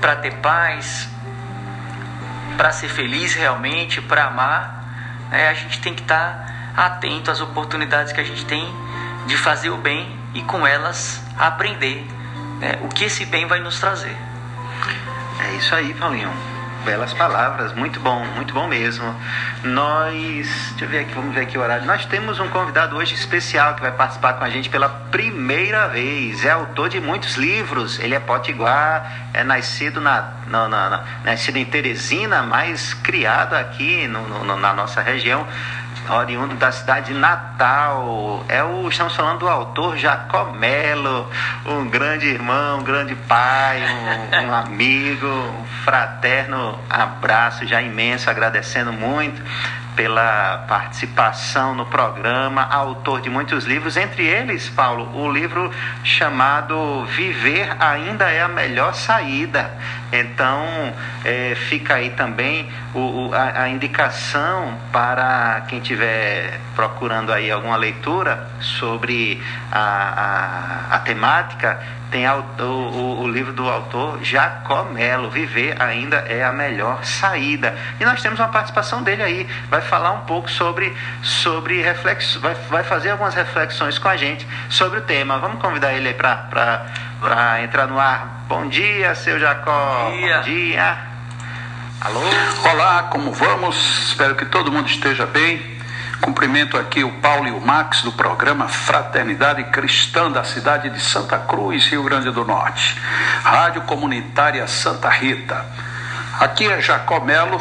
para 0.00 0.16
ter 0.16 0.34
paz, 0.36 1.08
para 2.56 2.72
ser 2.72 2.88
feliz 2.88 3.34
realmente, 3.34 4.00
para 4.00 4.24
amar, 4.24 4.84
né? 5.30 5.48
a 5.48 5.54
gente 5.54 5.80
tem 5.80 5.94
que 5.94 6.02
estar 6.02 6.72
tá 6.74 6.84
atento 6.84 7.30
às 7.30 7.40
oportunidades 7.40 8.12
que 8.12 8.20
a 8.20 8.24
gente 8.24 8.44
tem 8.44 8.74
de 9.26 9.36
fazer 9.36 9.70
o 9.70 9.76
bem 9.76 10.18
e 10.34 10.42
com 10.42 10.66
elas 10.66 11.22
aprender 11.38 12.06
né, 12.58 12.78
o 12.82 12.88
que 12.88 13.04
esse 13.04 13.24
bem 13.24 13.46
vai 13.46 13.60
nos 13.60 13.78
trazer. 13.78 14.16
É 15.40 15.54
isso 15.56 15.74
aí, 15.74 15.94
Paulinho. 15.94 16.51
Belas 16.84 17.12
palavras, 17.14 17.72
muito 17.74 18.00
bom, 18.00 18.24
muito 18.34 18.52
bom 18.52 18.66
mesmo. 18.66 19.14
Nós, 19.62 20.46
deixa 20.70 20.84
eu 20.84 20.88
ver 20.88 20.98
aqui, 21.00 21.14
vamos 21.14 21.32
ver 21.32 21.42
aqui 21.42 21.56
o 21.56 21.60
horário. 21.60 21.86
Nós 21.86 22.04
temos 22.06 22.40
um 22.40 22.48
convidado 22.48 22.96
hoje 22.96 23.14
especial 23.14 23.74
que 23.74 23.80
vai 23.80 23.92
participar 23.92 24.32
com 24.32 24.42
a 24.42 24.50
gente 24.50 24.68
pela 24.68 24.88
primeira 24.88 25.86
vez. 25.86 26.44
É 26.44 26.50
autor 26.50 26.88
de 26.88 27.00
muitos 27.00 27.36
livros. 27.36 28.00
Ele 28.00 28.16
é 28.16 28.20
potiguar, 28.20 29.28
é 29.32 29.44
nascido 29.44 30.00
na, 30.00 30.32
na, 30.48 30.68
na, 30.68 30.90
na 30.90 31.04
nascido 31.24 31.56
em 31.56 31.64
Teresina, 31.64 32.42
mas 32.42 32.94
criado 32.94 33.54
aqui 33.54 34.08
no, 34.08 34.44
no, 34.44 34.56
na 34.56 34.72
nossa 34.72 35.00
região 35.00 35.46
oriundo 36.10 36.54
da 36.56 36.72
cidade 36.72 37.12
de 37.12 37.18
Natal. 37.18 38.44
É 38.48 38.62
o, 38.62 38.88
estamos 38.88 39.14
falando 39.14 39.40
do 39.40 39.48
autor 39.48 39.96
Jacó 39.96 40.52
Melo, 40.52 41.28
um 41.66 41.88
grande 41.88 42.26
irmão, 42.26 42.80
um 42.80 42.82
grande 42.82 43.14
pai, 43.14 43.82
um, 43.82 44.48
um 44.48 44.54
amigo, 44.54 45.26
um 45.26 45.64
fraterno 45.84 46.78
abraço 46.88 47.66
já 47.66 47.80
imenso, 47.80 48.28
agradecendo 48.28 48.92
muito 48.92 49.42
pela 49.94 50.64
participação 50.68 51.74
no 51.74 51.86
programa, 51.86 52.62
autor 52.62 53.20
de 53.20 53.28
muitos 53.28 53.64
livros, 53.64 53.96
entre 53.96 54.24
eles, 54.24 54.68
Paulo, 54.70 55.08
o 55.14 55.30
livro 55.30 55.70
chamado 56.02 57.04
Viver 57.06 57.76
Ainda 57.78 58.30
é 58.30 58.42
a 58.42 58.48
Melhor 58.48 58.94
Saída. 58.94 59.70
Então, 60.12 60.92
é, 61.24 61.54
fica 61.54 61.94
aí 61.94 62.10
também 62.10 62.68
o, 62.94 63.30
a, 63.32 63.62
a, 63.62 63.68
indicação 63.68 64.78
para 64.92 65.62
quem 65.68 65.78
estiver 65.78 66.60
procurando 66.74 67.32
aí 67.32 67.50
alguma 67.50 67.76
leitura 67.76 68.48
sobre 68.60 69.42
a, 69.70 70.90
a, 70.90 70.96
a 70.96 70.98
temática 71.00 71.80
tem 72.12 72.28
o, 72.28 72.44
o, 72.62 73.22
o, 73.22 73.28
livro 73.28 73.54
do 73.54 73.66
autor 73.66 74.22
Jacó 74.22 74.84
Melo, 74.84 75.30
Viver 75.30 75.80
Ainda 75.80 76.18
é 76.18 76.44
a 76.44 76.52
Melhor 76.52 77.02
Saída. 77.04 77.74
E 77.98 78.04
nós 78.04 78.20
temos 78.20 78.38
uma 78.38 78.48
participação 78.48 79.02
dele 79.02 79.22
aí, 79.22 79.48
vai 79.70 79.80
falar 79.80 80.12
um 80.12 80.20
pouco 80.20 80.50
sobre, 80.50 80.94
sobre 81.22 81.80
reflexo, 81.80 82.38
vai, 82.38 82.54
vai 82.68 82.84
fazer 82.84 83.10
algumas 83.10 83.34
reflexões 83.34 83.98
com 83.98 84.08
a 84.08 84.16
gente 84.16 84.46
sobre 84.68 84.98
o 84.98 85.02
tema. 85.02 85.38
Vamos 85.38 85.58
convidar 85.60 85.94
ele 85.94 86.08
aí 86.08 86.14
para 86.14 87.62
entrar 87.64 87.86
no 87.86 87.98
ar. 87.98 88.44
Bom 88.46 88.68
dia, 88.68 89.14
seu 89.14 89.40
Jacó. 89.40 90.10
Bom 90.10 90.16
dia. 90.18 90.36
Bom 90.36 90.42
dia. 90.42 90.98
Alô? 92.02 92.20
Olá, 92.70 93.04
como 93.04 93.32
vamos? 93.32 94.08
Espero 94.08 94.34
que 94.34 94.44
todo 94.44 94.70
mundo 94.70 94.88
esteja 94.88 95.24
bem. 95.24 95.81
Cumprimento 96.22 96.78
aqui 96.78 97.02
o 97.02 97.10
Paulo 97.14 97.48
e 97.48 97.50
o 97.50 97.60
Max 97.60 98.02
do 98.02 98.12
programa 98.12 98.68
Fraternidade 98.68 99.64
Cristã 99.64 100.30
da 100.30 100.44
cidade 100.44 100.88
de 100.88 101.00
Santa 101.00 101.36
Cruz, 101.36 101.84
Rio 101.86 102.04
Grande 102.04 102.30
do 102.30 102.44
Norte. 102.44 102.96
Rádio 103.42 103.82
Comunitária 103.82 104.64
Santa 104.68 105.08
Rita. 105.08 105.66
Aqui 106.38 106.64
é 106.64 106.80
Jacó 106.80 107.18
Melo, 107.18 107.60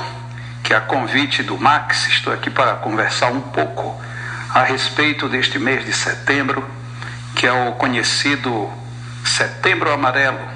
que 0.64 0.76
a 0.76 0.80
convite 0.80 1.42
do 1.42 1.58
Max, 1.58 2.08
estou 2.08 2.32
aqui 2.32 2.52
para 2.52 2.76
conversar 2.76 3.32
um 3.32 3.42
pouco 3.42 4.00
a 4.54 4.62
respeito 4.62 5.28
deste 5.28 5.58
mês 5.58 5.84
de 5.84 5.92
setembro, 5.92 6.64
que 7.36 7.48
é 7.48 7.52
o 7.52 7.72
conhecido 7.72 8.72
Setembro 9.26 9.92
Amarelo, 9.92 10.48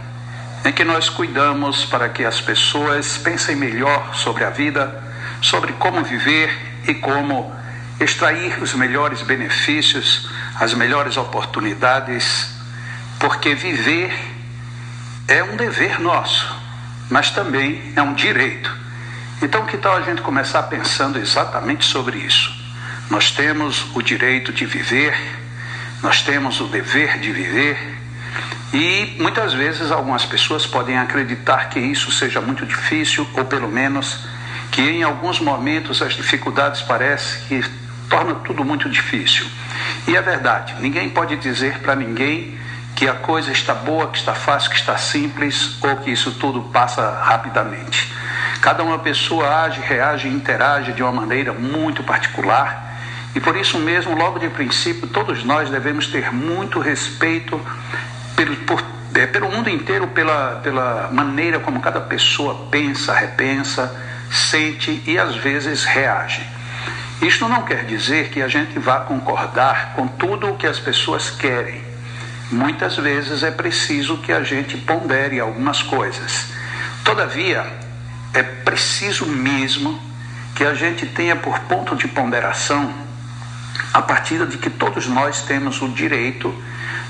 em 0.64 0.72
que 0.72 0.84
nós 0.84 1.10
cuidamos 1.10 1.86
para 1.86 2.08
que 2.08 2.24
as 2.24 2.40
pessoas 2.40 3.18
pensem 3.18 3.56
melhor 3.56 4.14
sobre 4.14 4.44
a 4.44 4.52
vida, 4.52 5.04
sobre 5.42 5.74
como 5.74 6.04
viver 6.04 6.56
e 6.88 6.94
como 6.94 7.65
extrair 8.00 8.62
os 8.62 8.74
melhores 8.74 9.22
benefícios, 9.22 10.30
as 10.60 10.74
melhores 10.74 11.18
oportunidades, 11.18 12.50
porque 13.20 13.56
viver 13.56 14.14
é 15.28 15.44
um 15.44 15.56
dever 15.56 16.00
nosso, 16.00 16.54
mas 17.10 17.32
também 17.32 17.94
é 17.96 18.02
um 18.02 18.14
direito. 18.14 18.72
Então, 19.42 19.66
que 19.66 19.78
tal 19.78 19.98
a 19.98 20.02
gente 20.02 20.22
começar 20.22 20.64
pensando 20.64 21.20
exatamente 21.20 21.86
sobre 21.86 22.18
isso? 22.18 22.54
Nós 23.10 23.32
temos 23.32 23.86
o 23.96 24.02
direito 24.02 24.52
de 24.52 24.66
viver, 24.66 25.16
nós 26.02 26.22
temos 26.22 26.60
o 26.60 26.68
dever 26.68 27.20
de 27.20 27.32
viver, 27.32 27.96
e 28.74 29.16
muitas 29.20 29.54
vezes 29.54 29.92
algumas 29.92 30.26
pessoas 30.26 30.66
podem 30.66 30.98
acreditar 30.98 31.70
que 31.70 31.80
isso 31.80 32.12
seja 32.12 32.42
muito 32.42 32.66
difícil, 32.66 33.28
ou 33.34 33.46
pelo 33.46 33.70
menos 33.70 34.20
que 34.72 34.82
em 34.82 35.04
alguns 35.04 35.40
momentos 35.40 36.02
as 36.02 36.14
dificuldades 36.14 36.82
parecem 36.82 37.42
que 37.48 37.85
torna 38.10 38.36
tudo 38.36 38.64
muito 38.64 38.90
difícil. 38.90 39.46
E 40.08 40.16
é 40.16 40.22
verdade, 40.22 40.76
ninguém 40.80 41.10
pode 41.10 41.36
dizer 41.38 41.80
para 41.80 41.96
ninguém 41.96 42.58
que 42.96 43.08
a 43.08 43.14
coisa 43.14 43.52
está 43.52 43.74
boa, 43.74 44.08
que 44.08 44.18
está 44.18 44.34
fácil, 44.34 44.70
que 44.70 44.78
está 44.78 44.98
simples 44.98 45.78
ou 45.84 45.98
que 45.98 46.12
isso 46.12 46.32
tudo 46.34 46.62
passa 46.62 47.20
rapidamente. 47.22 48.14
Cada 48.62 48.84
uma 48.84 49.00
pessoa 49.00 49.64
age, 49.64 49.82
reage 49.82 50.28
interage 50.28 50.94
de 50.94 51.04
uma 51.04 51.12
maneira 51.12 51.52
muito 51.54 52.04
particular 52.04 52.86
e 53.36 53.40
por 53.42 53.58
isso 53.58 53.78
mesmo, 53.78 54.16
logo 54.16 54.40
de 54.40 54.48
princípio, 54.48 55.08
todos 55.08 55.44
nós 55.44 55.70
devemos 55.70 56.08
ter 56.08 56.32
muito 56.32 56.80
respeito 56.80 57.60
pelo, 58.34 58.56
por, 58.58 58.82
é, 59.14 59.28
pelo 59.28 59.52
mundo 59.52 59.70
inteiro, 59.70 60.08
pela, 60.08 60.62
pela 60.64 61.10
maneira 61.12 61.60
como 61.60 61.82
cada 61.82 62.00
pessoa 62.00 62.68
pensa, 62.72 63.14
repensa, 63.14 63.94
sente 64.32 65.04
e 65.06 65.20
às 65.20 65.36
vezes 65.36 65.84
reage. 65.84 66.55
Isto 67.22 67.48
não 67.48 67.64
quer 67.64 67.86
dizer 67.86 68.30
que 68.30 68.42
a 68.42 68.48
gente 68.48 68.78
vá 68.78 69.00
concordar 69.00 69.94
com 69.96 70.08
tudo 70.08 70.50
o 70.50 70.58
que 70.58 70.68
as 70.68 70.80
pessoas 70.80 71.30
querem. 71.30 71.84
Muitas 72.52 72.98
vezes 72.98 73.42
é 73.42 73.52
preciso 73.52 74.18
que 74.18 74.32
a 74.32 74.44
gente 74.44 74.78
pondere 74.78 75.40
algumas 75.40 75.82
coisas. 75.82 76.48
Todavia, 77.04 77.66
é 78.34 78.44
preciso 78.44 79.26
mesmo 79.26 80.00
que 80.56 80.64
a 80.64 80.74
gente 80.74 81.06
tenha 81.06 81.36
por 81.36 81.60
ponto 81.62 81.96
de 81.96 82.08
ponderação 82.08 82.94
a 83.94 84.02
partir 84.02 84.46
de 84.46 84.58
que 84.58 84.70
todos 84.70 85.08
nós 85.08 85.42
temos 85.44 85.82
o 85.82 85.88
direito 85.90 86.54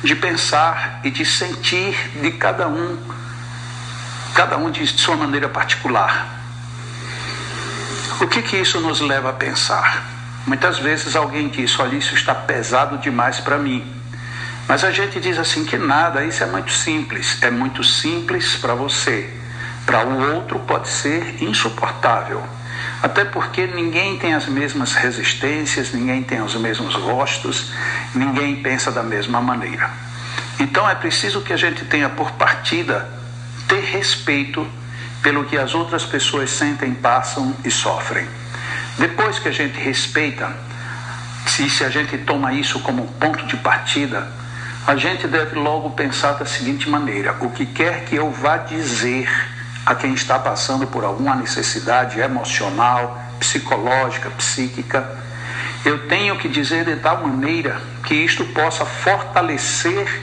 de 0.03 0.15
pensar 0.15 0.99
e 1.03 1.09
de 1.09 1.25
sentir 1.25 1.95
de 2.21 2.31
cada 2.31 2.67
um, 2.67 2.97
cada 4.35 4.57
um 4.57 4.69
de 4.69 4.85
sua 4.85 5.15
maneira 5.15 5.49
particular. 5.49 6.34
O 8.21 8.28
que, 8.28 8.41
que 8.41 8.56
isso 8.56 8.80
nos 8.80 9.01
leva 9.01 9.30
a 9.32 9.34
pensar? 9.34 10.04
Muitas 10.47 10.80
vezes 10.80 11.15
alguém 11.15 11.49
diz: 11.49 11.78
olha, 11.80 11.95
isso 11.95 12.15
está 12.15 12.34
pesado 12.34 12.97
demais 12.97 13.41
para 13.41 13.58
mim. 13.58 13.86
Mas 14.67 14.84
a 14.84 14.91
gente 14.91 15.19
diz 15.19 15.38
assim 15.38 15.65
que 15.65 15.78
nada, 15.78 16.23
isso 16.23 16.43
é 16.43 16.47
muito 16.47 16.71
simples. 16.71 17.38
É 17.41 17.51
muito 17.51 17.84
simples 17.84 18.56
para 18.56 18.73
você. 18.73 19.30
Para 19.86 20.06
o 20.08 20.34
outro 20.36 20.60
pode 20.60 20.88
ser 20.88 21.43
insuportável. 21.43 22.41
Até 23.04 23.25
porque 23.25 23.67
ninguém 23.67 24.17
tem 24.17 24.34
as 24.34 24.47
mesmas 24.47 24.93
resistências, 24.93 25.91
ninguém 25.91 26.23
tem 26.23 26.41
os 26.41 26.56
mesmos 26.56 26.95
gostos, 26.95 27.71
ninguém 28.15 28.56
pensa 28.63 28.91
da 28.91 29.04
mesma 29.04 29.41
maneira. 29.41 29.89
Então 30.60 30.89
é 30.89 30.95
preciso 30.95 31.41
que 31.41 31.51
a 31.51 31.58
gente 31.58 31.84
tenha 31.86 32.10
por 32.10 32.32
partida 32.32 33.08
ter 33.67 33.82
respeito 33.82 34.65
pelo 35.25 35.43
que 35.45 35.57
as 35.57 35.73
outras 35.73 36.05
pessoas 36.05 36.51
sentem, 36.51 36.93
passam 36.93 37.55
e 37.65 37.71
sofrem. 37.71 38.27
Depois 38.99 39.39
que 39.39 39.47
a 39.47 39.51
gente 39.51 39.75
respeita, 39.79 40.55
se, 41.47 41.67
se 41.67 41.83
a 41.83 41.89
gente 41.89 42.15
toma 42.19 42.53
isso 42.53 42.79
como 42.81 43.07
ponto 43.13 43.43
de 43.47 43.57
partida, 43.57 44.31
a 44.85 44.95
gente 44.95 45.27
deve 45.27 45.55
logo 45.55 45.89
pensar 45.89 46.33
da 46.33 46.45
seguinte 46.45 46.88
maneira: 46.88 47.35
o 47.41 47.49
que 47.49 47.65
quer 47.65 48.05
que 48.05 48.15
eu 48.15 48.29
vá 48.29 48.57
dizer 48.57 49.27
a 49.83 49.95
quem 49.95 50.13
está 50.13 50.38
passando 50.38 50.85
por 50.85 51.03
alguma 51.03 51.33
necessidade 51.33 52.19
emocional, 52.19 53.19
psicológica, 53.39 54.29
psíquica, 54.29 55.09
eu 55.83 56.07
tenho 56.07 56.38
que 56.38 56.47
dizer 56.47 56.85
de 56.85 56.97
tal 56.97 57.27
maneira 57.27 57.81
que 58.03 58.13
isto 58.13 58.45
possa 58.45 58.85
fortalecer 58.85 60.21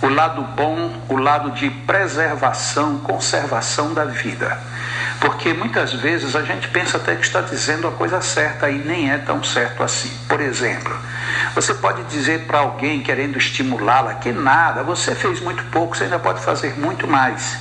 o 0.00 0.08
lado 0.08 0.42
bom, 0.42 0.92
o 1.08 1.16
lado 1.16 1.50
de 1.52 1.70
preservação, 1.70 2.98
conservação 2.98 3.92
da 3.92 4.04
vida. 4.04 4.58
Porque 5.20 5.52
muitas 5.52 5.92
vezes 5.92 6.36
a 6.36 6.42
gente 6.42 6.68
pensa 6.68 6.96
até 6.96 7.16
que 7.16 7.22
está 7.22 7.40
dizendo 7.40 7.88
a 7.88 7.92
coisa 7.92 8.20
certa 8.20 8.70
e 8.70 8.78
nem 8.78 9.10
é 9.10 9.18
tão 9.18 9.42
certo 9.42 9.82
assim. 9.82 10.10
Por 10.28 10.40
exemplo, 10.40 10.96
você 11.54 11.74
pode 11.74 12.04
dizer 12.04 12.46
para 12.46 12.60
alguém 12.60 13.02
querendo 13.02 13.36
estimulá-la 13.36 14.14
que 14.14 14.30
nada, 14.30 14.82
você 14.84 15.14
fez 15.14 15.40
muito 15.40 15.64
pouco, 15.64 15.96
você 15.96 16.04
ainda 16.04 16.18
pode 16.18 16.40
fazer 16.40 16.78
muito 16.78 17.06
mais. 17.08 17.56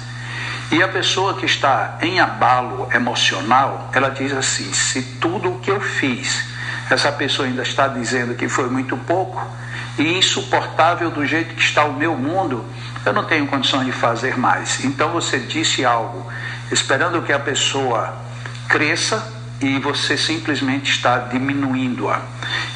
E 0.71 0.83
a 0.83 0.87
pessoa 0.87 1.35
que 1.35 1.45
está 1.45 1.97
em 2.01 2.19
abalo 2.19 2.89
emocional, 2.93 3.89
ela 3.93 4.09
diz 4.09 4.33
assim: 4.33 4.71
se 4.73 5.01
tudo 5.19 5.53
o 5.53 5.59
que 5.59 5.71
eu 5.71 5.79
fiz, 5.79 6.43
essa 6.91 7.11
pessoa 7.11 7.47
ainda 7.47 7.63
está 7.63 7.87
dizendo 7.87 8.35
que 8.35 8.47
foi 8.47 8.69
muito 8.69 8.95
pouco, 8.97 9.45
e 9.97 10.17
insuportável 10.17 11.09
do 11.09 11.25
jeito 11.25 11.55
que 11.55 11.61
está 11.61 11.85
o 11.85 11.93
meu 11.93 12.15
mundo, 12.15 12.63
eu 13.05 13.13
não 13.13 13.25
tenho 13.25 13.47
condições 13.47 13.85
de 13.85 13.91
fazer 13.91 14.37
mais. 14.37 14.83
Então 14.83 15.11
você 15.11 15.39
disse 15.39 15.83
algo 15.85 16.31
esperando 16.71 17.21
que 17.21 17.33
a 17.33 17.39
pessoa 17.39 18.13
cresça 18.67 19.35
e 19.59 19.79
você 19.79 20.15
simplesmente 20.15 20.91
está 20.91 21.17
diminuindo-a. 21.17 22.21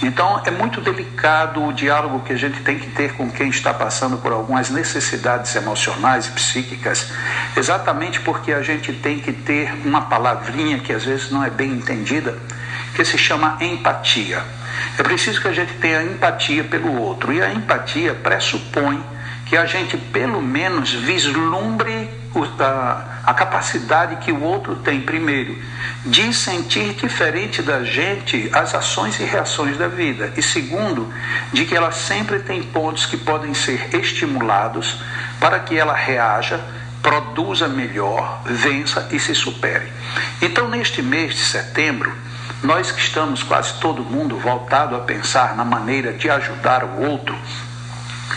Então 0.02 0.42
é 0.46 0.52
muito 0.52 0.82
delicado 0.82 1.64
o 1.64 1.72
diálogo 1.72 2.22
que 2.22 2.34
a 2.34 2.38
gente 2.38 2.62
tem 2.62 2.80
que 2.80 2.88
ter 2.90 3.14
com 3.14 3.30
quem 3.30 3.50
está 3.50 3.74
passando 3.74 4.18
por 4.18 4.32
algumas 4.32 4.70
necessidades 4.70 5.56
emocionais 5.56 6.28
e 6.28 6.32
psíquicas, 6.32 7.12
exatamente 7.56 8.20
porque 8.22 8.52
a 8.52 8.64
gente 8.64 8.94
tem 8.94 9.20
que 9.20 9.32
ter 9.32 9.72
uma 9.86 10.02
palavrinha 10.02 10.80
que 10.80 10.92
às 10.92 11.06
vezes 11.06 11.30
não 11.30 11.44
é 11.44 11.50
bem 11.50 11.72
entendida, 11.72 12.38
que 12.96 13.06
se 13.06 13.18
chama 13.18 13.58
empatia. 13.62 14.44
É 14.98 15.04
preciso 15.04 15.42
que 15.42 15.48
a 15.48 15.54
gente 15.54 15.74
tenha 15.74 16.04
empatia 16.04 16.64
pelo 16.64 17.00
outro. 17.00 17.32
E 17.34 17.42
a 17.42 17.54
empatia 17.54 18.14
pressupõe 18.14 19.04
que 19.46 19.58
a 19.58 19.66
gente, 19.66 19.98
pelo 19.98 20.42
menos, 20.42 20.94
vislumbre 20.94 22.10
a, 22.60 23.22
a 23.26 23.34
capacidade 23.34 24.16
que 24.18 24.32
o 24.32 24.42
outro 24.42 24.78
tem, 24.78 25.02
primeiro, 25.02 25.58
de 26.06 26.34
sentir 26.34 26.94
diferente 26.94 27.62
da 27.62 27.84
gente 27.84 28.50
as 28.54 28.74
ações 28.74 29.20
e 29.20 29.24
reações 29.24 29.78
da 29.78 29.88
vida. 29.88 30.32
E 30.38 30.42
segundo, 30.42 31.14
de 31.52 31.66
que 31.66 31.76
ela 31.76 31.92
sempre 31.92 32.40
tem 32.40 32.64
pontos 32.64 33.06
que 33.06 33.18
podem 33.18 33.54
ser 33.54 33.94
estimulados 33.94 35.02
para 35.40 35.60
que 35.60 35.78
ela 35.78 35.94
reaja 35.94 36.60
produza 37.02 37.68
melhor, 37.68 38.42
vença 38.46 39.10
e 39.12 39.20
se 39.20 39.34
supere. 39.34 39.92
Então, 40.42 40.70
neste 40.70 41.02
mês 41.02 41.34
de 41.34 41.42
setembro, 41.42 42.16
nós 42.64 42.92
que 42.92 43.02
estamos 43.02 43.42
quase 43.42 43.74
todo 43.80 44.04
mundo 44.04 44.38
voltado 44.38 44.96
a 44.96 45.00
pensar 45.00 45.56
na 45.56 45.66
maneira 45.66 46.14
de 46.14 46.30
ajudar 46.30 46.84
o 46.84 47.10
outro, 47.10 47.36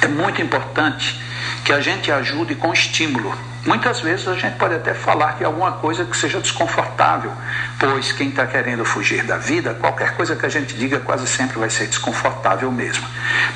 é 0.01 0.09
muito 0.09 0.41
importante 0.41 1.21
que 1.65 1.73
a 1.73 1.81
gente 1.81 2.11
ajude 2.11 2.55
com 2.55 2.73
estímulo. 2.73 3.37
Muitas 3.67 4.01
vezes 4.01 4.29
a 4.29 4.35
gente 4.35 4.57
pode 4.57 4.75
até 4.75 4.93
falar 4.93 5.37
que 5.39 5.45
alguma 5.45 5.73
coisa 5.73 6.05
que 6.05 6.17
seja 6.17 6.39
desconfortável, 6.41 7.33
pois 7.79 8.13
quem 8.13 8.29
está 8.29 8.47
querendo 8.47 8.85
fugir 8.85 9.25
da 9.25 9.39
vida, 9.39 9.75
qualquer 9.75 10.15
coisa 10.15 10.37
que 10.37 10.45
a 10.45 10.49
gente 10.51 10.75
diga 10.75 11.01
quase 11.01 11.27
sempre 11.27 11.59
vai 11.59 11.71
ser 11.71 11.87
desconfortável 11.87 12.71
mesmo. 12.71 13.07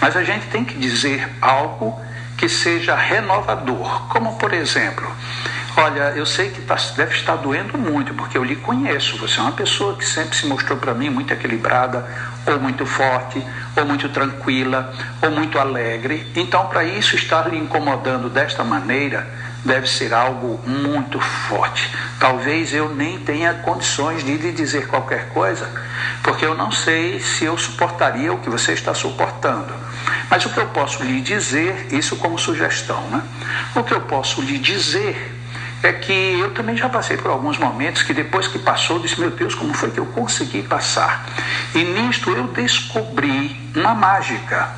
Mas 0.00 0.16
a 0.16 0.24
gente 0.24 0.46
tem 0.46 0.64
que 0.64 0.74
dizer 0.74 1.28
algo 1.40 2.00
que 2.38 2.48
seja 2.48 2.94
renovador. 2.94 4.09
Como, 4.09 4.38
por 4.38 4.54
exemplo, 4.54 5.11
olha, 5.78 6.12
eu 6.16 6.26
sei 6.26 6.50
que 6.50 6.60
tá, 6.62 6.76
deve 6.96 7.14
estar 7.14 7.36
doendo 7.36 7.78
muito, 7.78 8.12
porque 8.14 8.36
eu 8.36 8.44
lhe 8.44 8.56
conheço. 8.56 9.16
Você 9.18 9.38
é 9.38 9.42
uma 9.42 9.52
pessoa 9.52 9.96
que 9.96 10.04
sempre 10.04 10.36
se 10.36 10.46
mostrou 10.46 10.76
para 10.78 10.92
mim 10.92 11.08
muito 11.08 11.32
equilibrada, 11.32 12.04
ou 12.46 12.58
muito 12.58 12.84
forte, 12.84 13.44
ou 13.76 13.84
muito 13.84 14.08
tranquila, 14.08 14.92
ou 15.22 15.30
muito 15.30 15.58
alegre. 15.58 16.26
Então, 16.34 16.66
para 16.66 16.84
isso 16.84 17.14
estar 17.14 17.48
lhe 17.48 17.56
incomodando 17.56 18.28
desta 18.28 18.64
maneira, 18.64 19.26
deve 19.64 19.88
ser 19.88 20.12
algo 20.12 20.60
muito 20.66 21.20
forte. 21.20 21.90
Talvez 22.18 22.72
eu 22.72 22.94
nem 22.94 23.18
tenha 23.20 23.54
condições 23.54 24.24
de 24.24 24.36
lhe 24.36 24.52
dizer 24.52 24.88
qualquer 24.88 25.28
coisa, 25.28 25.70
porque 26.22 26.44
eu 26.44 26.54
não 26.54 26.72
sei 26.72 27.20
se 27.20 27.44
eu 27.44 27.56
suportaria 27.56 28.32
o 28.32 28.38
que 28.38 28.50
você 28.50 28.72
está 28.72 28.94
suportando. 28.94 29.72
Mas 30.30 30.44
o 30.44 30.50
que 30.50 30.58
eu 30.58 30.66
posso 30.66 31.02
lhe 31.02 31.20
dizer, 31.20 31.86
isso 31.92 32.16
como 32.16 32.38
sugestão, 32.38 33.00
né? 33.10 33.22
O 33.74 33.82
que 33.82 33.92
eu 33.92 34.00
posso 34.02 34.40
lhe 34.42 34.58
dizer 34.58 35.38
é 35.82 35.92
que 35.92 36.38
eu 36.40 36.52
também 36.52 36.76
já 36.76 36.88
passei 36.88 37.16
por 37.16 37.30
alguns 37.30 37.56
momentos 37.58 38.02
que 38.02 38.12
depois 38.12 38.48
que 38.48 38.58
passou, 38.58 38.98
disse, 38.98 39.18
meu 39.20 39.30
Deus, 39.30 39.54
como 39.54 39.72
foi 39.72 39.90
que 39.90 39.98
eu 39.98 40.06
consegui 40.06 40.62
passar? 40.62 41.24
E 41.74 41.84
nisto 41.84 42.30
eu 42.30 42.48
descobri 42.48 43.70
uma 43.74 43.94
mágica 43.94 44.68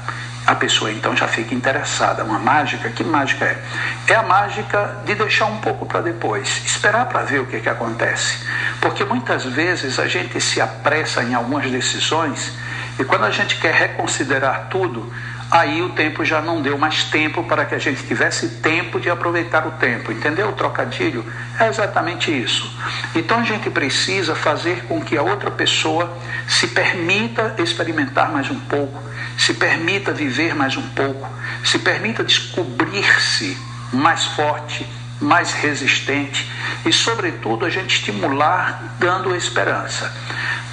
a 0.46 0.54
pessoa 0.54 0.90
então 0.90 1.16
já 1.16 1.28
fica 1.28 1.54
interessada. 1.54 2.24
Uma 2.24 2.38
mágica, 2.38 2.88
que 2.88 3.04
mágica 3.04 3.44
é? 3.44 3.62
É 4.08 4.14
a 4.14 4.22
mágica 4.22 4.96
de 5.04 5.14
deixar 5.14 5.46
um 5.46 5.58
pouco 5.58 5.86
para 5.86 6.00
depois, 6.00 6.62
esperar 6.64 7.06
para 7.06 7.22
ver 7.22 7.40
o 7.40 7.46
que, 7.46 7.60
que 7.60 7.68
acontece. 7.68 8.38
Porque 8.80 9.04
muitas 9.04 9.44
vezes 9.44 9.98
a 9.98 10.08
gente 10.08 10.40
se 10.40 10.60
apressa 10.60 11.22
em 11.22 11.34
algumas 11.34 11.70
decisões 11.70 12.52
e 12.98 13.04
quando 13.04 13.24
a 13.24 13.30
gente 13.30 13.56
quer 13.56 13.72
reconsiderar 13.72 14.66
tudo, 14.70 15.12
aí 15.50 15.82
o 15.82 15.90
tempo 15.90 16.24
já 16.24 16.40
não 16.40 16.62
deu 16.62 16.78
mais 16.78 17.04
tempo 17.04 17.42
para 17.44 17.64
que 17.64 17.74
a 17.74 17.78
gente 17.78 18.02
tivesse 18.04 18.60
tempo 18.60 19.00
de 19.00 19.10
aproveitar 19.10 19.66
o 19.66 19.72
tempo. 19.72 20.12
Entendeu 20.12 20.48
o 20.48 20.52
trocadilho? 20.52 21.24
É 21.58 21.68
exatamente 21.68 22.30
isso. 22.30 22.70
Então 23.14 23.40
a 23.40 23.44
gente 23.44 23.68
precisa 23.70 24.34
fazer 24.34 24.84
com 24.84 25.00
que 25.00 25.16
a 25.16 25.22
outra 25.22 25.50
pessoa 25.50 26.16
se 26.46 26.68
permita 26.68 27.54
experimentar 27.58 28.30
mais 28.30 28.50
um 28.50 28.60
pouco 28.60 29.10
se 29.40 29.54
permita 29.54 30.12
viver 30.12 30.54
mais 30.54 30.76
um 30.76 30.86
pouco, 30.90 31.26
se 31.64 31.78
permita 31.78 32.22
descobrir-se 32.22 33.56
mais 33.90 34.26
forte, 34.26 34.86
mais 35.18 35.52
resistente 35.52 36.46
e, 36.84 36.92
sobretudo, 36.92 37.64
a 37.64 37.70
gente 37.70 37.96
estimular 37.96 38.96
dando 38.98 39.34
esperança. 39.34 40.12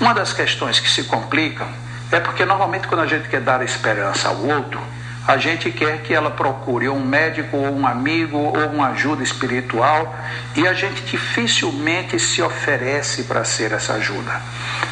Uma 0.02 0.14
das 0.14 0.34
questões 0.34 0.82
que 0.82 0.90
se 0.90 1.06
complicam 1.06 1.68
é 2.12 2.20
porque, 2.20 2.46
normalmente, 2.46 2.88
quando 2.88 3.02
a 3.02 3.08
gente 3.08 3.28
quer 3.28 3.42
dar 3.42 3.64
esperança 3.64 4.30
ao 4.30 4.38
outro, 4.38 4.82
a 5.28 5.36
gente 5.38 5.70
quer 5.72 6.02
que 6.04 6.14
ela 6.14 6.32
procure 6.32 6.88
um 6.88 7.04
médico 7.04 7.58
ou 7.58 7.76
um 7.76 7.86
amigo 7.86 8.38
ou 8.38 8.68
uma 8.68 8.90
ajuda 8.92 9.22
espiritual 9.22 10.16
e 10.56 10.66
a 10.66 10.74
gente 10.74 11.02
dificilmente 11.02 12.18
se 12.18 12.42
oferece 12.42 13.24
para 13.24 13.44
ser 13.44 13.74
essa 13.74 13.96
ajuda. 13.96 14.42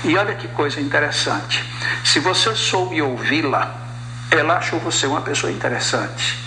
E 0.03 0.17
olha 0.17 0.35
que 0.35 0.49
coisa 0.49 0.81
interessante. 0.81 1.63
Se 2.03 2.19
você 2.19 2.53
soube 2.53 3.01
ouvi-la, 3.01 3.73
ela 4.29 4.57
achou 4.57 4.77
você 4.79 5.07
uma 5.07 5.21
pessoa 5.21 5.49
interessante. 5.49 6.37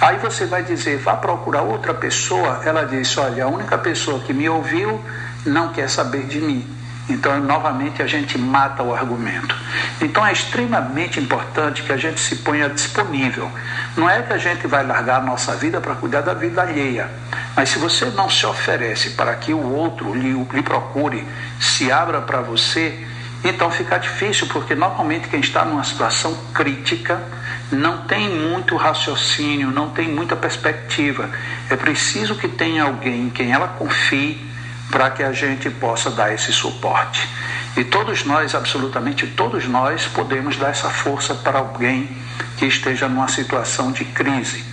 Aí 0.00 0.16
você 0.16 0.46
vai 0.46 0.62
dizer, 0.62 0.96
vá 0.98 1.14
procurar 1.14 1.62
outra 1.62 1.92
pessoa. 1.92 2.62
Ela 2.64 2.84
disse, 2.84 3.20
olha, 3.20 3.44
a 3.44 3.48
única 3.48 3.76
pessoa 3.76 4.20
que 4.20 4.32
me 4.32 4.48
ouviu 4.48 5.04
não 5.44 5.70
quer 5.70 5.90
saber 5.90 6.26
de 6.26 6.40
mim. 6.40 6.66
Então, 7.08 7.38
novamente, 7.40 8.02
a 8.02 8.06
gente 8.06 8.38
mata 8.38 8.82
o 8.82 8.94
argumento. 8.94 9.54
Então, 10.00 10.26
é 10.26 10.32
extremamente 10.32 11.20
importante 11.20 11.82
que 11.82 11.92
a 11.92 11.96
gente 11.96 12.18
se 12.18 12.36
ponha 12.36 12.68
disponível. 12.68 13.50
Não 13.96 14.08
é 14.08 14.22
que 14.22 14.32
a 14.32 14.38
gente 14.38 14.66
vai 14.66 14.86
largar 14.86 15.20
a 15.20 15.24
nossa 15.24 15.54
vida 15.54 15.80
para 15.80 15.94
cuidar 15.94 16.22
da 16.22 16.32
vida 16.32 16.62
alheia. 16.62 17.10
Mas 17.54 17.68
se 17.68 17.78
você 17.78 18.06
não 18.06 18.30
se 18.30 18.46
oferece 18.46 19.10
para 19.10 19.34
que 19.34 19.52
o 19.52 19.72
outro 19.72 20.14
lhe, 20.14 20.32
lhe 20.32 20.62
procure, 20.62 21.26
se 21.60 21.92
abra 21.92 22.22
para 22.22 22.40
você, 22.40 23.06
então 23.44 23.70
fica 23.70 23.98
difícil, 23.98 24.48
porque 24.48 24.74
normalmente 24.74 25.28
quem 25.28 25.40
está 25.40 25.64
numa 25.64 25.84
situação 25.84 26.34
crítica 26.54 27.22
não 27.70 27.98
tem 28.04 28.30
muito 28.30 28.74
raciocínio, 28.76 29.70
não 29.70 29.90
tem 29.90 30.08
muita 30.08 30.34
perspectiva. 30.34 31.28
É 31.68 31.76
preciso 31.76 32.34
que 32.34 32.48
tenha 32.48 32.84
alguém 32.84 33.26
em 33.26 33.30
quem 33.30 33.52
ela 33.52 33.68
confie 33.68 34.53
para 34.90 35.10
que 35.10 35.22
a 35.22 35.32
gente 35.32 35.70
possa 35.70 36.10
dar 36.10 36.32
esse 36.32 36.52
suporte. 36.52 37.28
E 37.76 37.84
todos 37.84 38.24
nós, 38.24 38.54
absolutamente 38.54 39.26
todos 39.26 39.66
nós, 39.66 40.06
podemos 40.06 40.56
dar 40.56 40.70
essa 40.70 40.88
força 40.88 41.34
para 41.34 41.58
alguém 41.58 42.16
que 42.56 42.66
esteja 42.66 43.08
numa 43.08 43.28
situação 43.28 43.90
de 43.90 44.04
crise. 44.04 44.64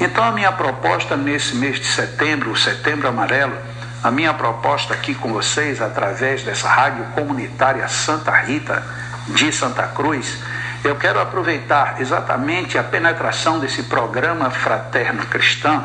Então, 0.00 0.24
a 0.24 0.32
minha 0.32 0.52
proposta 0.52 1.16
nesse 1.16 1.54
mês 1.56 1.78
de 1.78 1.86
setembro, 1.86 2.50
o 2.50 2.56
Setembro 2.56 3.08
Amarelo, 3.08 3.56
a 4.02 4.10
minha 4.10 4.32
proposta 4.32 4.94
aqui 4.94 5.14
com 5.14 5.32
vocês, 5.32 5.80
através 5.80 6.42
dessa 6.42 6.68
rádio 6.68 7.04
comunitária 7.14 7.86
Santa 7.88 8.30
Rita 8.30 8.82
de 9.28 9.50
Santa 9.52 9.82
Cruz, 9.88 10.38
eu 10.84 10.96
quero 10.96 11.20
aproveitar 11.20 11.96
exatamente 12.00 12.78
a 12.78 12.84
penetração 12.84 13.58
desse 13.58 13.82
programa 13.84 14.50
fraterno 14.50 15.26
cristão, 15.26 15.84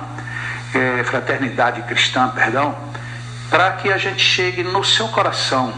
eh, 0.73 1.03
fraternidade 1.03 1.81
cristã, 1.83 2.29
perdão, 2.29 2.75
para 3.51 3.73
que 3.73 3.91
a 3.91 3.97
gente 3.97 4.23
chegue 4.23 4.63
no 4.63 4.81
seu 4.81 5.09
coração. 5.09 5.73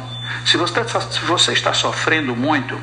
Se 0.46 0.58
você, 0.58 0.82
se 1.10 1.20
você 1.26 1.54
está 1.54 1.74
sofrendo 1.74 2.36
muito, 2.36 2.80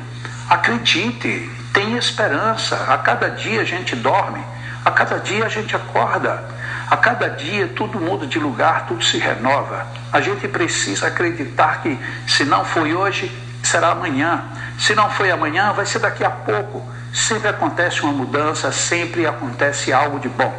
acredite, 0.49 1.49
tenha 1.73 1.97
esperança. 1.97 2.75
A 2.89 2.97
cada 2.97 3.29
dia 3.29 3.61
a 3.61 3.63
gente 3.63 3.95
dorme, 3.95 4.43
a 4.83 4.91
cada 4.91 5.17
dia 5.17 5.45
a 5.45 5.49
gente 5.49 5.73
acorda, 5.73 6.43
a 6.89 6.97
cada 6.97 7.29
dia 7.29 7.69
tudo 7.69 8.01
muda 8.01 8.27
de 8.27 8.37
lugar, 8.37 8.85
tudo 8.85 9.01
se 9.01 9.17
renova. 9.17 9.87
A 10.11 10.19
gente 10.19 10.45
precisa 10.49 11.07
acreditar 11.07 11.81
que 11.81 11.97
se 12.27 12.43
não 12.43 12.65
foi 12.65 12.93
hoje, 12.93 13.31
será 13.63 13.91
amanhã. 13.91 14.43
Se 14.77 14.93
não 14.93 15.09
foi 15.09 15.31
amanhã, 15.31 15.71
vai 15.71 15.85
ser 15.85 15.99
daqui 15.99 16.25
a 16.25 16.29
pouco. 16.29 16.85
Sempre 17.13 17.47
acontece 17.47 18.01
uma 18.01 18.11
mudança, 18.11 18.73
sempre 18.73 19.25
acontece 19.25 19.93
algo 19.93 20.19
de 20.19 20.27
bom. 20.27 20.53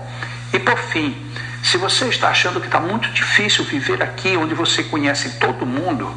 E 0.54 0.58
por 0.58 0.78
fim, 0.78 1.30
se 1.62 1.76
você 1.76 2.06
está 2.06 2.28
achando 2.28 2.60
que 2.60 2.66
está 2.66 2.80
muito 2.80 3.08
difícil 3.10 3.64
viver 3.64 4.02
aqui, 4.02 4.36
onde 4.36 4.54
você 4.54 4.82
conhece 4.82 5.38
todo 5.38 5.64
mundo, 5.64 6.12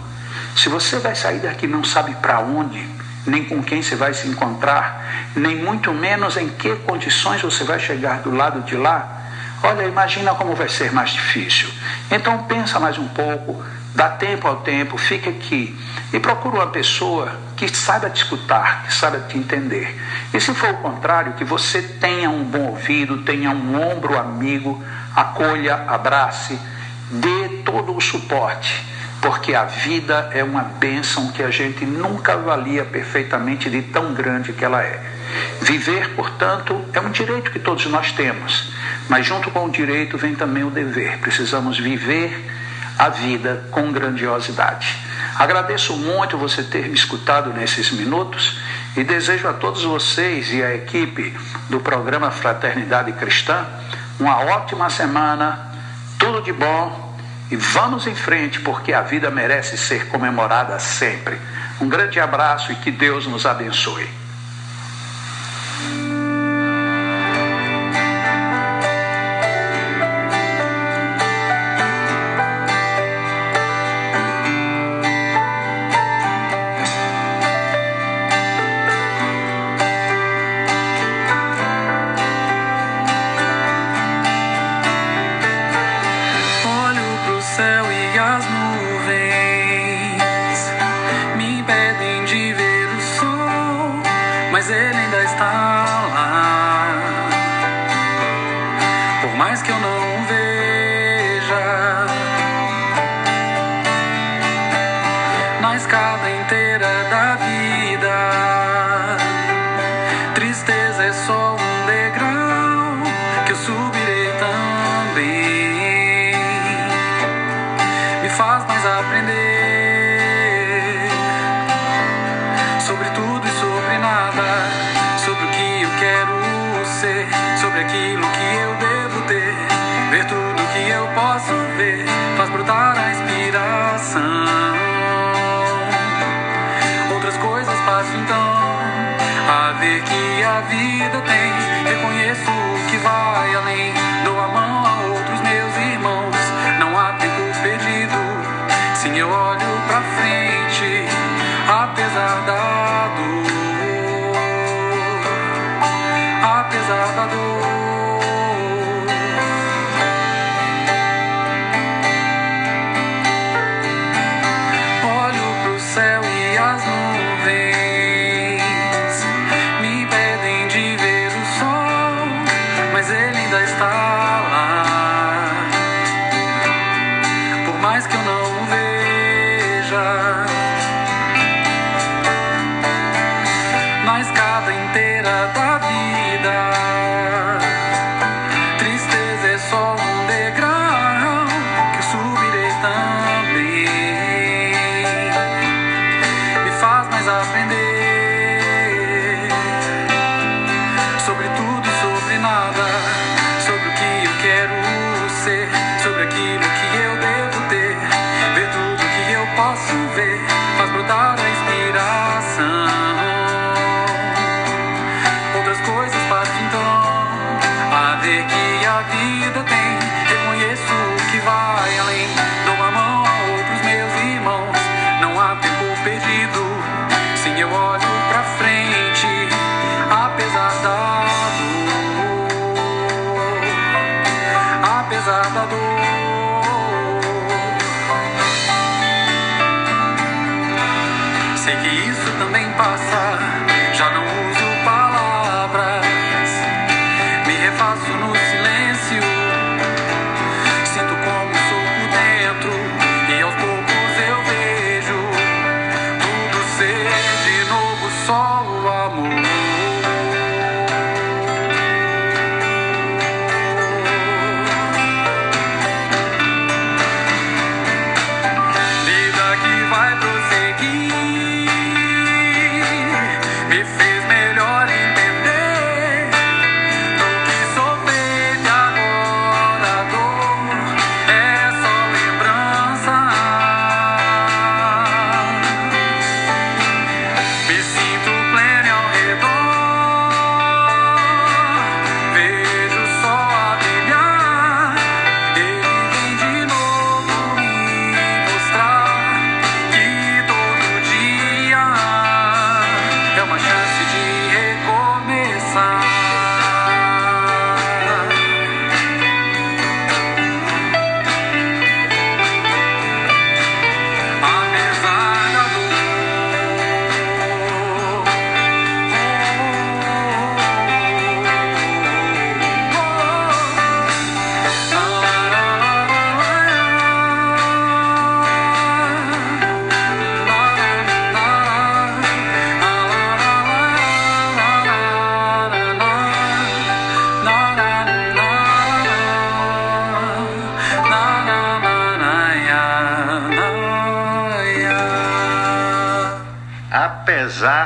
se 0.56 0.70
você 0.70 0.98
vai 0.98 1.16
sair 1.16 1.40
daqui 1.40 1.68
não 1.68 1.84
sabe 1.84 2.16
para 2.16 2.40
onde, 2.40 2.86
nem 3.28 3.46
com 3.46 3.62
quem 3.62 3.82
você 3.82 3.96
vai 3.96 4.14
se 4.14 4.28
encontrar, 4.28 5.30
nem 5.36 5.56
muito 5.56 5.94
menos 5.94 6.38
em 6.38 6.50
que 6.50 6.76
condições 6.78 7.42
você 7.42 7.64
vai 7.64 7.80
chegar 7.80 8.22
do 8.22 8.36
lado 8.36 8.62
de 8.62 8.76
lá, 8.76 9.24
olha, 9.64 9.84
imagina 9.84 10.34
como 10.34 10.56
vai 10.56 10.70
ser 10.70 10.92
mais 10.92 11.12
difícil. 11.12 11.70
Então 12.10 12.44
pensa 12.44 12.80
mais 12.80 12.98
um 12.98 13.08
pouco, 13.08 13.64
dá 13.94 14.10
tempo 14.10 14.48
ao 14.48 14.58
tempo, 14.58 14.98
fica 14.98 15.30
aqui 15.30 15.78
e 16.12 16.20
procura 16.20 16.56
uma 16.56 16.68
pessoa 16.68 17.32
que 17.56 17.68
saiba 17.74 18.10
te 18.10 18.24
escutar, 18.24 18.84
que 18.86 18.94
saiba 18.94 19.20
te 19.20 19.38
entender. 19.38 20.00
E 20.34 20.40
se 20.40 20.54
for 20.54 20.70
o 20.72 20.78
contrário, 20.78 21.34
que 21.34 21.44
você 21.44 21.82
tenha 21.82 22.30
um 22.30 22.44
bom 22.44 22.68
ouvido, 22.68 23.24
tenha 23.24 23.50
um 23.52 23.92
ombro 23.92 24.18
amigo, 24.18 24.84
acolha, 25.16 25.86
abrace, 25.88 26.60
dê 27.10 27.62
todo 27.64 27.96
o 27.96 28.02
suporte, 28.02 28.86
porque 29.22 29.56
a 29.56 29.64
vida 29.64 30.30
é 30.34 30.44
uma 30.44 30.64
bênção 30.64 31.32
que 31.32 31.42
a 31.42 31.50
gente 31.50 31.86
nunca 31.86 32.34
avalia 32.34 32.84
perfeitamente 32.84 33.70
de 33.70 33.82
tão 33.84 34.14
grande 34.14 34.54
que 34.54 34.66
ela 34.66 34.84
é. 34.84 35.02
Viver, 35.62 36.10
portanto, 36.16 36.84
é 36.94 37.00
um 37.00 37.10
direito 37.10 37.52
que 37.52 37.60
todos 37.60 37.86
nós 37.88 38.12
temos, 38.12 38.72
mas 39.10 39.26
junto 39.26 39.50
com 39.52 39.66
o 39.66 39.72
direito 39.72 40.18
vem 40.18 40.36
também 40.36 40.64
o 40.64 40.70
dever. 40.70 41.18
Precisamos 41.20 41.80
viver 41.80 42.46
a 42.98 43.10
vida 43.10 43.66
com 43.72 43.92
grandiosidade. 43.92 44.98
Agradeço 45.38 45.98
muito 45.98 46.38
você 46.38 46.64
ter 46.64 46.88
me 46.88 46.94
escutado 46.94 47.52
nesses 47.52 47.92
minutos 47.92 48.60
e 48.96 49.04
desejo 49.04 49.48
a 49.48 49.54
todos 49.54 49.84
vocês 49.84 50.54
e 50.54 50.64
a 50.64 50.74
equipe 50.74 51.36
do 51.70 51.80
programa 51.82 52.32
Fraternidade 52.32 53.12
Cristã 53.14 53.66
uma 54.20 54.40
ótima 54.40 54.90
semana, 54.90 55.72
tudo 56.18 56.42
de 56.42 56.54
bom 56.54 57.16
e 57.52 57.56
vamos 57.56 58.08
em 58.08 58.16
frente 58.16 58.60
porque 58.62 58.94
a 58.94 59.02
vida 59.02 59.30
merece 59.30 59.78
ser 59.78 60.08
comemorada 60.08 60.80
sempre. 60.80 61.40
Um 61.80 61.88
grande 61.88 62.20
abraço 62.20 62.72
e 62.72 62.76
que 62.76 62.92
Deus 62.92 63.28
nos 63.28 63.46
abençoe. 63.46 64.25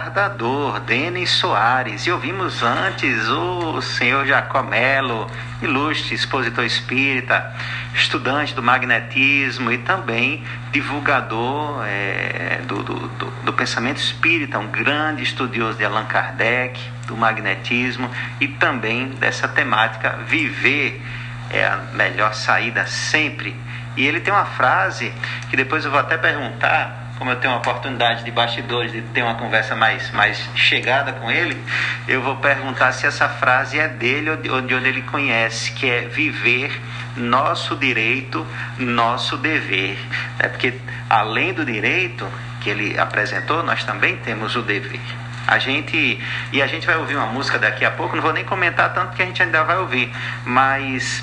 Apesar 0.09 0.27
da 0.27 0.27
dor, 0.27 0.79
Denis 0.79 1.29
Soares. 1.29 2.07
E 2.07 2.11
ouvimos 2.11 2.63
antes 2.63 3.27
o 3.27 3.79
senhor 3.81 4.25
Jacó 4.25 4.63
Melo, 4.63 5.29
ilustre 5.61 6.15
expositor 6.15 6.65
espírita, 6.65 7.53
estudante 7.93 8.55
do 8.55 8.63
magnetismo 8.63 9.71
e 9.71 9.77
também 9.77 10.43
divulgador 10.71 11.83
é, 11.85 12.61
do, 12.65 12.81
do, 12.81 12.95
do, 12.95 13.25
do 13.43 13.53
pensamento 13.53 13.97
espírita, 13.97 14.57
um 14.57 14.67
grande 14.67 15.21
estudioso 15.21 15.77
de 15.77 15.85
Allan 15.85 16.05
Kardec, 16.05 16.79
do 17.05 17.15
magnetismo 17.15 18.09
e 18.41 18.47
também 18.47 19.09
dessa 19.09 19.47
temática 19.47 20.17
viver 20.27 21.01
é 21.51 21.65
a 21.65 21.77
melhor 21.93 22.33
saída 22.33 22.85
sempre. 22.87 23.55
E 23.95 24.05
ele 24.05 24.19
tem 24.21 24.33
uma 24.33 24.45
frase 24.45 25.13
que 25.49 25.57
depois 25.57 25.85
eu 25.85 25.91
vou 25.91 25.99
até 25.99 26.17
perguntar 26.17 27.08
como 27.19 27.31
eu 27.31 27.35
tenho 27.35 27.53
uma 27.53 27.59
oportunidade 27.59 28.23
de 28.23 28.31
bastidores 28.31 28.93
de 28.93 29.01
ter 29.01 29.21
uma 29.21 29.35
conversa 29.35 29.75
mais, 29.75 30.09
mais 30.11 30.37
chegada 30.55 31.11
com 31.11 31.29
ele, 31.29 31.61
eu 32.07 32.21
vou 32.21 32.37
perguntar 32.37 32.93
se 32.93 33.05
essa 33.05 33.27
frase 33.27 33.77
é 33.77 33.89
dele 33.89 34.29
ou 34.29 34.61
de 34.61 34.73
onde 34.73 34.87
ele 34.87 35.01
conhece, 35.01 35.73
que 35.73 35.87
é 35.87 36.01
viver 36.01 36.71
nosso 37.17 37.75
direito, 37.75 38.47
nosso 38.77 39.35
dever. 39.37 39.99
É 40.39 40.47
porque 40.47 40.73
além 41.09 41.53
do 41.53 41.65
direito 41.65 42.25
que 42.61 42.69
ele 42.69 42.97
apresentou, 42.97 43.61
nós 43.63 43.83
também 43.83 44.15
temos 44.17 44.55
o 44.55 44.61
dever. 44.61 45.01
A 45.45 45.59
gente 45.59 46.19
e 46.53 46.61
a 46.61 46.67
gente 46.67 46.87
vai 46.87 46.95
ouvir 46.95 47.15
uma 47.15 47.25
música 47.25 47.59
daqui 47.59 47.83
a 47.83 47.91
pouco, 47.91 48.15
não 48.15 48.23
vou 48.23 48.33
nem 48.33 48.45
comentar 48.45 48.93
tanto 48.93 49.15
que 49.15 49.21
a 49.21 49.25
gente 49.25 49.43
ainda 49.43 49.63
vai 49.63 49.77
ouvir, 49.77 50.09
mas 50.45 51.21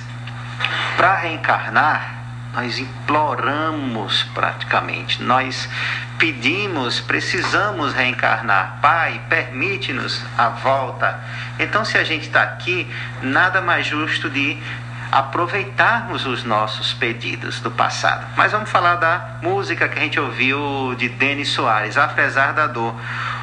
para 0.97 1.15
reencarnar, 1.17 2.16
nós 2.57 2.79
imploramos 2.79 4.23
praticamente, 4.33 5.23
nós 5.23 5.69
pedimos, 6.19 7.01
precisamos 7.01 7.93
reencarnar. 7.93 8.79
Pai, 8.81 9.21
permite-nos 9.29 10.25
a 10.39 10.49
volta. 10.49 11.21
Então, 11.59 11.85
se 11.85 11.99
a 11.99 12.03
gente 12.03 12.29
está 12.29 12.43
aqui, 12.43 12.91
nada 13.21 13.61
mais 13.61 13.87
justo 13.87 14.31
de 14.31 14.57
aproveitarmos 15.13 16.25
os 16.25 16.45
nossos 16.45 16.95
pedidos 16.95 17.61
do 17.61 17.71
passado. 17.71 18.27
Mas 18.37 18.53
vamos 18.53 18.71
falar 18.71 18.97
da 18.97 19.37
música 19.43 19.87
que 19.87 19.99
a 19.99 20.03
gente 20.03 20.19
ouviu 20.19 20.95
de 20.97 21.11
Denis 21.11 21.51
Soares, 21.51 21.99
Apesar 21.99 22.53
da 22.53 22.67
Dor. 22.67 22.95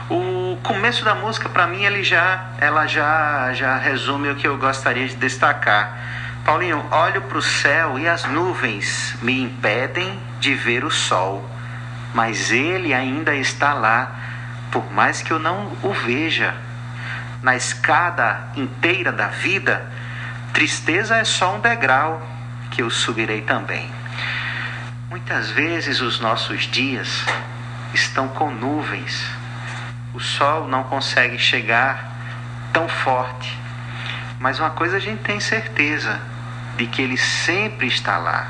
O 0.09 0.57
começo 0.63 1.05
da 1.05 1.13
música, 1.13 1.47
para 1.47 1.67
mim, 1.67 1.83
ele 1.83 2.03
já, 2.03 2.45
ela 2.59 2.87
já, 2.87 3.53
já 3.53 3.77
resume 3.77 4.29
o 4.29 4.35
que 4.35 4.47
eu 4.47 4.57
gostaria 4.57 5.07
de 5.07 5.15
destacar. 5.15 6.12
Paulinho, 6.45 6.85
olho 6.91 7.21
para 7.21 7.37
o 7.37 7.41
céu 7.41 7.97
e 7.97 8.05
as 8.05 8.25
nuvens 8.25 9.15
me 9.21 9.41
impedem 9.41 10.19
de 10.41 10.53
ver 10.53 10.83
o 10.83 10.91
sol, 10.91 11.49
mas 12.13 12.51
ele 12.51 12.93
ainda 12.93 13.33
está 13.33 13.73
lá, 13.73 14.13
por 14.69 14.91
mais 14.91 15.21
que 15.21 15.31
eu 15.31 15.39
não 15.39 15.71
o 15.81 15.93
veja. 15.93 16.53
Na 17.41 17.55
escada 17.55 18.41
inteira 18.57 19.09
da 19.09 19.27
vida, 19.27 19.89
tristeza 20.51 21.15
é 21.15 21.23
só 21.23 21.55
um 21.55 21.61
degrau 21.61 22.21
que 22.71 22.81
eu 22.81 22.89
subirei 22.89 23.41
também. 23.41 23.89
Muitas 25.09 25.49
vezes 25.49 26.01
os 26.01 26.19
nossos 26.19 26.63
dias 26.63 27.23
estão 27.93 28.27
com 28.27 28.51
nuvens, 28.51 29.25
o 30.13 30.19
sol 30.19 30.67
não 30.67 30.83
consegue 30.83 31.39
chegar 31.39 32.11
tão 32.73 32.89
forte, 32.89 33.57
mas 34.39 34.59
uma 34.59 34.71
coisa 34.71 34.97
a 34.97 34.99
gente 34.99 35.23
tem 35.23 35.39
certeza 35.39 36.32
de 36.77 36.87
que 36.87 37.01
Ele 37.01 37.17
sempre 37.17 37.87
está 37.87 38.17
lá. 38.17 38.47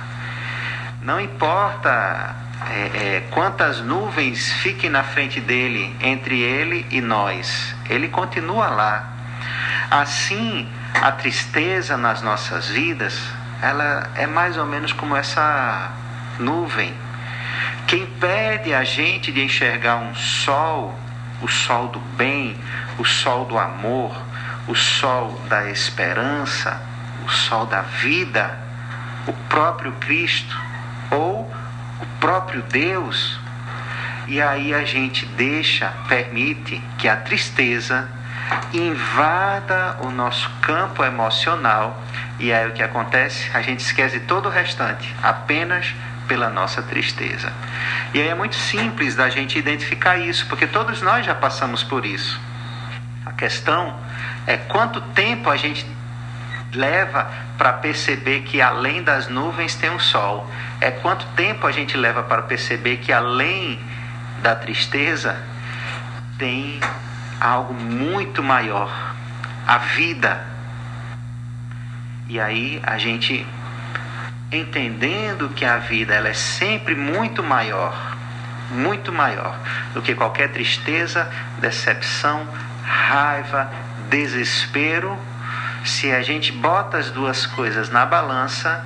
Não 1.02 1.20
importa 1.20 2.36
é, 2.70 3.16
é, 3.18 3.24
quantas 3.32 3.82
nuvens 3.82 4.52
fiquem 4.54 4.90
na 4.90 5.04
frente 5.04 5.40
dele, 5.42 5.94
entre 6.00 6.40
ele 6.40 6.86
e 6.90 7.02
nós, 7.02 7.76
ele 7.90 8.08
continua 8.08 8.68
lá. 8.68 9.10
Assim, 9.92 10.68
a 10.94 11.12
tristeza 11.12 11.98
nas 11.98 12.22
nossas 12.22 12.70
vidas, 12.70 13.20
ela 13.62 14.10
é 14.16 14.26
mais 14.26 14.58
ou 14.58 14.66
menos 14.66 14.94
como 14.94 15.16
essa 15.16 15.92
nuvem 16.40 16.94
que 17.86 17.98
impede 17.98 18.74
a 18.74 18.84
gente 18.84 19.32
de 19.32 19.44
enxergar 19.44 19.98
um 19.98 20.16
sol, 20.16 20.98
o 21.42 21.48
sol 21.48 21.90
do 21.90 22.00
bem, 22.00 22.58
o 22.98 23.04
sol 23.04 23.46
do 23.46 23.58
amor, 23.58 24.16
o 24.68 24.76
sol 24.76 25.40
da 25.50 25.70
esperança, 25.70 26.82
o 27.24 27.30
sol 27.30 27.66
da 27.66 27.82
vida, 27.82 28.58
o 29.28 29.34
próprio 29.50 29.92
Cristo 29.94 30.60
ou 31.12 31.52
o 32.02 32.06
próprio 32.20 32.62
Deus. 32.64 33.40
E 34.28 34.42
aí 34.42 34.74
a 34.74 34.84
gente 34.86 35.26
deixa, 35.26 35.92
permite 36.08 36.82
que 36.98 37.08
a 37.08 37.18
tristeza 37.18 38.10
invada 38.74 39.98
o 40.02 40.10
nosso 40.10 40.50
campo 40.62 41.04
emocional 41.04 42.02
e 42.40 42.52
aí 42.52 42.68
o 42.68 42.72
que 42.72 42.84
acontece? 42.84 43.50
A 43.54 43.62
gente 43.62 43.80
esquece 43.82 44.20
todo 44.22 44.48
o 44.48 44.50
restante, 44.50 45.14
apenas 45.22 45.94
pela 46.28 46.50
nossa 46.50 46.82
tristeza. 46.82 47.52
E 48.14 48.22
aí 48.22 48.28
é 48.28 48.36
muito 48.36 48.56
simples 48.56 49.16
da 49.16 49.30
gente 49.30 49.58
identificar 49.58 50.18
isso, 50.18 50.46
porque 50.48 50.66
todos 50.66 51.02
nós 51.02 51.26
já 51.26 51.36
passamos 51.36 51.84
por 51.84 52.06
isso. 52.06 52.40
A 53.26 53.32
questão 53.32 53.98
é 54.48 54.58
quanto 54.58 55.00
tempo 55.00 55.50
a 55.50 55.58
gente 55.58 55.86
leva 56.74 57.32
para 57.58 57.74
perceber 57.74 58.42
que 58.42 58.62
além 58.62 59.04
das 59.04 59.28
nuvens 59.28 59.76
tem 59.76 59.90
um 59.90 60.00
sol? 60.00 60.50
É 60.82 60.92
quanto 60.92 61.26
tempo 61.36 61.68
a 61.68 61.72
gente 61.72 61.96
leva 61.96 62.24
para 62.24 62.42
perceber 62.42 62.98
que 62.98 63.12
além 63.12 63.80
da 64.42 64.56
tristeza 64.56 65.38
tem 66.38 66.80
algo 67.40 67.74
muito 67.74 68.44
maior, 68.44 69.16
a 69.66 69.78
vida. 69.78 70.46
E 72.28 72.40
aí 72.40 72.82
a 72.84 72.98
gente 72.98 73.46
entendendo 74.52 75.50
que 75.50 75.66
a 75.66 75.78
vida 75.78 76.14
ela 76.14 76.30
é 76.30 76.34
sempre 76.34 76.96
muito 76.96 77.44
maior, 77.44 78.16
muito 78.72 79.12
maior 79.12 79.58
do 79.94 80.02
que 80.02 80.14
qualquer 80.14 80.50
tristeza, 80.50 81.30
decepção, 81.60 82.48
raiva, 82.84 83.72
desespero 84.10 85.18
se 85.84 86.12
a 86.12 86.22
gente 86.22 86.52
bota 86.52 86.98
as 86.98 87.10
duas 87.12 87.46
coisas 87.46 87.90
na 87.90 88.06
balança 88.06 88.86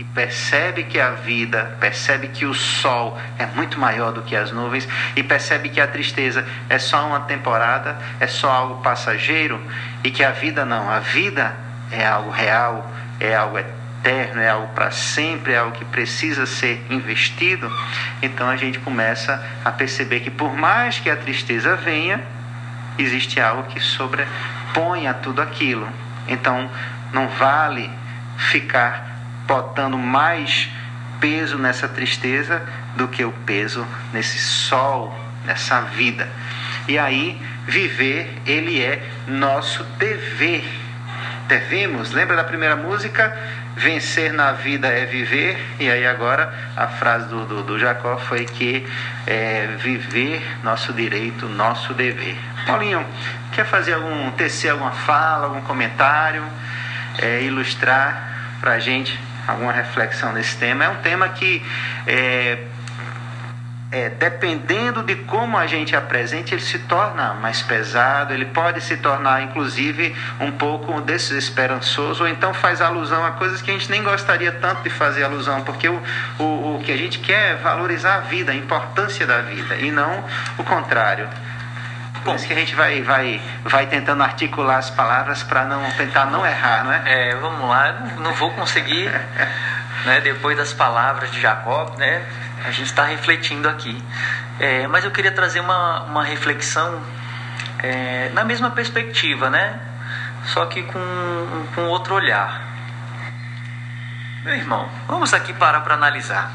e 0.00 0.04
percebe 0.04 0.84
que 0.84 0.98
a 0.98 1.10
vida, 1.10 1.76
percebe 1.78 2.28
que 2.28 2.46
o 2.46 2.54
sol 2.54 3.18
é 3.38 3.44
muito 3.44 3.78
maior 3.78 4.12
do 4.12 4.22
que 4.22 4.34
as 4.34 4.50
nuvens 4.50 4.88
e 5.14 5.22
percebe 5.22 5.68
que 5.68 5.78
a 5.78 5.86
tristeza 5.86 6.46
é 6.70 6.78
só 6.78 7.06
uma 7.06 7.20
temporada, 7.20 7.98
é 8.18 8.26
só 8.26 8.50
algo 8.50 8.82
passageiro 8.82 9.60
e 10.02 10.10
que 10.10 10.24
a 10.24 10.30
vida 10.30 10.64
não, 10.64 10.88
a 10.88 11.00
vida 11.00 11.54
é 11.90 12.06
algo 12.06 12.30
real, 12.30 12.90
é 13.18 13.34
algo 13.34 13.58
eterno, 13.58 14.40
é 14.40 14.48
algo 14.48 14.68
para 14.68 14.90
sempre, 14.90 15.52
é 15.52 15.58
algo 15.58 15.76
que 15.76 15.84
precisa 15.84 16.46
ser 16.46 16.82
investido, 16.88 17.70
então 18.22 18.48
a 18.48 18.56
gente 18.56 18.78
começa 18.78 19.44
a 19.62 19.70
perceber 19.70 20.20
que 20.20 20.30
por 20.30 20.54
mais 20.56 20.98
que 20.98 21.10
a 21.10 21.16
tristeza 21.16 21.76
venha, 21.76 22.24
existe 22.96 23.38
algo 23.38 23.64
que 23.64 23.80
sobre 23.80 24.26
ponha 24.74 25.14
tudo 25.14 25.40
aquilo. 25.40 25.88
Então, 26.28 26.70
não 27.12 27.28
vale 27.28 27.90
ficar 28.36 29.18
botando 29.46 29.98
mais 29.98 30.68
peso 31.20 31.58
nessa 31.58 31.88
tristeza 31.88 32.62
do 32.96 33.08
que 33.08 33.24
o 33.24 33.32
peso 33.32 33.86
nesse 34.12 34.38
sol, 34.38 35.14
nessa 35.44 35.80
vida. 35.82 36.28
E 36.88 36.98
aí, 36.98 37.40
viver, 37.66 38.40
ele 38.46 38.82
é 38.82 39.02
nosso 39.26 39.84
dever. 39.98 40.64
Devemos, 41.46 42.12
lembra 42.12 42.36
da 42.36 42.44
primeira 42.44 42.76
música? 42.76 43.36
Vencer 43.76 44.32
na 44.32 44.52
vida 44.52 44.88
é 44.88 45.06
viver, 45.06 45.56
e 45.78 45.88
aí 45.88 46.04
agora 46.04 46.52
a 46.76 46.88
frase 46.88 47.28
do, 47.28 47.44
do, 47.46 47.62
do 47.62 47.78
Jacó 47.78 48.16
foi 48.16 48.44
que 48.44 48.86
é 49.26 49.76
viver 49.78 50.44
nosso 50.62 50.92
direito, 50.92 51.46
nosso 51.48 51.94
dever. 51.94 52.36
Paulinho, 52.66 53.06
quer 53.52 53.64
fazer 53.64 53.94
algum, 53.94 54.30
tecer 54.32 54.72
alguma 54.72 54.90
fala, 54.90 55.46
algum 55.46 55.60
comentário, 55.62 56.44
é, 57.18 57.42
ilustrar 57.42 58.58
para 58.60 58.72
a 58.72 58.78
gente 58.78 59.18
alguma 59.46 59.72
reflexão 59.72 60.32
nesse 60.32 60.56
tema? 60.56 60.84
É 60.84 60.88
um 60.88 60.96
tema 60.96 61.28
que 61.28 61.64
é, 62.06 62.58
é, 63.92 64.08
dependendo 64.08 65.02
de 65.02 65.16
como 65.16 65.58
a 65.58 65.66
gente 65.66 65.96
apresente, 65.96 66.54
ele 66.54 66.62
se 66.62 66.78
torna 66.80 67.34
mais 67.34 67.60
pesado, 67.60 68.32
ele 68.32 68.44
pode 68.44 68.80
se 68.80 68.96
tornar, 68.96 69.42
inclusive, 69.42 70.14
um 70.38 70.52
pouco 70.52 71.00
desesperançoso, 71.00 72.22
ou 72.22 72.28
então 72.28 72.54
faz 72.54 72.80
alusão 72.80 73.24
a 73.24 73.32
coisas 73.32 73.60
que 73.60 73.70
a 73.70 73.74
gente 73.74 73.90
nem 73.90 74.02
gostaria 74.02 74.52
tanto 74.52 74.82
de 74.82 74.90
fazer 74.90 75.24
alusão, 75.24 75.62
porque 75.62 75.88
o, 75.88 76.00
o, 76.38 76.76
o 76.76 76.82
que 76.84 76.92
a 76.92 76.96
gente 76.96 77.18
quer 77.18 77.52
é 77.52 77.54
valorizar 77.56 78.16
a 78.16 78.20
vida, 78.20 78.52
a 78.52 78.54
importância 78.54 79.26
da 79.26 79.40
vida, 79.40 79.74
e 79.76 79.90
não 79.90 80.24
o 80.56 80.62
contrário. 80.62 81.28
Por 82.24 82.36
isso 82.36 82.46
que 82.46 82.52
a 82.52 82.56
gente 82.56 82.74
vai, 82.74 83.02
vai, 83.02 83.40
vai 83.64 83.86
tentando 83.86 84.22
articular 84.22 84.76
as 84.76 84.90
palavras 84.90 85.42
para 85.42 85.64
não 85.64 85.90
tentar 85.92 86.26
não 86.26 86.46
errar, 86.46 86.84
não 86.84 86.92
é? 86.92 87.30
É, 87.30 87.34
vamos 87.34 87.68
lá, 87.68 87.92
não 88.18 88.34
vou 88.34 88.50
conseguir, 88.50 89.10
né, 90.04 90.20
depois 90.20 90.56
das 90.56 90.72
palavras 90.72 91.30
de 91.32 91.40
Jacob, 91.40 91.96
né, 91.96 92.22
a 92.64 92.70
gente 92.70 92.86
está 92.86 93.04
refletindo 93.04 93.68
aqui. 93.68 94.02
É, 94.58 94.86
mas 94.86 95.04
eu 95.04 95.10
queria 95.10 95.32
trazer 95.32 95.60
uma, 95.60 96.02
uma 96.02 96.24
reflexão 96.24 97.00
é, 97.78 98.30
na 98.30 98.44
mesma 98.44 98.70
perspectiva, 98.70 99.48
né? 99.48 99.80
Só 100.46 100.66
que 100.66 100.82
com, 100.82 101.66
com 101.74 101.86
outro 101.86 102.14
olhar. 102.14 102.68
Meu 104.44 104.54
irmão, 104.54 104.88
vamos 105.06 105.32
aqui 105.34 105.52
parar 105.52 105.80
para 105.80 105.94
analisar. 105.94 106.52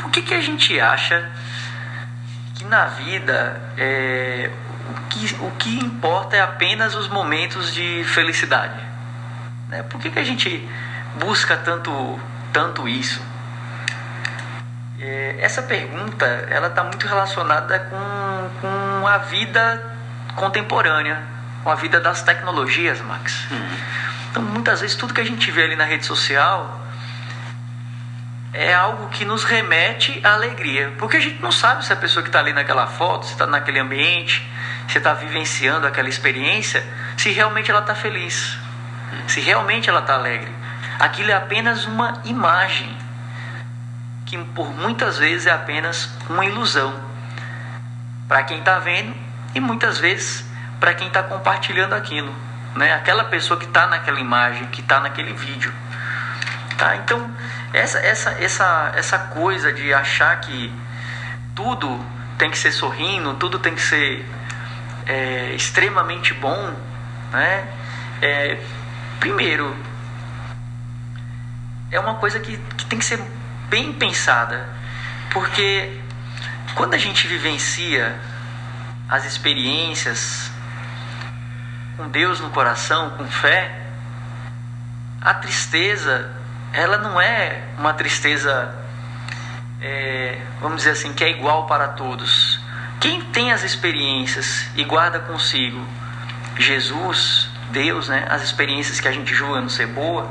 Por 0.00 0.10
que, 0.10 0.22
que 0.22 0.34
a 0.34 0.40
gente 0.40 0.78
acha 0.80 1.30
que 2.54 2.64
na 2.64 2.86
vida 2.86 3.60
é, 3.76 4.50
o, 4.90 5.08
que, 5.08 5.36
o 5.40 5.50
que 5.52 5.78
importa 5.78 6.36
é 6.36 6.40
apenas 6.40 6.94
os 6.94 7.08
momentos 7.08 7.72
de 7.72 8.04
felicidade? 8.04 8.80
Né? 9.68 9.82
Por 9.84 10.00
que, 10.00 10.10
que 10.10 10.18
a 10.18 10.24
gente 10.24 10.68
busca 11.16 11.56
tanto, 11.56 12.20
tanto 12.52 12.88
isso? 12.88 13.20
É, 15.06 15.36
essa 15.38 15.62
pergunta 15.62 16.26
ela 16.50 16.66
está 16.66 16.82
muito 16.82 17.06
relacionada 17.06 17.78
com, 17.78 18.50
com 18.60 19.06
a 19.06 19.18
vida 19.18 19.80
contemporânea, 20.34 21.22
com 21.62 21.70
a 21.70 21.76
vida 21.76 22.00
das 22.00 22.22
tecnologias, 22.22 23.00
Max. 23.02 23.46
Uhum. 23.52 23.76
Então, 24.30 24.42
muitas 24.42 24.80
vezes, 24.80 24.96
tudo 24.96 25.14
que 25.14 25.20
a 25.20 25.24
gente 25.24 25.48
vê 25.52 25.62
ali 25.62 25.76
na 25.76 25.84
rede 25.84 26.04
social 26.04 26.80
é 28.52 28.74
algo 28.74 29.08
que 29.10 29.24
nos 29.24 29.44
remete 29.44 30.20
à 30.24 30.34
alegria. 30.34 30.92
Porque 30.98 31.18
a 31.18 31.20
gente 31.20 31.40
não 31.40 31.52
sabe 31.52 31.84
se 31.84 31.92
a 31.92 31.96
pessoa 31.96 32.24
que 32.24 32.28
está 32.28 32.40
ali 32.40 32.52
naquela 32.52 32.88
foto, 32.88 33.26
se 33.26 33.32
está 33.32 33.46
naquele 33.46 33.78
ambiente, 33.78 34.44
se 34.88 34.98
está 34.98 35.14
vivenciando 35.14 35.86
aquela 35.86 36.08
experiência, 36.08 36.82
se 37.16 37.30
realmente 37.30 37.70
ela 37.70 37.80
está 37.80 37.94
feliz, 37.94 38.58
se 39.28 39.40
realmente 39.40 39.88
ela 39.88 40.00
está 40.00 40.14
alegre. 40.14 40.52
aquilo 40.98 41.30
é 41.30 41.34
apenas 41.34 41.84
uma 41.86 42.20
imagem, 42.24 42.96
que 44.26 44.36
por 44.36 44.68
muitas 44.74 45.18
vezes 45.18 45.46
é 45.46 45.52
apenas 45.52 46.10
uma 46.28 46.44
ilusão 46.44 46.92
para 48.26 48.42
quem 48.42 48.58
está 48.58 48.80
vendo 48.80 49.14
e 49.54 49.60
muitas 49.60 49.98
vezes 49.98 50.44
para 50.80 50.92
quem 50.92 51.06
está 51.06 51.22
compartilhando 51.22 51.94
aquilo, 51.94 52.34
né? 52.74 52.92
Aquela 52.92 53.24
pessoa 53.24 53.58
que 53.58 53.64
está 53.64 53.86
naquela 53.86 54.20
imagem, 54.20 54.66
que 54.66 54.80
está 54.80 55.00
naquele 55.00 55.32
vídeo, 55.32 55.72
tá? 56.76 56.96
Então 56.96 57.30
essa 57.72 57.98
essa 58.00 58.30
essa 58.32 58.92
essa 58.96 59.18
coisa 59.18 59.72
de 59.72 59.94
achar 59.94 60.40
que 60.40 60.74
tudo 61.54 62.04
tem 62.36 62.50
que 62.50 62.58
ser 62.58 62.72
sorrindo, 62.72 63.34
tudo 63.34 63.60
tem 63.60 63.74
que 63.74 63.80
ser 63.80 64.26
é, 65.06 65.52
extremamente 65.54 66.34
bom, 66.34 66.74
né? 67.32 67.68
É, 68.20 68.60
primeiro, 69.20 69.74
é 71.90 72.00
uma 72.00 72.14
coisa 72.16 72.40
que, 72.40 72.56
que 72.56 72.86
tem 72.86 72.98
que 72.98 73.04
ser 73.04 73.20
bem 73.68 73.92
pensada, 73.92 74.68
porque 75.32 76.00
quando 76.74 76.94
a 76.94 76.98
gente 76.98 77.26
vivencia 77.26 78.18
as 79.08 79.24
experiências 79.24 80.50
com 81.96 82.08
Deus 82.08 82.40
no 82.40 82.50
coração, 82.50 83.10
com 83.10 83.26
fé, 83.26 83.86
a 85.20 85.34
tristeza, 85.34 86.30
ela 86.72 86.98
não 86.98 87.20
é 87.20 87.62
uma 87.78 87.94
tristeza, 87.94 88.74
é, 89.80 90.40
vamos 90.60 90.78
dizer 90.78 90.90
assim, 90.90 91.12
que 91.12 91.24
é 91.24 91.30
igual 91.30 91.66
para 91.66 91.88
todos. 91.88 92.60
Quem 93.00 93.22
tem 93.22 93.52
as 93.52 93.62
experiências 93.62 94.68
e 94.76 94.84
guarda 94.84 95.18
consigo 95.20 95.86
Jesus, 96.58 97.48
Deus, 97.70 98.08
né, 98.08 98.26
as 98.28 98.42
experiências 98.42 99.00
que 99.00 99.08
a 99.08 99.12
gente 99.12 99.34
julga 99.34 99.60
não 99.60 99.68
ser 99.68 99.86
boa, 99.86 100.30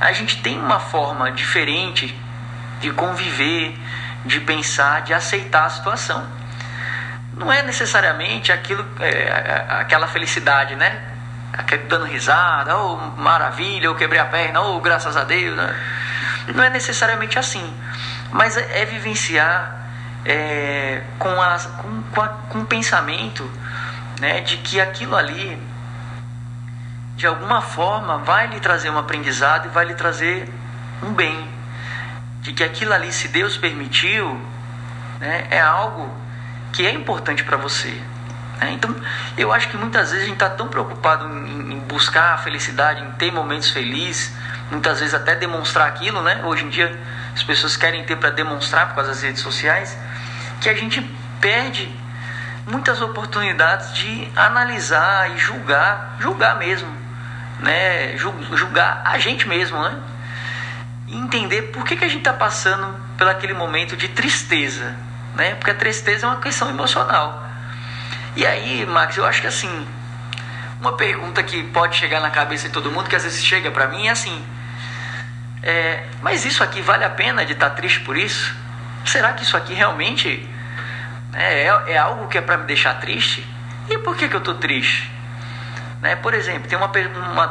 a 0.00 0.12
gente 0.12 0.40
tem 0.42 0.58
uma 0.58 0.78
forma 0.78 1.30
diferente 1.32 2.14
de 2.80 2.90
conviver, 2.92 3.76
de 4.24 4.40
pensar, 4.40 5.02
de 5.02 5.14
aceitar 5.14 5.66
a 5.66 5.70
situação. 5.70 6.26
Não 7.36 7.52
é 7.52 7.62
necessariamente 7.62 8.50
aquilo, 8.50 8.84
é, 9.00 9.64
aquela 9.80 10.06
felicidade, 10.06 10.74
né? 10.74 11.00
Dando 11.88 12.04
risada, 12.04 12.76
oh 12.76 12.96
maravilha, 13.16 13.86
eu 13.86 13.94
quebrei 13.94 14.20
a 14.20 14.24
perna, 14.24 14.60
oh 14.60 14.80
graças 14.80 15.16
a 15.16 15.24
Deus. 15.24 15.56
Né? 15.56 15.74
Não 16.54 16.62
é 16.62 16.70
necessariamente 16.70 17.38
assim, 17.38 17.74
mas 18.32 18.56
é, 18.56 18.82
é 18.82 18.84
vivenciar 18.84 19.78
é, 20.24 21.02
com, 21.18 21.40
as, 21.40 21.66
com, 21.66 22.02
com, 22.02 22.20
a, 22.20 22.28
com 22.28 22.60
o 22.60 22.66
pensamento 22.66 23.48
né, 24.20 24.40
de 24.40 24.58
que 24.58 24.80
aquilo 24.80 25.16
ali, 25.16 25.60
de 27.16 27.26
alguma 27.26 27.60
forma, 27.60 28.18
vai 28.18 28.48
lhe 28.48 28.60
trazer 28.60 28.90
um 28.90 28.98
aprendizado 28.98 29.66
e 29.66 29.68
vai 29.68 29.84
lhe 29.84 29.94
trazer 29.94 30.48
um 31.02 31.12
bem. 31.12 31.57
De 32.48 32.54
que 32.54 32.64
aquilo 32.64 32.94
ali, 32.94 33.12
se 33.12 33.28
Deus 33.28 33.58
permitiu, 33.58 34.40
né, 35.20 35.48
é 35.50 35.60
algo 35.60 36.10
que 36.72 36.86
é 36.86 36.90
importante 36.90 37.44
para 37.44 37.58
você. 37.58 37.90
Né? 38.58 38.72
Então, 38.72 38.96
eu 39.36 39.52
acho 39.52 39.68
que 39.68 39.76
muitas 39.76 40.12
vezes 40.12 40.24
a 40.24 40.26
gente 40.28 40.36
está 40.36 40.48
tão 40.48 40.66
preocupado 40.66 41.26
em, 41.26 41.74
em, 41.74 41.78
buscar 41.80 42.32
a 42.32 42.38
felicidade, 42.38 43.04
em 43.04 43.10
ter 43.12 43.30
momentos 43.30 43.68
felizes, 43.68 44.32
muitas 44.70 44.98
vezes 44.98 45.14
até 45.14 45.34
demonstrar 45.34 45.88
aquilo, 45.88 46.22
né? 46.22 46.40
Hoje 46.42 46.64
em 46.64 46.70
dia 46.70 46.98
as 47.34 47.42
pessoas 47.42 47.76
querem 47.76 48.02
ter 48.04 48.16
para 48.16 48.30
demonstrar 48.30 48.88
por 48.88 48.94
causa 48.94 49.10
das 49.10 49.20
redes 49.22 49.42
sociais, 49.42 49.94
que 50.62 50.70
a 50.70 50.74
gente 50.74 51.02
perde 51.42 51.94
muitas 52.66 53.02
oportunidades 53.02 53.92
de 53.92 54.26
analisar 54.34 55.32
e 55.32 55.36
julgar, 55.36 56.16
julgar 56.18 56.56
mesmo, 56.56 56.88
né? 57.60 58.16
Julgar 58.16 59.02
a 59.04 59.18
gente 59.18 59.46
mesmo, 59.46 59.78
né? 59.82 60.00
Entender 61.10 61.62
por 61.62 61.84
que, 61.84 61.96
que 61.96 62.04
a 62.04 62.08
gente 62.08 62.18
está 62.18 62.32
passando 62.32 62.94
por 63.16 63.26
aquele 63.26 63.54
momento 63.54 63.96
de 63.96 64.08
tristeza, 64.08 64.94
né? 65.34 65.54
Porque 65.54 65.70
a 65.70 65.74
tristeza 65.74 66.26
é 66.26 66.28
uma 66.28 66.40
questão 66.40 66.68
emocional. 66.68 67.46
E 68.36 68.46
aí, 68.46 68.84
Max, 68.86 69.16
eu 69.16 69.24
acho 69.24 69.40
que 69.40 69.46
assim, 69.46 69.88
uma 70.80 70.96
pergunta 70.96 71.42
que 71.42 71.62
pode 71.64 71.96
chegar 71.96 72.20
na 72.20 72.30
cabeça 72.30 72.68
de 72.68 72.74
todo 72.74 72.90
mundo, 72.90 73.08
que 73.08 73.16
às 73.16 73.24
vezes 73.24 73.42
chega 73.42 73.70
para 73.70 73.88
mim, 73.88 74.06
é 74.06 74.10
assim: 74.10 74.44
é, 75.62 76.04
mas 76.22 76.44
isso 76.44 76.62
aqui 76.62 76.80
vale 76.80 77.04
a 77.04 77.10
pena 77.10 77.44
de 77.44 77.52
estar 77.52 77.70
tá 77.70 77.76
triste 77.76 78.00
por 78.00 78.16
isso? 78.16 78.54
Será 79.04 79.32
que 79.32 79.42
isso 79.42 79.56
aqui 79.56 79.74
realmente 79.74 80.48
é, 81.32 81.64
é, 81.64 81.92
é 81.92 81.98
algo 81.98 82.28
que 82.28 82.38
é 82.38 82.40
para 82.40 82.58
me 82.58 82.64
deixar 82.64 82.94
triste? 82.94 83.46
E 83.88 83.98
por 83.98 84.16
que, 84.16 84.28
que 84.28 84.36
eu 84.36 84.40
estou 84.40 84.54
triste? 84.54 85.10
Né? 86.00 86.16
Por 86.16 86.32
exemplo, 86.34 86.68
tem 86.68 86.78
uma, 86.78 86.86
uma, 86.86 87.46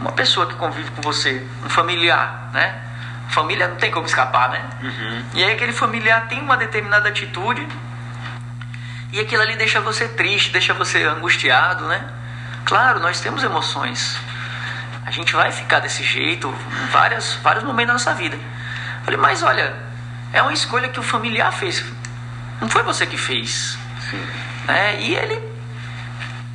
uma 0.00 0.12
pessoa 0.12 0.46
que 0.46 0.54
convive 0.54 0.90
com 0.90 1.02
você, 1.02 1.46
um 1.64 1.68
familiar, 1.68 2.50
né? 2.52 2.82
Família 3.28 3.68
não 3.68 3.76
tem 3.76 3.90
como 3.90 4.06
escapar, 4.06 4.48
né? 4.48 4.64
Uhum. 4.82 5.24
E 5.34 5.44
aí 5.44 5.52
aquele 5.52 5.72
familiar 5.72 6.26
tem 6.28 6.40
uma 6.40 6.56
determinada 6.56 7.08
atitude 7.08 7.66
e 9.12 9.20
aquilo 9.20 9.42
ali 9.42 9.54
deixa 9.56 9.80
você 9.80 10.08
triste, 10.08 10.50
deixa 10.50 10.74
você 10.74 11.04
angustiado, 11.04 11.86
né? 11.86 12.04
Claro, 12.64 13.00
nós 13.00 13.20
temos 13.20 13.42
emoções. 13.44 14.18
A 15.04 15.10
gente 15.10 15.32
vai 15.34 15.52
ficar 15.52 15.80
desse 15.80 16.02
jeito 16.02 16.48
em 16.48 16.86
várias, 16.86 17.34
vários 17.34 17.64
momentos 17.64 17.88
da 17.88 17.92
nossa 17.94 18.14
vida. 18.14 18.38
falei, 19.04 19.18
mas 19.18 19.42
olha, 19.42 19.74
é 20.32 20.42
uma 20.42 20.52
escolha 20.52 20.88
que 20.88 21.00
o 21.00 21.02
familiar 21.02 21.52
fez. 21.52 21.84
Não 22.60 22.68
foi 22.68 22.82
você 22.82 23.06
que 23.06 23.16
fez. 23.16 23.78
Sim. 24.10 24.26
É, 24.66 25.00
e 25.00 25.14
ele 25.14 25.57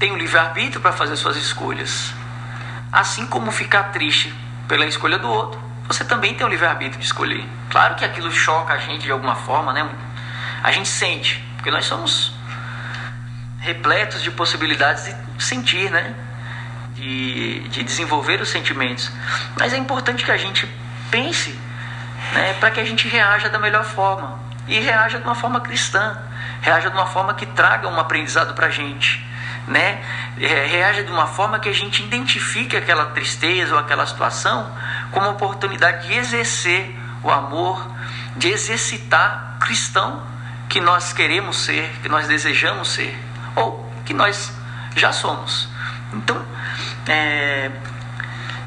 tem 0.03 0.11
o 0.11 0.17
livre-arbítrio 0.17 0.81
para 0.81 0.91
fazer 0.91 1.15
suas 1.15 1.37
escolhas. 1.37 2.13
Assim 2.91 3.25
como 3.25 3.49
ficar 3.53 3.83
triste 3.83 4.35
pela 4.67 4.85
escolha 4.85 5.17
do 5.17 5.29
outro, 5.29 5.57
você 5.87 6.03
também 6.03 6.33
tem 6.33 6.45
o 6.45 6.49
livre-arbítrio 6.49 6.99
de 6.99 7.05
escolher. 7.05 7.47
Claro 7.69 7.95
que 7.95 8.03
aquilo 8.03 8.29
choca 8.29 8.73
a 8.73 8.77
gente 8.79 9.03
de 9.03 9.11
alguma 9.13 9.33
forma, 9.33 9.71
né? 9.71 9.89
A 10.61 10.73
gente 10.73 10.89
sente, 10.89 11.41
porque 11.55 11.71
nós 11.71 11.85
somos 11.85 12.33
repletos 13.59 14.21
de 14.21 14.29
possibilidades 14.29 15.05
de 15.05 15.41
sentir, 15.41 15.89
né? 15.89 16.13
De, 16.95 17.65
de 17.69 17.81
desenvolver 17.81 18.41
os 18.41 18.49
sentimentos. 18.49 19.09
Mas 19.57 19.71
é 19.71 19.77
importante 19.77 20.25
que 20.25 20.31
a 20.33 20.37
gente 20.37 20.69
pense 21.09 21.57
né, 22.33 22.51
para 22.59 22.71
que 22.71 22.81
a 22.81 22.83
gente 22.83 23.07
reaja 23.07 23.47
da 23.47 23.57
melhor 23.57 23.85
forma 23.85 24.37
e 24.67 24.81
reaja 24.81 25.17
de 25.17 25.23
uma 25.23 25.35
forma 25.35 25.61
cristã, 25.61 26.21
reaja 26.61 26.89
de 26.89 26.95
uma 26.97 27.05
forma 27.05 27.33
que 27.35 27.45
traga 27.45 27.87
um 27.87 27.97
aprendizado 27.97 28.53
para 28.53 28.67
a 28.67 28.69
gente, 28.69 29.31
né? 29.67 30.03
É, 30.39 30.65
reaja 30.65 31.03
de 31.03 31.11
uma 31.11 31.27
forma 31.27 31.59
que 31.59 31.69
a 31.69 31.73
gente 31.73 32.03
identifique 32.03 32.75
aquela 32.75 33.07
tristeza 33.07 33.73
ou 33.73 33.79
aquela 33.79 34.05
situação 34.05 34.69
como 35.11 35.29
oportunidade 35.29 36.07
de 36.07 36.13
exercer 36.13 36.95
o 37.23 37.31
amor, 37.31 37.87
de 38.35 38.49
exercitar 38.49 39.57
cristão 39.59 40.21
que 40.67 40.81
nós 40.81 41.13
queremos 41.13 41.57
ser, 41.57 41.89
que 42.01 42.09
nós 42.09 42.27
desejamos 42.27 42.89
ser, 42.89 43.17
ou 43.55 43.91
que 44.05 44.13
nós 44.13 44.51
já 44.95 45.13
somos. 45.13 45.69
Então, 46.11 46.43
é, 47.07 47.71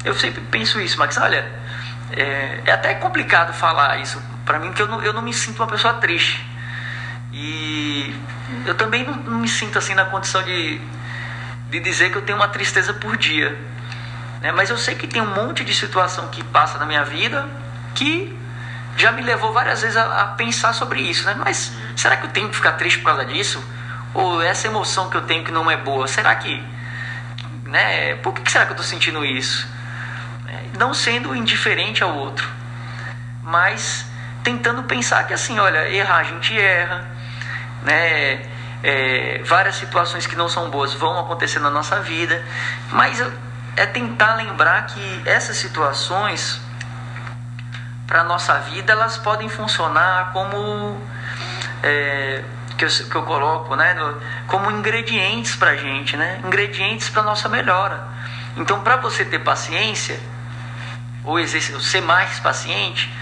eu 0.03 0.13
sempre 0.13 0.41
penso 0.41 0.79
isso, 0.79 0.97
Max, 0.97 1.17
olha, 1.17 1.51
é, 2.11 2.61
é 2.65 2.71
até 2.71 2.93
complicado 2.95 3.53
falar 3.53 3.99
isso 3.99 4.21
para 4.45 4.59
mim, 4.59 4.71
que 4.71 4.81
eu 4.81 4.87
não, 4.87 5.01
eu 5.03 5.11
não 5.11 5.21
me 5.21 5.33
sinto 5.33 5.61
uma 5.61 5.67
pessoa 5.67 5.95
triste. 5.95 6.45
Eu 8.67 8.75
também 8.75 9.05
não, 9.05 9.15
não, 9.15 9.39
me 9.39 9.47
sinto 9.47 9.77
assim 9.77 9.93
na 9.93 10.05
condição 10.05 10.43
de, 10.43 10.81
de 11.69 11.79
dizer 11.79 12.11
que 12.11 12.17
eu 12.17 12.21
tenho 12.21 12.37
uma 12.37 12.49
tristeza 12.49 12.93
por 12.93 13.15
dia. 13.15 13.57
Né? 14.41 14.51
Mas 14.51 14.69
eu 14.69 14.77
sei 14.77 14.95
que 14.95 15.07
tem 15.07 15.21
um 15.21 15.33
monte 15.33 15.63
de 15.63 15.73
situação 15.73 16.27
que 16.27 16.43
passa 16.43 16.77
na 16.77 16.85
minha 16.85 17.03
vida 17.03 17.47
que 17.95 18.37
já 18.97 19.11
me 19.11 19.21
levou 19.21 19.53
várias 19.53 19.81
vezes 19.81 19.95
a, 19.95 20.21
a 20.21 20.25
pensar 20.27 20.73
sobre 20.73 21.01
isso. 21.01 21.25
Né? 21.25 21.35
Mas 21.37 21.71
será 21.95 22.17
que 22.17 22.25
eu 22.25 22.29
tenho 22.29 22.49
que 22.49 22.55
ficar 22.55 22.73
triste 22.73 22.99
por 22.99 23.05
causa 23.05 23.25
disso? 23.25 23.63
Ou 24.13 24.41
essa 24.41 24.67
emoção 24.67 25.09
que 25.09 25.17
eu 25.17 25.21
tenho 25.21 25.43
que 25.43 25.51
não 25.51 25.69
é 25.69 25.77
boa, 25.77 26.07
será 26.07 26.35
que. 26.35 26.63
Né? 27.63 28.15
Por 28.15 28.33
que 28.33 28.51
será 28.51 28.65
que 28.65 28.71
eu 28.71 28.75
estou 28.75 28.87
sentindo 28.87 29.23
isso? 29.23 29.67
É, 30.47 30.77
não 30.77 30.93
sendo 30.93 31.35
indiferente 31.35 32.03
ao 32.03 32.15
outro, 32.15 32.49
mas 33.43 34.05
tentando 34.43 34.83
pensar 34.83 35.25
que 35.27 35.33
assim, 35.33 35.59
olha, 35.59 35.89
errar 35.89 36.19
a 36.19 36.23
gente 36.23 36.57
erra, 36.57 37.05
né? 37.83 38.56
É, 38.83 39.41
várias 39.43 39.75
situações 39.75 40.27
que 40.27 40.35
não 40.35 40.47
são 40.47 40.69
boas 40.69 40.93
vão 40.93 41.19
acontecer 41.19 41.59
na 41.59 41.69
nossa 41.69 41.99
vida, 41.99 42.43
mas 42.91 43.21
é 43.75 43.85
tentar 43.85 44.35
lembrar 44.35 44.85
que 44.85 45.21
essas 45.25 45.57
situações 45.57 46.61
para 48.05 48.23
nossa 48.23 48.57
vida 48.59 48.93
elas 48.93 49.17
podem 49.17 49.49
funcionar 49.49 50.31
como 50.31 50.99
é, 51.83 52.43
que, 52.77 52.85
eu, 52.85 52.89
que 52.89 53.15
eu 53.15 53.23
coloco, 53.23 53.75
né, 53.75 53.95
como 54.47 54.71
ingredientes 54.71 55.55
para 55.55 55.75
gente, 55.75 56.15
né, 56.15 56.39
ingredientes 56.45 57.09
para 57.09 57.23
nossa 57.23 57.49
melhora. 57.49 58.07
Então, 58.55 58.81
para 58.81 58.97
você 58.97 59.25
ter 59.25 59.39
paciência 59.39 60.19
ou 61.23 61.37
ser 61.45 62.01
mais 62.01 62.39
paciente, 62.39 63.13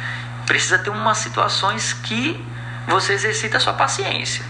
precisa 0.45 0.77
ter 0.77 0.89
umas 0.89 1.17
situações 1.17 1.91
que 1.91 2.45
você 2.87 3.13
exercita 3.13 3.57
a 3.57 3.59
sua 3.59 3.73
paciência. 3.73 4.45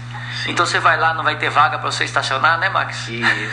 Então 0.46 0.66
você 0.66 0.78
vai 0.78 0.98
lá, 0.98 1.14
não 1.14 1.24
vai 1.24 1.36
ter 1.36 1.48
vaga 1.48 1.78
para 1.78 1.90
você 1.90 2.04
estacionar, 2.04 2.58
né, 2.58 2.68
Max? 2.68 3.08
Isso. 3.08 3.52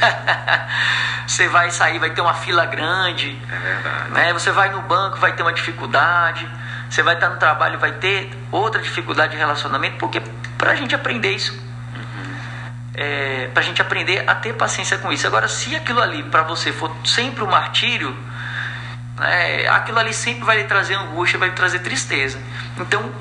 você 1.26 1.48
vai 1.48 1.72
sair, 1.72 2.00
vai 2.00 2.10
ter 2.10 2.22
uma 2.22 2.34
fila 2.34 2.66
grande. 2.66 3.40
É 3.50 3.56
verdade. 3.58 4.12
Né? 4.12 4.34
Você 4.34 4.52
vai 4.52 4.70
no 4.70 4.82
banco, 4.82 5.18
vai 5.18 5.34
ter 5.34 5.44
uma 5.44 5.54
dificuldade. 5.54 6.48
Você 6.90 7.02
vai 7.02 7.16
estar 7.16 7.30
no 7.30 7.38
trabalho, 7.38 7.80
vai 7.80 7.94
ter 7.94 8.32
outra 8.52 8.82
dificuldade 8.82 9.32
de 9.32 9.38
relacionamento, 9.38 9.98
porque 9.98 10.22
para 10.58 10.72
a 10.72 10.76
gente 10.76 10.94
aprender 10.94 11.32
isso, 11.32 11.60
é, 12.94 13.50
para 13.54 13.64
a 13.64 13.66
gente 13.66 13.82
aprender 13.82 14.24
a 14.28 14.36
ter 14.36 14.54
paciência 14.54 14.98
com 15.00 15.12
isso. 15.12 15.26
Agora, 15.26 15.48
se 15.48 15.76
aquilo 15.76 16.02
ali 16.02 16.22
para 16.24 16.44
você 16.44 16.72
for 16.72 16.96
sempre 17.04 17.44
um 17.44 17.48
martírio, 17.48 18.16
né, 19.18 19.68
aquilo 19.70 19.98
ali 19.98 20.14
sempre 20.14 20.44
vai 20.44 20.58
lhe 20.58 20.66
trazer 20.66 20.94
angústia, 20.94 21.40
vai 21.40 21.50
lhe 21.50 21.56
trazer 21.56 21.80
tristeza. 21.80 22.40
Então, 22.78 23.12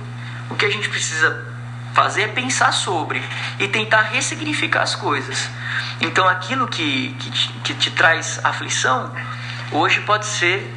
o 0.51 0.55
que 0.55 0.67
a 0.67 0.71
gente 0.71 0.89
precisa 0.89 1.52
fazer 1.93 2.23
é 2.23 2.29
pensar 2.29 2.73
sobre 2.73 3.23
e 3.59 3.69
tentar 3.69 4.03
ressignificar 4.03 4.83
as 4.83 4.95
coisas. 4.95 5.49
Então, 6.01 6.27
aquilo 6.29 6.67
que, 6.67 7.15
que, 7.19 7.31
te, 7.31 7.49
que 7.65 7.75
te 7.75 7.91
traz 7.91 8.41
aflição, 8.45 9.13
hoje 9.71 10.01
pode 10.01 10.27
ser 10.27 10.75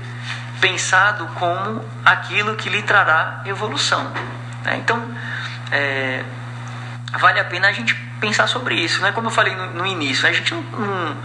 pensado 0.60 1.28
como 1.36 1.84
aquilo 2.04 2.56
que 2.56 2.70
lhe 2.70 2.82
trará 2.82 3.42
evolução. 3.46 4.04
Né? 4.64 4.78
Então, 4.78 5.04
é, 5.72 6.24
vale 7.20 7.40
a 7.40 7.46
pena 7.46 7.68
a 7.68 7.72
gente 7.72 7.96
pensar 8.20 8.48
sobre 8.48 8.76
isso. 8.76 9.02
Né? 9.02 9.12
Como 9.12 9.28
eu 9.28 9.32
falei 9.32 9.56
no, 9.56 9.74
no 9.74 9.86
início, 9.86 10.28
a 10.28 10.32
gente 10.32 10.54
não, 10.54 10.62
não, 10.62 11.18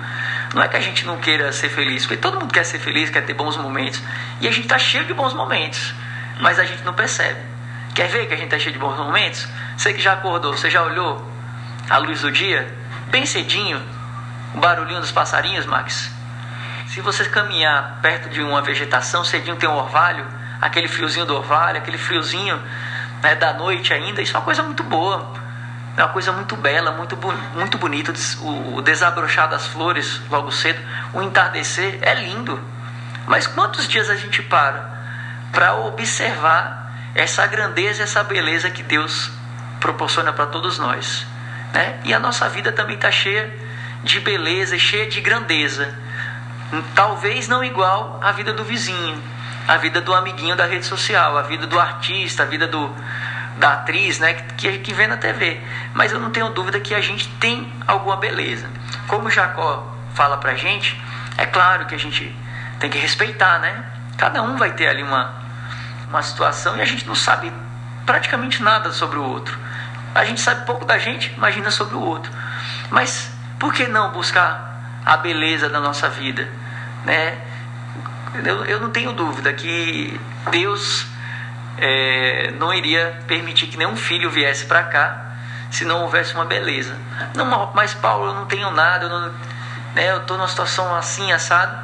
não, 0.54 0.62
é 0.62 0.68
que 0.68 0.76
a 0.76 0.80
gente 0.80 1.04
não 1.06 1.18
queira 1.18 1.52
ser 1.52 1.68
feliz, 1.68 2.06
porque 2.06 2.20
todo 2.20 2.38
mundo 2.40 2.52
quer 2.52 2.64
ser 2.64 2.78
feliz, 2.78 3.10
quer 3.10 3.24
ter 3.24 3.34
bons 3.34 3.56
momentos, 3.56 4.02
e 4.40 4.48
a 4.48 4.50
gente 4.50 4.64
está 4.64 4.78
cheio 4.78 5.04
de 5.04 5.14
bons 5.14 5.34
momentos, 5.34 5.94
mas 6.40 6.58
a 6.58 6.64
gente 6.64 6.82
não 6.82 6.94
percebe. 6.94 7.40
Quer 7.94 8.08
ver 8.08 8.26
que 8.26 8.34
a 8.34 8.36
gente 8.36 8.46
está 8.46 8.58
cheio 8.58 8.72
de 8.72 8.78
bons 8.78 8.96
momentos? 8.96 9.48
Você 9.80 9.94
que 9.94 10.02
já 10.02 10.12
acordou, 10.12 10.54
você 10.54 10.68
já 10.68 10.82
olhou 10.82 11.26
a 11.88 11.96
luz 11.96 12.20
do 12.20 12.30
dia, 12.30 12.70
bem 13.06 13.24
cedinho, 13.24 13.80
o 14.54 14.58
barulhinho 14.58 15.00
dos 15.00 15.10
passarinhos, 15.10 15.64
Max? 15.64 16.10
Se 16.88 17.00
você 17.00 17.24
caminhar 17.24 17.98
perto 18.02 18.28
de 18.28 18.42
uma 18.42 18.60
vegetação, 18.60 19.24
cedinho 19.24 19.56
tem 19.56 19.66
um 19.66 19.76
orvalho, 19.76 20.26
aquele 20.60 20.86
friozinho 20.86 21.24
do 21.24 21.34
orvalho, 21.34 21.78
aquele 21.78 21.96
friozinho 21.96 22.60
né, 23.22 23.34
da 23.36 23.54
noite 23.54 23.94
ainda, 23.94 24.20
isso 24.20 24.36
é 24.36 24.38
uma 24.38 24.44
coisa 24.44 24.62
muito 24.62 24.82
boa. 24.82 25.32
É 25.96 26.04
uma 26.04 26.12
coisa 26.12 26.30
muito 26.30 26.54
bela, 26.56 26.92
muito, 26.92 27.16
muito 27.54 27.78
bonita. 27.78 28.12
O 28.42 28.82
desabrochar 28.82 29.48
das 29.48 29.66
flores 29.66 30.20
logo 30.28 30.52
cedo, 30.52 30.78
o 31.14 31.22
entardecer 31.22 32.00
é 32.02 32.14
lindo. 32.16 32.62
Mas 33.26 33.46
quantos 33.46 33.88
dias 33.88 34.10
a 34.10 34.14
gente 34.14 34.42
para 34.42 34.90
para 35.50 35.72
observar 35.76 36.92
essa 37.14 37.46
grandeza, 37.46 38.02
essa 38.02 38.22
beleza 38.22 38.68
que 38.68 38.82
Deus 38.82 39.39
proporciona 39.80 40.32
para 40.32 40.46
todos 40.46 40.78
nós? 40.78 41.26
Né? 41.72 41.98
E 42.04 42.14
a 42.14 42.20
nossa 42.20 42.48
vida 42.48 42.70
também 42.70 42.96
está 42.96 43.10
cheia 43.10 43.52
de 44.04 44.20
beleza, 44.20 44.78
cheia 44.78 45.08
de 45.08 45.20
grandeza. 45.20 45.92
Talvez 46.94 47.48
não 47.48 47.64
igual 47.64 48.20
à 48.22 48.30
vida 48.32 48.52
do 48.52 48.62
vizinho, 48.62 49.20
a 49.66 49.76
vida 49.76 50.00
do 50.00 50.14
amiguinho 50.14 50.54
da 50.54 50.66
rede 50.66 50.86
social, 50.86 51.36
a 51.36 51.42
vida 51.42 51.66
do 51.66 51.78
artista, 51.78 52.44
a 52.44 52.46
vida 52.46 52.66
do, 52.66 52.94
da 53.58 53.74
atriz, 53.74 54.18
né, 54.18 54.34
que, 54.56 54.78
que 54.78 54.92
vê 54.92 55.06
na 55.06 55.16
TV. 55.16 55.60
Mas 55.94 56.12
eu 56.12 56.20
não 56.20 56.30
tenho 56.30 56.48
dúvida 56.50 56.78
que 56.78 56.94
a 56.94 57.00
gente 57.00 57.28
tem 57.40 57.72
alguma 57.86 58.16
beleza. 58.16 58.68
Como 59.06 59.30
Jacó 59.30 59.96
fala 60.14 60.38
pra 60.38 60.54
gente, 60.54 61.00
é 61.36 61.46
claro 61.46 61.86
que 61.86 61.94
a 61.94 61.98
gente 61.98 62.34
tem 62.78 62.90
que 62.90 62.98
respeitar, 62.98 63.58
né? 63.58 63.84
Cada 64.16 64.42
um 64.42 64.56
vai 64.56 64.72
ter 64.72 64.88
ali 64.88 65.02
uma, 65.02 65.32
uma 66.08 66.22
situação 66.22 66.76
e 66.76 66.80
a 66.80 66.84
gente 66.84 67.06
não 67.06 67.14
sabe 67.14 67.52
praticamente 68.06 68.62
nada 68.62 68.92
sobre 68.92 69.18
o 69.18 69.22
outro. 69.22 69.58
A 70.14 70.24
gente 70.24 70.40
sabe 70.40 70.66
pouco 70.66 70.84
da 70.84 70.98
gente, 70.98 71.32
imagina 71.36 71.70
sobre 71.70 71.94
o 71.94 72.00
outro. 72.00 72.30
Mas 72.90 73.30
por 73.58 73.72
que 73.72 73.86
não 73.86 74.12
buscar 74.12 75.00
a 75.04 75.16
beleza 75.16 75.68
da 75.68 75.80
nossa 75.80 76.08
vida, 76.08 76.48
né? 77.04 77.38
Eu, 78.44 78.64
eu 78.64 78.80
não 78.80 78.90
tenho 78.90 79.12
dúvida 79.12 79.52
que 79.52 80.20
Deus 80.50 81.06
é, 81.78 82.52
não 82.58 82.72
iria 82.72 83.18
permitir 83.26 83.66
que 83.66 83.76
nenhum 83.76 83.96
filho 83.96 84.30
viesse 84.30 84.66
para 84.66 84.82
cá 84.84 85.30
se 85.70 85.84
não 85.84 86.02
houvesse 86.02 86.34
uma 86.34 86.44
beleza. 86.44 86.96
Não, 87.34 87.72
mas 87.74 87.94
Paulo, 87.94 88.26
eu 88.26 88.34
não 88.34 88.46
tenho 88.46 88.70
nada, 88.70 89.04
eu 89.04 89.08
não, 89.08 89.32
né, 89.94 90.10
eu 90.10 90.18
estou 90.18 90.36
numa 90.36 90.48
situação 90.48 90.94
assim, 90.94 91.32
assado. 91.32 91.76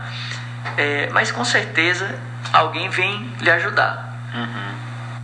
É, 0.76 1.08
mas 1.12 1.30
com 1.30 1.44
certeza 1.44 2.18
alguém 2.52 2.88
vem 2.88 3.32
lhe 3.40 3.50
ajudar. 3.50 4.12
Uhum. 4.34 4.74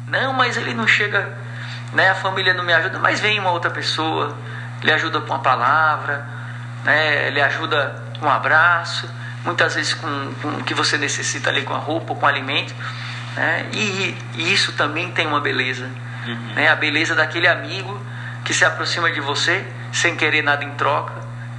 Não, 0.08 0.32
mas 0.32 0.56
ele 0.56 0.74
não 0.74 0.86
chega, 0.86 1.36
né, 1.92 2.10
a 2.10 2.14
família 2.14 2.54
não 2.54 2.64
me 2.64 2.72
ajuda, 2.72 2.98
mas 2.98 3.20
vem 3.20 3.38
uma 3.38 3.50
outra 3.50 3.70
pessoa, 3.70 4.36
lhe 4.82 4.92
ajuda 4.92 5.20
com 5.20 5.26
uma 5.26 5.40
palavra, 5.40 6.26
né, 6.84 7.30
lhe 7.30 7.40
ajuda 7.40 8.02
com 8.18 8.26
um 8.26 8.30
abraço, 8.30 9.08
muitas 9.44 9.74
vezes 9.74 9.94
com, 9.94 10.34
com 10.40 10.48
o 10.48 10.64
que 10.64 10.74
você 10.74 10.96
necessita 10.96 11.50
ali 11.50 11.62
com 11.62 11.74
a 11.74 11.78
roupa, 11.78 12.14
com 12.14 12.24
o 12.24 12.28
alimento. 12.28 12.74
Né? 13.36 13.66
E, 13.72 14.16
e, 14.34 14.52
isso 14.52 14.72
também 14.72 15.10
tem 15.10 15.26
uma 15.26 15.40
beleza. 15.40 15.90
Uhum. 16.26 16.54
Né? 16.54 16.68
A 16.68 16.76
beleza 16.76 17.14
daquele 17.14 17.48
amigo 17.48 18.00
que 18.44 18.52
se 18.52 18.64
aproxima 18.64 19.10
de 19.10 19.20
você 19.20 19.64
sem 19.92 20.16
querer 20.16 20.42
nada 20.42 20.64
em 20.64 20.70
troca, 20.72 21.14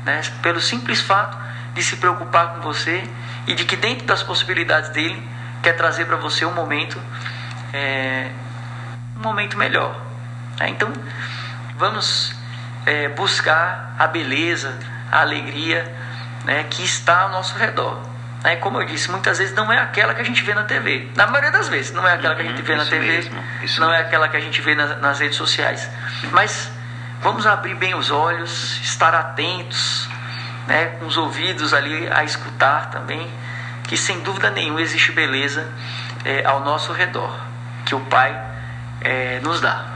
né? 0.05 0.21
pelo 0.41 0.59
simples 0.59 1.01
fato 1.01 1.37
de 1.73 1.83
se 1.83 1.97
preocupar 1.97 2.53
com 2.53 2.61
você 2.61 3.03
e 3.47 3.53
de 3.53 3.65
que 3.65 3.75
dentro 3.75 4.05
das 4.05 4.23
possibilidades 4.23 4.89
dele 4.89 5.21
quer 5.61 5.73
trazer 5.73 6.05
para 6.05 6.17
você 6.17 6.45
um 6.45 6.53
momento 6.53 6.99
é, 7.73 8.29
um 9.17 9.21
momento 9.21 9.57
melhor. 9.57 9.99
Né? 10.59 10.69
Então 10.69 10.91
vamos 11.77 12.33
é, 12.85 13.09
buscar 13.09 13.95
a 13.97 14.07
beleza, 14.07 14.77
a 15.11 15.21
alegria 15.21 15.91
né, 16.45 16.65
que 16.69 16.83
está 16.83 17.21
ao 17.21 17.29
nosso 17.29 17.57
redor. 17.57 18.13
É, 18.43 18.57
como 18.57 18.81
eu 18.81 18.85
disse, 18.85 19.09
muitas 19.09 19.37
vezes 19.37 19.55
não 19.55 19.71
é 19.71 19.79
aquela 19.79 20.13
que 20.13 20.21
a 20.21 20.25
gente 20.25 20.43
vê 20.43 20.53
na 20.53 20.63
TV. 20.63 21.09
Na 21.15 21.27
maioria 21.27 21.51
das 21.51 21.69
vezes, 21.69 21.93
não 21.93 22.05
é 22.05 22.13
aquela 22.13 22.35
que 22.35 22.41
a 22.41 22.45
gente 22.45 22.61
vê 22.61 22.75
na 22.75 22.85
TV, 22.85 23.05
mesmo, 23.07 23.43
não 23.79 23.93
é 23.93 24.01
aquela 24.01 24.27
que 24.27 24.35
a 24.35 24.39
gente 24.39 24.59
vê 24.61 24.75
nas, 24.75 24.99
nas 24.99 25.19
redes 25.19 25.37
sociais. 25.37 25.89
Mas 26.31 26.69
vamos 27.21 27.47
abrir 27.47 27.75
bem 27.75 27.95
os 27.95 28.11
olhos, 28.11 28.81
estar 28.81 29.15
atentos, 29.15 30.09
né, 30.67 30.87
com 30.99 31.05
os 31.05 31.15
ouvidos 31.15 31.73
ali 31.73 32.09
a 32.11 32.25
escutar 32.25 32.89
também, 32.89 33.31
que 33.87 33.95
sem 33.95 34.19
dúvida 34.21 34.49
nenhuma 34.49 34.81
existe 34.81 35.13
beleza 35.13 35.65
é, 36.25 36.45
ao 36.45 36.59
nosso 36.59 36.91
redor, 36.91 37.33
que 37.85 37.95
o 37.95 37.99
Pai 38.01 38.37
é, 38.99 39.39
nos 39.41 39.61
dá. 39.61 39.92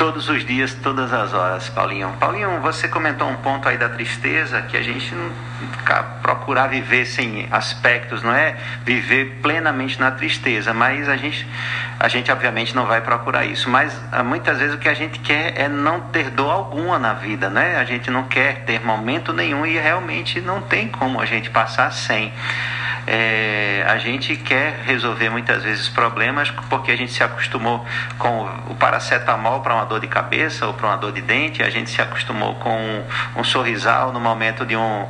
Todos 0.00 0.30
os 0.30 0.46
dias, 0.46 0.72
todas 0.82 1.12
as 1.12 1.34
horas, 1.34 1.68
Paulinho. 1.68 2.10
Paulinho, 2.18 2.58
você 2.62 2.88
comentou 2.88 3.28
um 3.28 3.36
ponto 3.36 3.68
aí 3.68 3.76
da 3.76 3.86
tristeza, 3.86 4.62
que 4.62 4.74
a 4.74 4.82
gente 4.82 5.14
não 5.14 5.30
procurar 6.22 6.68
viver 6.68 7.06
sem 7.06 7.48
aspectos, 7.50 8.22
não 8.22 8.32
é 8.32 8.56
viver 8.84 9.38
plenamente 9.42 9.98
na 9.98 10.10
tristeza, 10.10 10.72
mas 10.72 11.08
a 11.08 11.16
gente, 11.16 11.46
a 11.98 12.08
gente 12.08 12.30
obviamente 12.30 12.74
não 12.74 12.86
vai 12.86 13.00
procurar 13.00 13.44
isso. 13.44 13.68
Mas 13.68 13.98
ah, 14.12 14.22
muitas 14.22 14.58
vezes 14.58 14.74
o 14.74 14.78
que 14.78 14.88
a 14.88 14.94
gente 14.94 15.18
quer 15.20 15.58
é 15.58 15.68
não 15.68 16.00
ter 16.00 16.30
dor 16.30 16.50
alguma 16.50 16.98
na 16.98 17.14
vida, 17.14 17.48
né? 17.48 17.76
A 17.76 17.84
gente 17.84 18.10
não 18.10 18.24
quer 18.24 18.64
ter 18.64 18.80
momento 18.84 19.32
nenhum 19.32 19.66
e 19.66 19.78
realmente 19.78 20.40
não 20.40 20.60
tem 20.60 20.88
como 20.88 21.20
a 21.20 21.26
gente 21.26 21.50
passar 21.50 21.90
sem. 21.92 22.32
É, 23.06 23.84
a 23.88 23.98
gente 23.98 24.36
quer 24.36 24.82
resolver 24.84 25.30
muitas 25.30 25.62
vezes 25.62 25.88
problemas 25.88 26.50
porque 26.68 26.90
a 26.90 26.96
gente 26.96 27.12
se 27.12 27.22
acostumou 27.22 27.84
com 28.18 28.42
o 28.68 28.74
paracetamol 28.74 29.60
para 29.60 29.74
uma 29.74 29.86
dor 29.86 30.00
de 30.00 30.06
cabeça 30.06 30.66
ou 30.66 30.74
para 30.74 30.86
uma 30.86 30.96
dor 30.96 31.12
de 31.12 31.20
dente, 31.20 31.62
a 31.62 31.70
gente 31.70 31.90
se 31.90 32.00
acostumou 32.00 32.54
com 32.56 32.70
um, 32.70 33.40
um 33.40 33.44
sorrisal 33.44 34.12
no 34.12 34.20
momento 34.20 34.66
de 34.66 34.76
um, 34.76 35.08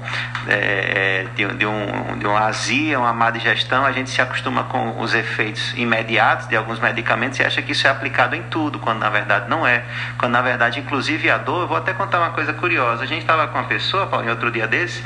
é, 0.49 1.27
de, 1.35 1.47
de, 1.55 1.67
um, 1.67 2.19
de 2.19 2.27
uma 2.27 2.41
azia, 2.41 2.99
uma 2.99 3.13
má 3.13 3.31
digestão, 3.31 3.85
a 3.85 3.93
gente 3.93 4.11
se 4.11 4.21
acostuma 4.21 4.65
com 4.65 5.01
os 5.01 5.15
efeitos 5.15 5.75
imediatos 5.77 6.49
de 6.49 6.57
alguns 6.57 6.79
medicamentos 6.79 7.39
e 7.39 7.45
acha 7.45 7.61
que 7.61 7.73
isso 7.73 7.87
é 7.87 7.91
aplicado 7.91 8.35
em 8.35 8.43
tudo, 8.45 8.79
quando 8.79 9.01
na 9.01 9.11
verdade 9.11 9.49
não 9.49 9.67
é. 9.67 9.85
Quando 10.19 10.33
na 10.33 10.43
verdade, 10.43 10.81
inclusive 10.81 11.31
a 11.31 11.39
dor, 11.39 11.63
eu 11.63 11.69
vou 11.69 11.77
até 11.77 11.93
contar 11.93 12.19
uma 12.19 12.31
coisa 12.31 12.53
curiosa. 12.53 13.03
A 13.03 13.07
gente 13.07 13.21
estava 13.21 13.49
com 13.49 13.59
uma 13.59 13.67
pessoa, 13.67 14.07
Paulo, 14.07 14.27
em 14.27 14.31
outro 14.31 14.51
dia 14.51 14.67
desse, 14.67 15.05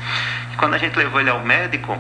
e 0.53 0.57
quando 0.57 0.74
a 0.74 0.78
gente 0.78 0.97
levou 0.97 1.20
ele 1.20 1.30
ao 1.30 1.41
médico, 1.41 1.99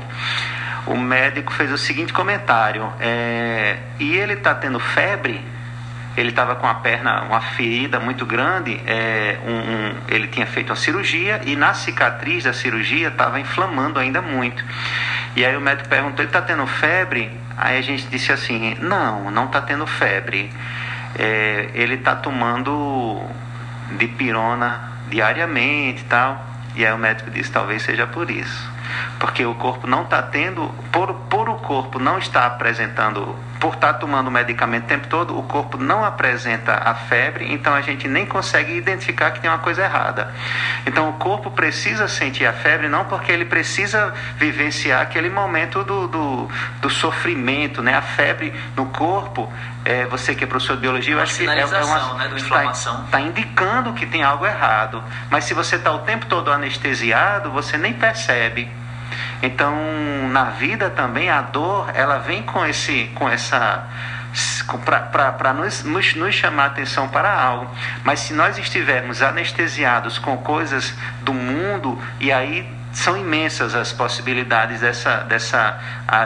o 0.86 0.96
médico 0.96 1.52
fez 1.52 1.72
o 1.72 1.78
seguinte 1.78 2.12
comentário: 2.12 2.92
é, 3.00 3.78
e 3.98 4.16
ele 4.16 4.34
está 4.34 4.54
tendo 4.54 4.78
febre? 4.78 5.54
Ele 6.16 6.28
estava 6.28 6.54
com 6.54 6.66
a 6.66 6.74
perna, 6.74 7.22
uma 7.22 7.40
ferida 7.40 7.98
muito 7.98 8.24
grande. 8.24 8.80
É, 8.86 9.38
um, 9.44 9.50
um, 9.52 9.94
ele 10.08 10.28
tinha 10.28 10.46
feito 10.46 10.70
uma 10.70 10.76
cirurgia 10.76 11.40
e 11.44 11.56
na 11.56 11.74
cicatriz 11.74 12.44
da 12.44 12.52
cirurgia 12.52 13.08
estava 13.08 13.40
inflamando 13.40 13.98
ainda 13.98 14.22
muito. 14.22 14.64
E 15.34 15.44
aí 15.44 15.56
o 15.56 15.60
médico 15.60 15.88
perguntou: 15.88 16.20
ele 16.20 16.28
está 16.28 16.40
tendo 16.40 16.66
febre? 16.66 17.30
Aí 17.56 17.78
a 17.78 17.82
gente 17.82 18.06
disse 18.06 18.30
assim: 18.32 18.76
não, 18.80 19.30
não 19.30 19.46
está 19.46 19.60
tendo 19.60 19.86
febre. 19.86 20.50
É, 21.18 21.70
ele 21.74 21.94
está 21.94 22.14
tomando 22.14 23.20
dipirona 23.98 24.92
diariamente 25.08 26.02
e 26.02 26.04
tal. 26.04 26.46
E 26.76 26.86
aí 26.86 26.92
o 26.92 26.98
médico 26.98 27.30
disse: 27.30 27.50
talvez 27.50 27.82
seja 27.82 28.06
por 28.06 28.30
isso. 28.30 28.73
Porque 29.18 29.44
o 29.44 29.54
corpo 29.54 29.86
não 29.86 30.02
está 30.02 30.22
tendo, 30.22 30.68
por, 30.92 31.12
por 31.28 31.48
o 31.48 31.56
corpo 31.56 31.98
não 31.98 32.18
está 32.18 32.46
apresentando, 32.46 33.36
por 33.60 33.74
estar 33.74 33.94
tá 33.94 33.98
tomando 33.98 34.28
o 34.28 34.30
medicamento 34.30 34.84
o 34.84 34.86
tempo 34.86 35.08
todo, 35.08 35.38
o 35.38 35.42
corpo 35.44 35.78
não 35.78 36.04
apresenta 36.04 36.74
a 36.74 36.94
febre, 36.94 37.52
então 37.52 37.74
a 37.74 37.80
gente 37.80 38.06
nem 38.06 38.26
consegue 38.26 38.76
identificar 38.76 39.30
que 39.30 39.40
tem 39.40 39.50
uma 39.50 39.58
coisa 39.58 39.82
errada. 39.82 40.32
Então 40.86 41.08
o 41.08 41.14
corpo 41.14 41.50
precisa 41.50 42.06
sentir 42.08 42.46
a 42.46 42.52
febre 42.52 42.88
não 42.88 43.04
porque 43.04 43.32
ele 43.32 43.44
precisa 43.44 44.12
vivenciar 44.36 45.02
aquele 45.02 45.30
momento 45.30 45.82
do, 45.84 46.08
do, 46.08 46.48
do 46.80 46.90
sofrimento, 46.90 47.82
né? 47.82 47.94
A 47.94 48.02
febre 48.02 48.52
no 48.76 48.86
corpo 48.86 49.50
é, 49.84 50.06
você 50.06 50.34
que 50.34 50.44
é 50.44 50.46
professor 50.46 50.76
de 50.76 50.82
biologia, 50.82 51.14
eu 51.14 51.20
acho 51.20 51.36
que 51.36 51.46
é, 51.46 51.60
é 51.60 51.64
uma 51.66 52.14
né, 52.14 52.30
Está 52.36 53.04
tá 53.10 53.20
indicando 53.20 53.92
que 53.92 54.06
tem 54.06 54.22
algo 54.22 54.46
errado. 54.46 55.02
Mas 55.30 55.44
se 55.44 55.52
você 55.54 55.76
está 55.76 55.92
o 55.92 55.98
tempo 56.00 56.26
todo 56.26 56.50
anestesiado, 56.50 57.50
você 57.50 57.76
nem 57.76 57.92
percebe. 57.92 58.70
Então, 59.42 59.74
na 60.30 60.44
vida 60.44 60.90
também 60.90 61.30
a 61.30 61.42
dor, 61.42 61.90
ela 61.94 62.18
vem 62.18 62.42
com 62.42 62.64
esse, 62.64 63.10
com 63.14 63.28
essa 63.28 63.86
para 64.84 65.52
nos, 65.52 65.84
nos, 65.84 66.14
nos, 66.14 66.34
chamar 66.34 66.66
atenção 66.66 67.08
para 67.08 67.32
algo. 67.32 67.70
Mas 68.02 68.20
se 68.20 68.34
nós 68.34 68.58
estivermos 68.58 69.22
anestesiados 69.22 70.18
com 70.18 70.36
coisas 70.38 70.92
do 71.22 71.32
mundo, 71.32 72.00
e 72.18 72.32
aí 72.32 72.68
são 72.92 73.16
imensas 73.16 73.74
as 73.74 73.92
possibilidades 73.92 74.80
dessa, 74.80 75.18
dessa 75.18 75.78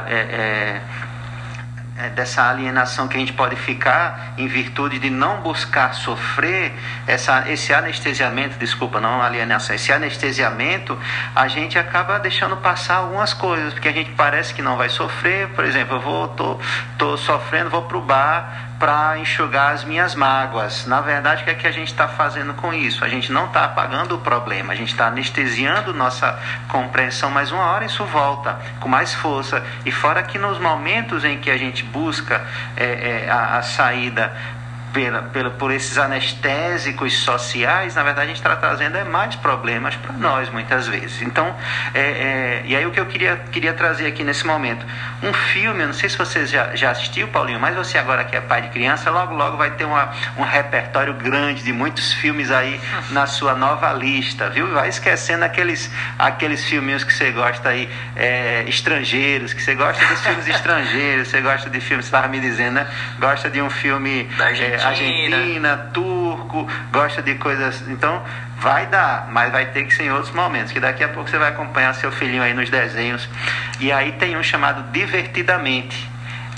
é, 0.07 0.15
é, 0.15 0.83
é, 1.99 2.09
dessa 2.11 2.49
alienação 2.49 3.09
que 3.09 3.17
a 3.17 3.21
gente 3.21 3.33
pode 3.33 3.57
ficar 3.57 4.35
em 4.39 4.47
virtude 4.47 4.99
de 4.99 5.11
não 5.11 5.41
buscar 5.41 5.93
sofrer 5.95 6.73
essa, 7.07 7.51
esse 7.51 7.75
anestesiamento, 7.75 8.57
desculpa, 8.59 9.01
não 9.01 9.21
alienação, 9.21 9.75
esse 9.75 9.93
anestesiamento, 9.93 10.97
a 11.35 11.49
gente 11.49 11.79
acaba 11.79 12.19
deixando 12.21 12.57
passar 12.59 12.97
algumas 12.97 13.35
coisas, 13.35 13.73
porque 13.73 13.89
a 13.89 13.93
gente 13.93 14.13
parece 14.13 14.55
que 14.55 14.63
não 14.63 14.77
vai 14.77 14.89
sofrer, 14.89 15.49
por 15.49 15.65
exemplo, 15.65 15.97
eu 15.97 16.01
vou, 16.01 16.29
tô, 16.29 16.59
tô 16.97 17.17
sofrendo, 17.17 17.71
vou 17.71 17.83
pro 17.83 18.01
bar, 18.01 18.68
para 18.79 19.19
enxugar 19.19 19.73
as 19.73 19.85
minhas 19.85 20.15
mágoas. 20.15 20.87
Na 20.87 21.01
verdade, 21.01 21.43
o 21.43 21.45
que 21.45 21.51
é 21.51 21.55
que 21.55 21.67
a 21.67 21.73
gente 21.73 21.89
está 21.89 22.07
fazendo 22.07 22.55
com 22.55 22.73
isso? 22.73 23.05
A 23.05 23.09
gente 23.09 23.33
não 23.33 23.47
está 23.47 23.65
apagando 23.65 24.15
o 24.15 24.19
problema, 24.19 24.73
a 24.73 24.77
gente 24.77 24.93
está 24.93 25.09
anestesiando 25.09 25.93
nossa 25.93 26.39
compreensão, 26.69 27.31
mas 27.31 27.51
uma 27.51 27.65
hora 27.65 27.85
isso 27.85 28.05
volta 28.05 28.59
com 28.79 28.89
mais 28.89 29.13
força. 29.15 29.65
E 29.85 29.91
fora 29.91 30.23
que 30.23 30.39
nos 30.39 30.59
momentos 30.59 31.25
em 31.25 31.39
que 31.39 31.51
a 31.51 31.57
gente 31.57 31.83
busca 31.83 32.47
é, 32.77 33.25
é, 33.27 33.31
a, 33.31 33.59
a 33.59 33.63
saída 33.63 34.33
pela, 34.99 35.23
pela, 35.23 35.51
por 35.51 35.71
esses 35.71 35.97
anestésicos 35.97 37.19
sociais, 37.19 37.95
na 37.95 38.03
verdade 38.03 38.25
a 38.25 38.29
gente 38.31 38.39
está 38.39 38.57
trazendo 38.57 38.97
é 38.97 39.05
mais 39.05 39.37
problemas 39.37 39.95
para 39.95 40.13
nós 40.15 40.51
muitas 40.51 40.89
vezes. 40.89 41.23
Então, 41.23 41.55
é, 41.95 42.01
é, 42.01 42.63
e 42.65 42.75
aí 42.75 42.85
o 42.85 42.91
que 42.91 42.99
eu 42.99 43.07
queria, 43.07 43.37
queria 43.53 43.73
trazer 43.73 44.09
aqui 44.09 44.25
nesse 44.25 44.45
momento, 44.45 44.85
um 45.23 45.33
filme, 45.33 45.83
eu 45.83 45.87
não 45.87 45.95
sei 45.95 46.09
se 46.09 46.19
você 46.19 46.45
já, 46.47 46.75
já 46.75 46.91
assistiu, 46.91 47.29
Paulinho, 47.29 47.61
mas 47.61 47.77
você 47.77 47.97
agora 47.97 48.25
que 48.25 48.35
é 48.35 48.41
pai 48.41 48.63
de 48.63 48.71
criança, 48.71 49.09
logo 49.09 49.37
logo 49.37 49.57
vai 49.57 49.71
ter 49.71 49.85
uma, 49.85 50.11
um 50.37 50.43
repertório 50.43 51.15
grande 51.15 51.63
de 51.63 51.73
muitos 51.73 52.13
filmes 52.15 52.51
aí 52.51 52.81
na 53.11 53.29
sua 53.29 53.55
nova 53.55 53.93
lista, 53.93 54.51
viu? 54.51 54.67
Vai 54.73 54.89
esquecendo 54.89 55.45
aqueles, 55.45 55.89
aqueles 56.19 56.65
filminhos 56.65 57.05
que 57.05 57.15
você 57.15 57.31
gosta 57.31 57.69
aí, 57.69 57.89
é, 58.17 58.65
estrangeiros, 58.67 59.53
que 59.53 59.63
você 59.63 59.77
gosta 59.77 60.05
dos 60.07 60.21
filmes 60.23 60.49
estrangeiros, 60.51 61.29
você 61.29 61.41
gosta 61.41 61.71
de 61.71 61.81
filmes, 61.81 62.07
você 62.07 62.09
estava 62.09 62.27
me 62.27 62.41
dizendo, 62.41 62.75
né? 62.75 62.87
Gosta 63.21 63.49
de 63.49 63.63
um 63.63 63.71
filme... 63.71 64.25
Da 64.37 64.53
gente 64.53 64.88
é, 64.89 65.25
Argentina, 65.29 65.77
turco, 65.93 66.67
gosta 66.91 67.23
de 67.23 67.35
coisas. 67.37 67.87
Então, 67.89 68.23
vai 68.59 68.87
dar, 68.87 69.29
mas 69.31 69.53
vai 69.53 69.67
ter 69.67 69.85
que 69.85 69.95
ser 69.95 70.05
em 70.05 70.11
outros 70.11 70.33
momentos, 70.33 70.73
que 70.73 70.81
daqui 70.81 71.05
a 71.05 71.09
pouco 71.09 71.29
você 71.31 71.39
vai 71.39 71.51
acompanhar 71.51 71.95
seu 71.95 72.11
filhinho 72.11 72.43
aí 72.43 72.55
nos 72.55 72.71
desenhos. 72.71 73.29
E 73.81 73.93
aí 73.93 74.13
tem 74.13 74.37
um 74.37 74.43
chamado 74.43 74.91
Divertidamente. 74.93 76.09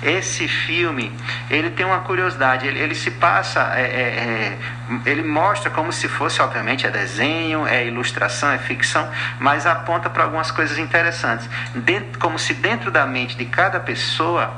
Esse 0.03 0.49
filme, 0.49 1.13
ele 1.51 1.69
tem 1.71 1.85
uma 1.85 2.01
curiosidade, 2.01 2.67
ele, 2.67 2.79
ele 2.79 2.95
se 2.95 3.11
passa, 3.11 3.75
é, 3.77 3.83
é, 3.83 3.85
é, 3.85 4.59
ele 5.05 5.23
mostra 5.23 5.69
como 5.69 5.93
se 5.93 6.09
fosse, 6.09 6.41
obviamente, 6.41 6.87
é 6.87 6.91
desenho, 6.91 7.67
é 7.67 7.87
ilustração, 7.87 8.51
é 8.51 8.57
ficção, 8.57 9.07
mas 9.39 9.67
aponta 9.67 10.09
para 10.09 10.25
algumas 10.25 10.51
coisas 10.51 10.79
interessantes. 10.79 11.47
Dentro, 11.75 12.19
como 12.19 12.39
se 12.39 12.55
dentro 12.55 12.91
da 12.91 13.07
mente 13.07 13.37
de 13.37 13.45
cada 13.45 13.79
pessoa 13.79 14.51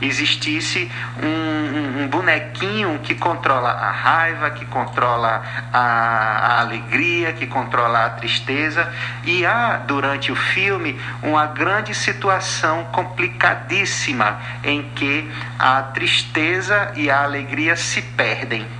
existisse 0.00 0.90
um, 1.22 2.02
um, 2.02 2.08
bonequinho 2.08 2.98
que 3.00 3.14
controla 3.14 3.70
a 3.70 3.90
raiva, 3.90 4.50
que 4.50 4.64
controla 4.66 5.42
a, 5.72 5.78
a, 5.78 6.60
alegria, 6.60 7.32
que 7.32 7.46
controla 7.46 8.06
a 8.06 8.10
tristeza. 8.10 8.92
E 9.24 9.44
há, 9.44 9.76
durante 9.76 10.32
o 10.32 10.36
filme, 10.36 10.98
uma 11.22 11.46
grande 11.46 11.94
situação 11.94 12.84
complicadíssima 12.92 14.38
em 14.64 14.82
que 14.94 15.30
a 15.58 15.82
tristeza 15.82 16.92
e 16.96 17.10
a 17.10 17.22
alegria 17.22 17.76
se 17.76 18.02
perdem. 18.02 18.79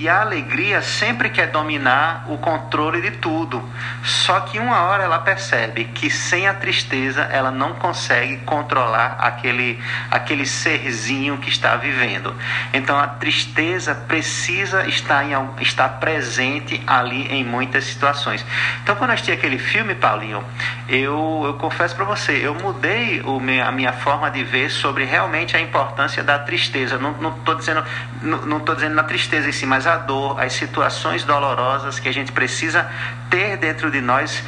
E 0.00 0.08
a 0.08 0.22
alegria 0.22 0.80
sempre 0.80 1.28
quer 1.28 1.48
dominar 1.48 2.24
o 2.26 2.38
controle 2.38 3.02
de 3.02 3.18
tudo. 3.18 3.62
Só 4.02 4.40
que 4.40 4.58
uma 4.58 4.84
hora 4.84 5.02
ela 5.02 5.18
percebe 5.18 5.84
que 5.84 6.08
sem 6.08 6.48
a 6.48 6.54
tristeza 6.54 7.20
ela 7.24 7.50
não 7.50 7.74
consegue 7.74 8.38
controlar 8.38 9.18
aquele, 9.20 9.78
aquele 10.10 10.46
serzinho 10.46 11.36
que 11.36 11.50
está 11.50 11.76
vivendo. 11.76 12.34
Então 12.72 12.98
a 12.98 13.08
tristeza 13.08 13.94
precisa 13.94 14.88
estar, 14.88 15.22
em, 15.22 15.34
estar 15.60 16.00
presente 16.00 16.82
ali 16.86 17.26
em 17.26 17.44
muitas 17.44 17.84
situações. 17.84 18.42
Então 18.82 18.96
quando 18.96 19.10
eu 19.10 19.14
assisti 19.14 19.32
aquele 19.32 19.58
filme, 19.58 19.94
Paulinho, 19.94 20.42
eu, 20.88 21.42
eu 21.44 21.54
confesso 21.58 21.94
para 21.94 22.06
você, 22.06 22.40
eu 22.42 22.54
mudei 22.54 23.20
o 23.20 23.38
a 23.66 23.70
minha 23.70 23.92
forma 23.92 24.30
de 24.30 24.44
ver 24.44 24.70
sobre 24.70 25.04
realmente 25.04 25.58
a 25.58 25.60
importância 25.60 26.22
da 26.22 26.38
tristeza. 26.38 26.96
Não 26.96 27.36
estou 27.36 27.54
dizendo, 27.54 27.84
não, 28.22 28.38
não 28.46 28.64
dizendo 28.64 28.94
na 28.94 29.02
tristeza 29.02 29.46
em 29.46 29.52
si, 29.52 29.66
mas 29.66 29.89
a 29.90 29.96
dor, 29.96 30.40
as 30.40 30.52
situações 30.52 31.24
dolorosas 31.24 31.98
que 31.98 32.08
a 32.08 32.12
gente 32.12 32.32
precisa 32.32 32.90
ter 33.28 33.56
dentro 33.56 33.90
de 33.90 34.00
nós, 34.00 34.42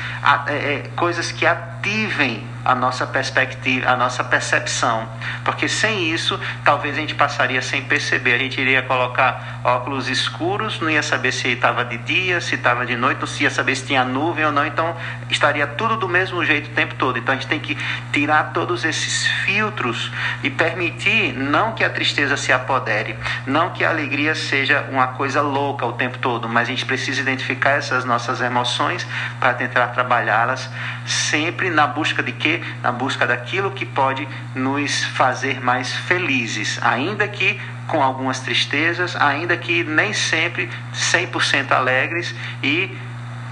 é, 0.47 0.55
é, 0.55 0.91
coisas 0.97 1.31
que 1.33 1.47
ativem 1.47 2.47
a 2.65 2.75
nossa 2.75 3.07
perspectiva, 3.07 3.89
a 3.89 3.97
nossa 3.97 4.23
percepção. 4.25 5.09
Porque 5.45 5.69
sem 5.69 6.13
isso, 6.13 6.39
talvez 6.65 6.97
a 6.97 7.01
gente 7.01 7.15
passaria 7.15 7.61
sem 7.63 7.83
perceber. 7.83 8.35
A 8.35 8.39
gente 8.39 8.61
iria 8.61 8.83
colocar 8.83 9.61
óculos 9.65 10.09
escuros, 10.09 10.81
não 10.81 10.91
ia 10.91 11.03
saber 11.03 11.33
se 11.33 11.49
estava 11.49 11.85
de 11.85 11.99
dia, 11.99 12.41
se 12.41 12.55
estava 12.55 12.87
de 12.87 12.97
noite, 12.97 13.21
não 13.21 13.29
ia 13.41 13.51
saber 13.51 13.77
se 13.77 13.87
tinha 13.87 14.05
nuvem 14.05 14.45
ou 14.45 14.53
não. 14.53 14.67
Então, 14.67 14.97
estaria 15.31 15.67
tudo 15.67 15.97
do 15.97 16.09
mesmo 16.09 16.45
jeito 16.45 16.71
o 16.71 16.75
tempo 16.75 16.95
todo. 16.95 17.19
Então, 17.19 17.33
a 17.35 17.37
gente 17.37 17.49
tem 17.49 17.61
que 17.61 17.77
tirar 18.13 18.53
todos 18.53 18.85
esses 18.85 19.27
filtros 19.45 20.11
e 20.43 20.51
permitir 20.51 21.33
não 21.35 21.73
que 21.73 21.85
a 21.85 21.91
tristeza 21.91 22.37
se 22.37 22.53
apodere, 22.53 23.17
não 23.47 23.71
que 23.71 23.85
a 23.85 23.91
alegria 23.91 24.35
seja 24.35 24.87
uma 24.91 25.09
coisa 25.09 25.41
louca 25.41 25.87
o 25.87 25.93
tempo 25.93 26.19
todo, 26.19 26.49
mas 26.49 26.69
a 26.69 26.71
gente 26.71 26.85
precisa 26.85 27.21
identificar 27.21 27.71
essas 27.71 28.05
nossas 28.05 28.41
emoções 28.41 29.07
para 29.39 29.55
tentar 29.55 29.89
trabalhá-las 29.89 30.69
sempre 31.07 31.71
na 31.71 31.87
busca 31.87 32.23
de 32.23 32.33
Na 32.83 32.91
busca 32.91 33.27
daquilo 33.27 33.71
que 33.71 33.87
pode 33.87 34.27
nos 34.55 35.05
fazer 35.05 35.61
mais 35.61 35.93
felizes, 35.93 36.79
ainda 36.83 37.29
que 37.29 37.61
com 37.87 38.03
algumas 38.03 38.41
tristezas, 38.41 39.15
ainda 39.17 39.57
que 39.57 39.85
nem 39.85 40.13
sempre 40.13 40.69
100% 40.95 41.73
alegres 41.73 42.35
e 42.63 42.91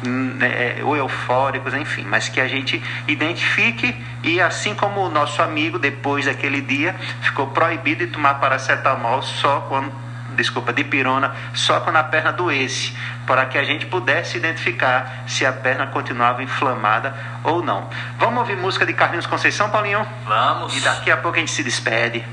né, 0.02 0.76
ou 0.82 0.96
eufóricos, 0.96 1.74
enfim, 1.74 2.04
mas 2.04 2.28
que 2.28 2.40
a 2.40 2.48
gente 2.48 2.82
identifique 3.06 3.94
e 4.22 4.40
assim 4.40 4.74
como 4.74 5.00
o 5.00 5.10
nosso 5.10 5.42
amigo 5.42 5.78
depois 5.78 6.24
daquele 6.24 6.60
dia 6.60 6.94
ficou 7.20 7.48
proibido 7.48 8.06
de 8.06 8.12
tomar 8.12 8.34
paracetamol 8.34 9.22
só 9.22 9.60
quando 9.68 9.92
desculpa, 10.40 10.72
de 10.72 10.84
pirona 10.84 11.34
só 11.54 11.80
quando 11.80 11.96
a 11.96 12.04
perna 12.04 12.32
doesse, 12.32 12.94
para 13.26 13.46
que 13.46 13.58
a 13.58 13.64
gente 13.64 13.86
pudesse 13.86 14.36
identificar 14.36 15.24
se 15.26 15.44
a 15.46 15.52
perna 15.52 15.86
continuava 15.86 16.42
inflamada 16.42 17.14
ou 17.44 17.62
não. 17.62 17.88
Vamos 18.18 18.40
ouvir 18.40 18.56
música 18.56 18.84
de 18.84 18.92
Carlinhos 18.92 19.26
Conceição, 19.26 19.70
Paulinho? 19.70 20.06
Vamos. 20.26 20.76
E 20.76 20.80
daqui 20.80 21.10
a 21.10 21.16
pouco 21.16 21.36
a 21.36 21.40
gente 21.40 21.52
se 21.52 21.62
despede. 21.62 22.24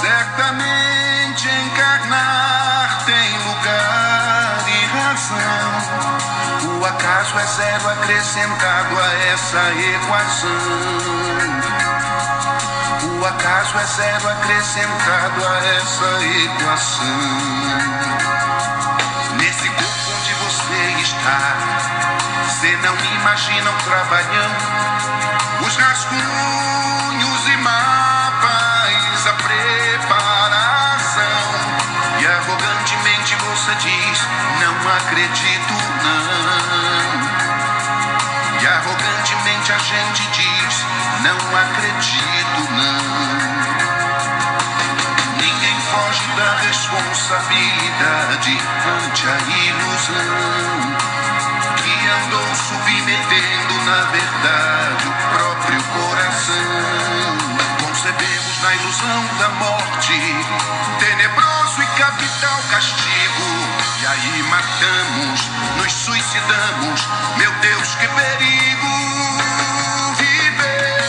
Certamente 0.00 1.48
encarnar 1.66 3.04
tem 3.04 3.38
lugar 3.46 4.64
e 4.66 4.86
razão. 4.86 6.80
O 6.80 6.84
acaso 6.86 7.38
é 7.38 7.46
zero 7.46 7.88
acrescentado 7.90 8.98
a 8.98 9.12
essa 9.32 9.70
equação. 9.74 10.48
O 13.20 13.26
acaso 13.26 13.78
é 13.78 13.84
zero 13.84 14.28
acrescentado 14.30 15.46
a 15.46 15.58
essa 15.66 16.24
equação. 16.44 17.20
Nesse 19.36 19.68
corpo 19.68 19.94
está. 21.02 21.40
Cê 22.60 22.76
não 22.82 22.96
imagina 23.20 23.70
o 23.70 23.74
trabalhão, 23.82 24.52
os 25.66 25.76
rascunhos 25.76 27.23
diz: 33.72 34.28
Não 34.60 34.76
acredito, 34.96 35.74
não. 36.02 37.04
E 38.60 38.66
arrogantemente 38.66 39.72
a 39.72 39.78
gente 39.78 40.22
diz: 40.32 40.84
Não 41.22 41.38
acredito, 41.56 42.60
não. 42.72 43.74
Ninguém 45.36 45.80
foge 45.80 46.26
da 46.36 46.50
responsabilidade 46.66 48.58
ante 48.86 49.28
a 49.28 49.38
ilusão 49.68 51.14
que 51.76 52.08
andou 52.08 52.54
submetendo 52.54 53.74
na 53.84 54.04
verdade 54.04 55.08
o 55.08 55.12
próprio 55.36 55.82
coração. 55.84 57.38
Concebemos 57.80 58.62
na 58.62 58.74
ilusão 58.74 59.24
da 59.38 59.48
morte, 59.50 60.12
tenebroso 60.98 61.82
e 61.82 61.86
capital 61.98 62.58
castigo. 62.70 63.53
E 64.04 64.06
aí 64.06 64.42
matamos, 64.42 65.50
nos 65.78 65.90
suicidamos. 65.90 67.08
Meu 67.38 67.50
Deus, 67.52 67.94
que 67.94 68.06
perigo! 68.06 68.86
Viver 70.18 71.04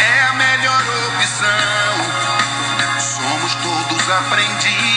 é 0.00 0.22
a 0.22 0.32
melhor 0.32 0.82
opção. 1.08 1.96
Somos 2.98 3.54
todos 3.56 4.10
aprendizes. 4.10 4.93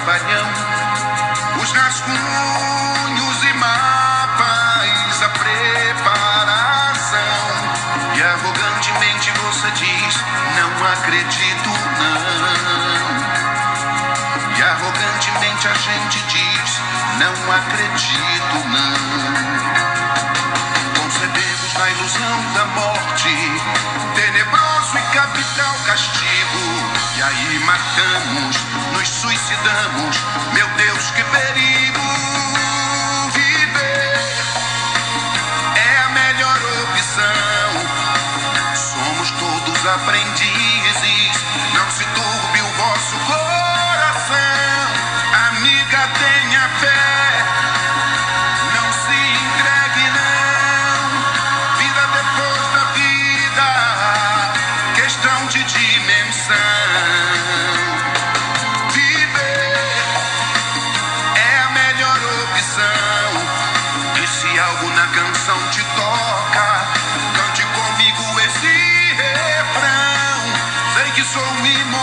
Trabalhão 0.00 0.48
os 1.60 1.72
rascunhos 1.72 3.44
e 3.44 3.52
mapas, 3.54 5.22
a 5.22 5.28
preparação. 5.28 7.10
E 8.14 8.22
arrogantemente 8.22 9.30
você 9.32 9.70
diz: 9.72 10.24
Não 10.56 10.70
acredito, 10.92 11.68
não. 11.98 12.20
E 14.56 14.62
arrogantemente 14.62 15.68
a 15.68 15.74
gente 15.74 16.18
diz: 16.28 16.80
Não 17.18 17.34
acredito, 17.52 18.56
não. 18.68 19.50
Concebemos 21.02 21.74
na 21.74 21.90
ilusão 21.90 22.52
da 22.54 22.64
morte, 22.66 23.36
tenebroso 24.14 24.96
e 24.96 25.02
capital 25.14 25.74
castigo. 25.86 26.60
E 27.16 27.22
aí 27.22 27.58
matamos, 27.58 28.56
nos 28.92 29.08
suicidamos. 29.08 30.16
Meu 30.54 30.68
Deus, 30.68 31.10
que 31.12 31.24
perigo! 31.24 32.00
Viver 33.32 34.14
é 35.76 35.98
a 35.98 36.08
melhor 36.10 36.56
opção. 36.82 37.72
Somos 38.74 39.30
todos 39.32 39.86
aprendizes. 39.86 40.49
Sei 71.30 71.40
que 71.40 71.46
sou 71.46 71.99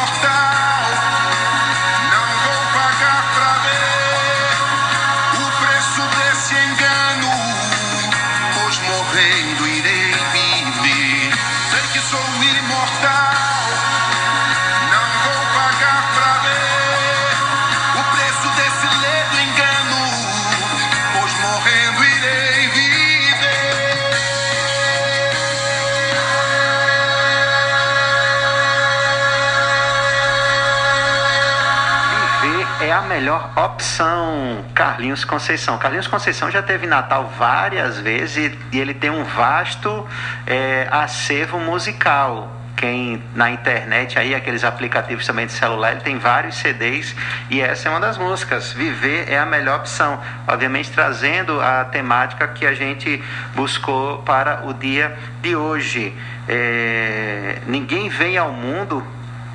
melhor 33.38 33.52
opção, 33.56 34.66
Carlinhos 34.74 35.24
Conceição. 35.24 35.78
Carlinhos 35.78 36.08
Conceição 36.08 36.50
já 36.50 36.62
teve 36.62 36.88
Natal 36.88 37.32
várias 37.38 38.00
vezes 38.00 38.54
e, 38.72 38.78
ele 38.78 38.94
tem 38.94 39.10
um 39.10 39.24
vasto 39.24 40.08
é, 40.46 40.88
acervo 40.90 41.60
musical. 41.60 42.54
Quem 42.76 43.24
na 43.34 43.50
internet 43.50 44.20
aí, 44.20 44.36
aqueles 44.36 44.64
aplicativos 44.64 45.26
também 45.26 45.48
de 45.48 45.52
celular, 45.52 45.94
ele 45.94 46.02
tem 46.02 46.20
vários 46.20 46.58
CDs 46.58 47.16
e 47.50 47.60
essa 47.60 47.90
é 47.90 47.92
uma 47.92 48.00
das 48.00 48.20
músicas. 48.20 48.72
Viver 48.72 49.32
é 49.32 49.40
a 49.40 49.46
melhor 49.46 49.80
opção. 49.80 50.20
Obviamente 50.48 50.92
trazendo 50.92 51.60
a 51.60 51.86
temática 51.86 52.48
que 52.48 52.68
a 52.68 52.76
gente 52.76 53.24
buscou 53.56 54.20
para 54.20 54.68
o 54.68 54.74
dia 54.74 55.18
de 55.42 55.56
hoje. 55.56 56.16
É, 56.48 57.60
ninguém 57.66 58.10
vem 58.10 58.38
ao 58.38 58.52
mundo 58.52 59.06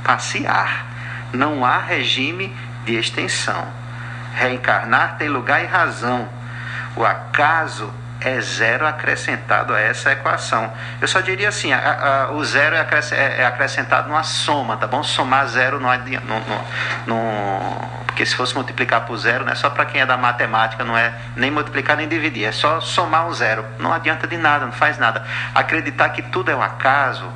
passear. 0.03 0.87
Não 1.33 1.65
há 1.65 1.79
regime 1.79 2.53
de 2.85 2.95
extensão. 2.95 3.67
Reencarnar 4.35 5.17
tem 5.19 5.29
lugar 5.29 5.63
e 5.63 5.67
razão. 5.67 6.29
O 6.97 7.05
acaso 7.05 7.93
é 8.25 8.41
zero 8.41 8.87
acrescentado 8.87 9.75
a 9.75 9.81
essa 9.81 10.13
equação. 10.13 10.73
Eu 11.01 11.09
só 11.09 11.21
diria 11.21 11.49
assim: 11.49 11.73
a, 11.73 12.27
a, 12.29 12.33
o 12.33 12.45
zero 12.45 12.77
é, 12.77 12.87
é, 13.13 13.41
é, 13.41 13.47
acrescentado 13.47 14.09
numa 14.09 14.23
soma, 14.23 14.77
tá 14.77 14.87
bom? 14.87 15.03
Somar 15.03 15.47
zero 15.49 15.81
não 15.81 15.91
adianta. 15.91 16.27
Não, 16.27 16.41
não, 16.41 16.65
não, 17.07 17.91
porque 18.07 18.25
se 18.25 18.35
fosse 18.35 18.55
multiplicar 18.55 19.03
por 19.03 19.17
zero, 19.17 19.45
né, 19.45 19.55
só 19.55 19.71
para 19.71 19.87
quem 19.87 20.01
é 20.01 20.07
da 20.07 20.17
matemática, 20.17 20.85
não 20.85 20.97
é 20.97 21.13
nem 21.35 21.51
multiplicar 21.51 21.97
nem 21.97 22.07
dividir, 22.07 22.45
é 22.45 22.53
só 22.53 22.81
somar 22.81 23.27
um 23.27 23.33
zero. 23.33 23.65
Não 23.79 23.93
adianta 23.93 24.27
de 24.27 24.37
nada, 24.37 24.67
não 24.67 24.73
faz 24.73 24.99
nada. 24.99 25.25
Acreditar 25.55 26.11
que 26.11 26.23
tudo 26.23 26.51
é 26.51 26.55
um 26.55 26.63
acaso 26.63 27.29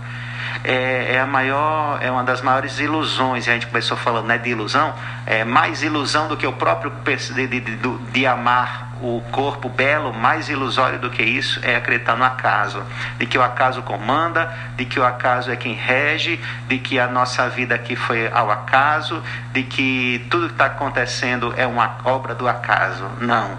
é, 0.66 1.14
é, 1.14 1.20
a 1.20 1.26
maior, 1.26 2.02
é 2.02 2.10
uma 2.10 2.24
das 2.24 2.42
maiores 2.42 2.80
ilusões. 2.80 3.48
A 3.48 3.52
gente 3.52 3.68
começou 3.68 3.96
falando 3.96 4.26
né, 4.26 4.36
de 4.36 4.50
ilusão, 4.50 4.92
é 5.24 5.44
mais 5.44 5.82
ilusão 5.82 6.26
do 6.26 6.36
que 6.36 6.46
o 6.46 6.52
próprio 6.52 6.90
de, 6.90 7.46
de, 7.46 7.60
de, 7.60 7.98
de 8.12 8.26
amar 8.26 8.86
o 9.00 9.22
corpo 9.30 9.68
belo, 9.68 10.12
mais 10.12 10.48
ilusório 10.48 10.98
do 10.98 11.10
que 11.10 11.22
isso 11.22 11.60
é 11.62 11.76
acreditar 11.76 12.16
no 12.16 12.24
acaso, 12.24 12.82
de 13.18 13.26
que 13.26 13.38
o 13.38 13.42
acaso 13.42 13.82
comanda, 13.82 14.52
de 14.74 14.84
que 14.86 14.98
o 14.98 15.04
acaso 15.04 15.52
é 15.52 15.56
quem 15.56 15.74
rege, 15.74 16.40
de 16.66 16.78
que 16.78 16.98
a 16.98 17.06
nossa 17.06 17.48
vida 17.48 17.74
aqui 17.74 17.94
foi 17.94 18.28
ao 18.32 18.50
acaso, 18.50 19.22
de 19.52 19.62
que 19.62 20.26
tudo 20.30 20.46
que 20.46 20.54
está 20.54 20.66
acontecendo 20.66 21.54
é 21.56 21.66
uma 21.66 21.98
obra 22.04 22.34
do 22.34 22.48
acaso. 22.48 23.04
Não. 23.20 23.56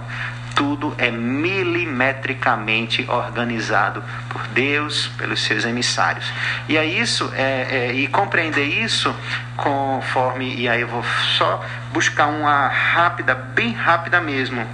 Tudo 0.58 0.96
é 0.98 1.12
milimetricamente 1.12 3.06
organizado 3.08 4.04
por 4.28 4.42
Deus, 4.48 5.08
pelos 5.16 5.44
seus 5.44 5.64
emissários. 5.66 6.34
E 6.68 6.76
é 6.76 6.84
isso, 6.84 7.32
é, 7.36 7.68
é, 7.70 7.94
e 7.94 8.08
compreender 8.08 8.66
isso 8.66 9.16
conforme, 9.56 10.56
e 10.56 10.68
aí 10.68 10.82
eu 10.82 10.88
vou 10.88 11.04
só 11.38 11.64
buscar 11.94 12.26
uma 12.26 12.68
rápida, 12.68 13.36
bem 13.36 13.72
rápida 13.72 14.20
mesmo, 14.20 14.66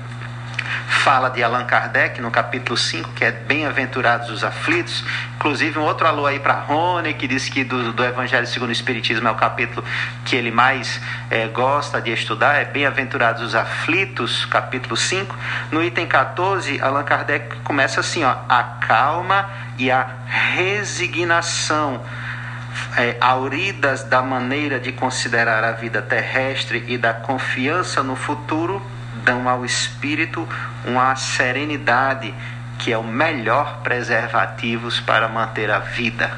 fala 1.04 1.30
de 1.30 1.44
Allan 1.44 1.66
Kardec 1.66 2.22
no 2.22 2.32
capítulo 2.32 2.78
5, 2.78 3.12
que 3.12 3.26
é 3.26 3.32
Bem-aventurados 3.32 4.30
os 4.30 4.44
aflitos. 4.44 5.04
Inclusive, 5.36 5.78
um 5.78 5.84
outro 5.84 6.08
alô 6.08 6.26
aí 6.26 6.40
para 6.40 6.54
Rony, 6.54 7.14
que 7.14 7.28
diz 7.28 7.50
que 7.50 7.64
do, 7.64 7.92
do, 7.92 8.04
Evangelho 8.06 8.48
segundo 8.48 8.70
o 8.70 8.72
Espiritismo 8.72 9.28
é 9.28 9.32
o 9.32 9.36
capítulo 9.36 9.86
que 10.24 10.36
ele 10.36 10.52
mais 10.52 11.02
é, 11.30 11.48
gosta 11.48 12.02
de 12.02 12.12
estudar, 12.12 12.56
é 12.56 12.66
Bem-aventurados 12.66 13.42
os 13.42 13.54
aflitos, 13.54 14.46
capítulo 14.46 14.96
5. 14.96 15.36
No 15.72 15.84
item 15.84 16.08
14, 16.08 16.80
Allan 16.82 17.04
Kardec 17.04 17.58
começa 17.62 18.00
assim: 18.00 18.24
ó, 18.24 18.36
a 18.48 18.64
calma 18.64 19.50
e 19.78 19.92
a 19.92 20.08
resignação. 20.28 22.02
É, 22.98 23.18
auridas 23.22 24.04
da 24.04 24.22
maneira 24.22 24.80
de 24.80 24.92
considerar 24.92 25.64
a 25.64 25.74
vida 25.74 26.02
terrestre 26.02 26.84
e 26.88 26.98
da 26.98 27.14
confiança 27.14 28.02
no 28.02 28.16
futuro, 28.16 28.82
dão 29.24 29.48
ao 29.48 29.66
espírito 29.66 30.48
uma 30.86 31.16
serenidade 31.16 32.34
que 32.80 32.92
é 32.92 32.98
o 32.98 33.04
melhor 33.04 33.80
preservativos 33.82 35.00
para 35.00 35.28
manter 35.28 35.72
a 35.72 35.80
vida. 35.80 36.32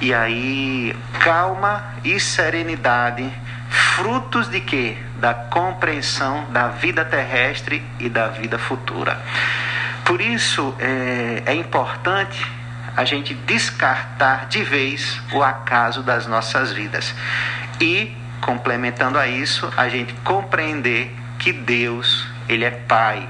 E 0.00 0.14
aí, 0.14 0.96
calma 1.18 1.94
e 2.04 2.18
serenidade, 2.18 3.30
frutos 3.68 4.48
de 4.48 4.60
quê? 4.60 4.96
Da 5.18 5.34
compreensão 5.34 6.46
da 6.50 6.68
vida 6.68 7.04
terrestre 7.04 7.84
e 7.98 8.08
da 8.08 8.28
vida 8.28 8.58
futura. 8.58 9.20
Por 10.04 10.20
isso 10.20 10.74
é, 10.78 11.42
é 11.46 11.54
importante 11.54 12.46
a 12.96 13.04
gente 13.04 13.34
descartar 13.34 14.46
de 14.46 14.62
vez 14.62 15.20
o 15.32 15.42
acaso 15.42 16.02
das 16.02 16.26
nossas 16.26 16.72
vidas 16.72 17.14
e, 17.80 18.14
complementando 18.40 19.18
a 19.18 19.26
isso, 19.26 19.70
a 19.76 19.88
gente 19.88 20.12
compreender 20.24 21.14
que 21.40 21.52
Deus, 21.52 22.28
Ele 22.48 22.64
é 22.64 22.70
Pai. 22.70 23.26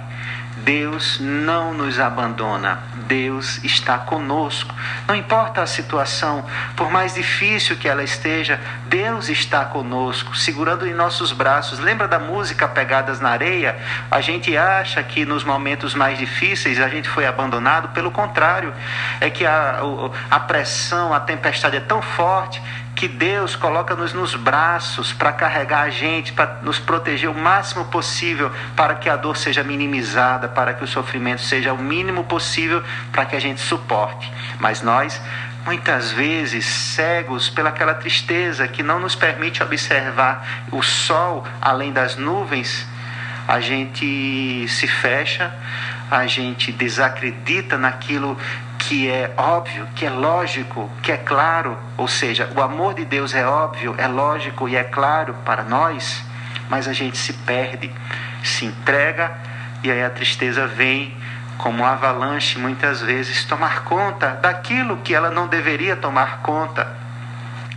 Deus 0.65 1.19
não 1.21 1.73
nos 1.73 1.99
abandona, 1.99 2.83
Deus 3.07 3.63
está 3.65 3.97
conosco. 3.99 4.75
Não 5.09 5.15
importa 5.15 5.63
a 5.63 5.67
situação, 5.67 6.45
por 6.77 6.91
mais 6.91 7.15
difícil 7.15 7.77
que 7.77 7.89
ela 7.89 8.03
esteja, 8.03 8.61
Deus 8.87 9.29
está 9.29 9.65
conosco, 9.65 10.37
segurando 10.37 10.87
em 10.87 10.93
nossos 10.93 11.33
braços. 11.33 11.79
Lembra 11.79 12.07
da 12.07 12.19
música 12.19 12.69
Pegadas 12.69 13.21
na 13.21 13.31
Areia? 13.31 13.79
A 14.11 14.21
gente 14.21 14.55
acha 14.55 15.03
que 15.03 15.25
nos 15.25 15.45
momentos 15.45 15.95
mais 15.95 16.19
difíceis 16.19 16.79
a 16.79 16.89
gente 16.89 17.09
foi 17.09 17.27
abandonado, 17.27 17.89
pelo 17.95 18.11
contrário, 18.11 18.75
é 19.19 19.31
que 19.31 19.47
a, 19.47 19.81
a 20.31 20.41
pressão, 20.41 21.15
a 21.15 21.21
tempestade 21.21 21.77
é 21.77 21.81
tão 21.81 22.03
forte 22.03 22.61
que 22.95 23.09
Deus 23.09 23.57
coloca-nos 23.57 24.12
nos 24.12 24.34
braços 24.34 25.12
para 25.12 25.32
carregar 25.32 25.82
a 25.82 25.91
gente, 25.91 26.32
para 26.32 26.59
nos 26.62 26.78
proteger 26.78 27.30
o 27.30 27.34
máximo 27.34 27.86
possível, 27.86 28.53
para 28.76 28.95
que 28.95 29.09
a 29.09 29.16
dor 29.16 29.36
seja 29.36 29.64
minimizada, 29.64 30.49
para 30.49 30.74
que 30.74 30.84
o 30.84 30.86
sofrimento 30.86 31.43
seja 31.43 31.72
o 31.72 31.78
mínimo 31.78 32.24
possível, 32.24 32.82
para 33.11 33.24
que 33.24 33.36
a 33.36 33.41
gente 33.41 33.61
suporte. 33.61 34.30
Mas 34.59 34.82
nós, 34.82 35.20
muitas 35.64 36.12
vezes, 36.12 36.66
cegos 36.66 37.49
pelaquela 37.49 37.95
tristeza 37.95 38.68
que 38.68 38.82
não 38.82 39.01
nos 39.01 39.14
permite 39.14 39.62
observar 39.62 40.66
o 40.70 40.82
sol 40.82 41.47
além 41.61 41.93
das 41.93 42.16
nuvens, 42.16 42.86
a 43.49 43.61
gente 43.61 44.66
se 44.68 44.86
fecha, 44.86 45.53
a 46.11 46.26
gente 46.26 46.70
desacredita 46.70 47.78
naquilo 47.78 48.36
que 48.91 49.09
é 49.09 49.32
óbvio, 49.36 49.86
que 49.95 50.05
é 50.05 50.11
lógico, 50.11 50.91
que 51.01 51.12
é 51.12 51.16
claro, 51.16 51.78
ou 51.97 52.09
seja, 52.09 52.51
o 52.57 52.61
amor 52.61 52.93
de 52.93 53.05
Deus 53.05 53.32
é 53.32 53.47
óbvio, 53.47 53.95
é 53.97 54.09
lógico 54.09 54.68
e 54.68 54.74
é 54.74 54.82
claro 54.82 55.32
para 55.45 55.62
nós, 55.62 56.24
mas 56.68 56.88
a 56.88 56.93
gente 56.93 57.16
se 57.16 57.32
perde, 57.32 57.88
se 58.43 58.64
entrega 58.64 59.30
e 59.84 59.93
aí 59.93 60.03
a 60.03 60.11
tristeza 60.11 60.66
vem 60.66 61.16
como 61.57 61.84
avalanche 61.84 62.59
muitas 62.59 63.01
vezes 63.01 63.45
tomar 63.45 63.84
conta 63.84 64.30
daquilo 64.43 64.97
que 64.97 65.14
ela 65.14 65.30
não 65.30 65.47
deveria 65.47 65.95
tomar 65.95 66.38
conta. 66.38 66.93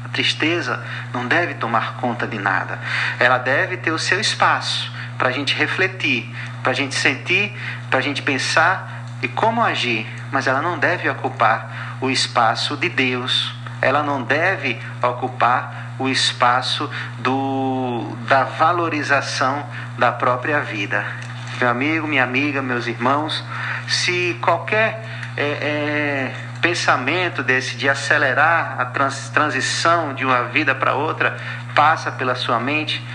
A 0.03 0.09
tristeza 0.09 0.83
não 1.13 1.27
deve 1.27 1.53
tomar 1.53 1.97
conta 1.97 2.25
de 2.25 2.39
nada, 2.39 2.79
ela 3.19 3.37
deve 3.37 3.77
ter 3.77 3.91
o 3.91 3.99
seu 3.99 4.19
espaço 4.19 4.91
para 5.19 5.29
a 5.29 5.31
gente 5.31 5.53
refletir, 5.53 6.27
para 6.63 6.71
a 6.71 6.75
gente 6.75 6.95
sentir, 6.95 7.55
para 7.87 7.99
a 7.99 8.01
gente 8.01 8.23
pensar 8.23 9.03
e 9.21 9.27
como 9.27 9.61
agir, 9.61 10.07
mas 10.33 10.47
ela 10.47 10.63
não 10.63 10.79
deve 10.79 11.07
ocupar 11.07 11.97
o 12.01 12.09
espaço 12.09 12.75
de 12.75 12.89
Deus, 12.89 13.53
ela 13.79 14.01
não 14.01 14.23
deve 14.23 14.81
ocupar 14.99 15.93
o 15.99 16.09
espaço 16.09 16.89
do, 17.19 18.17
da 18.27 18.43
valorização 18.43 19.63
da 19.95 20.11
própria 20.11 20.59
vida. 20.61 21.05
Meu 21.61 21.69
amigo, 21.69 22.07
minha 22.07 22.23
amiga, 22.23 22.63
meus 22.63 22.87
irmãos, 22.87 23.45
se 23.87 24.35
qualquer 24.41 25.05
é, 25.37 25.43
é, 25.43 26.35
pensamento 26.59 27.43
desse 27.43 27.77
de 27.77 27.87
acelerar 27.87 28.77
a 28.79 28.85
trans, 28.85 29.29
transição 29.29 30.15
de 30.15 30.25
uma 30.25 30.45
vida 30.45 30.73
para 30.73 30.95
outra 30.95 31.37
passa 31.75 32.11
pela 32.11 32.33
sua 32.33 32.59
mente, 32.59 33.05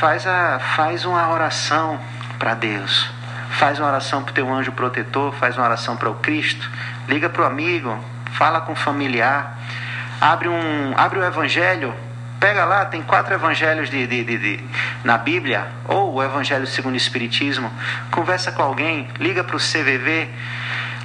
faz, 0.00 0.26
a, 0.26 0.58
faz 0.58 1.04
uma 1.04 1.30
oração 1.30 2.00
para 2.40 2.54
Deus 2.54 3.15
faz 3.58 3.78
uma 3.78 3.88
oração 3.88 4.22
para 4.22 4.30
o 4.30 4.34
teu 4.34 4.52
anjo 4.52 4.72
protetor, 4.72 5.32
faz 5.34 5.56
uma 5.56 5.64
oração 5.64 5.96
para 5.96 6.10
o 6.10 6.14
Cristo, 6.16 6.70
liga 7.08 7.28
para 7.28 7.42
o 7.42 7.46
amigo, 7.46 7.98
fala 8.32 8.60
com 8.60 8.72
o 8.72 8.76
familiar, 8.76 9.58
abre, 10.20 10.48
um, 10.48 10.94
abre 10.96 11.18
o 11.18 11.24
evangelho, 11.24 11.94
pega 12.38 12.66
lá, 12.66 12.84
tem 12.84 13.00
quatro 13.02 13.32
evangelhos 13.32 13.88
de, 13.88 14.06
de, 14.06 14.24
de, 14.24 14.38
de 14.38 14.64
na 15.02 15.16
Bíblia, 15.16 15.66
ou 15.88 16.14
o 16.14 16.22
evangelho 16.22 16.66
segundo 16.66 16.94
o 16.94 16.98
Espiritismo, 16.98 17.72
conversa 18.10 18.52
com 18.52 18.62
alguém, 18.62 19.08
liga 19.18 19.42
para 19.42 19.56
o 19.56 19.58
CVV, 19.58 20.28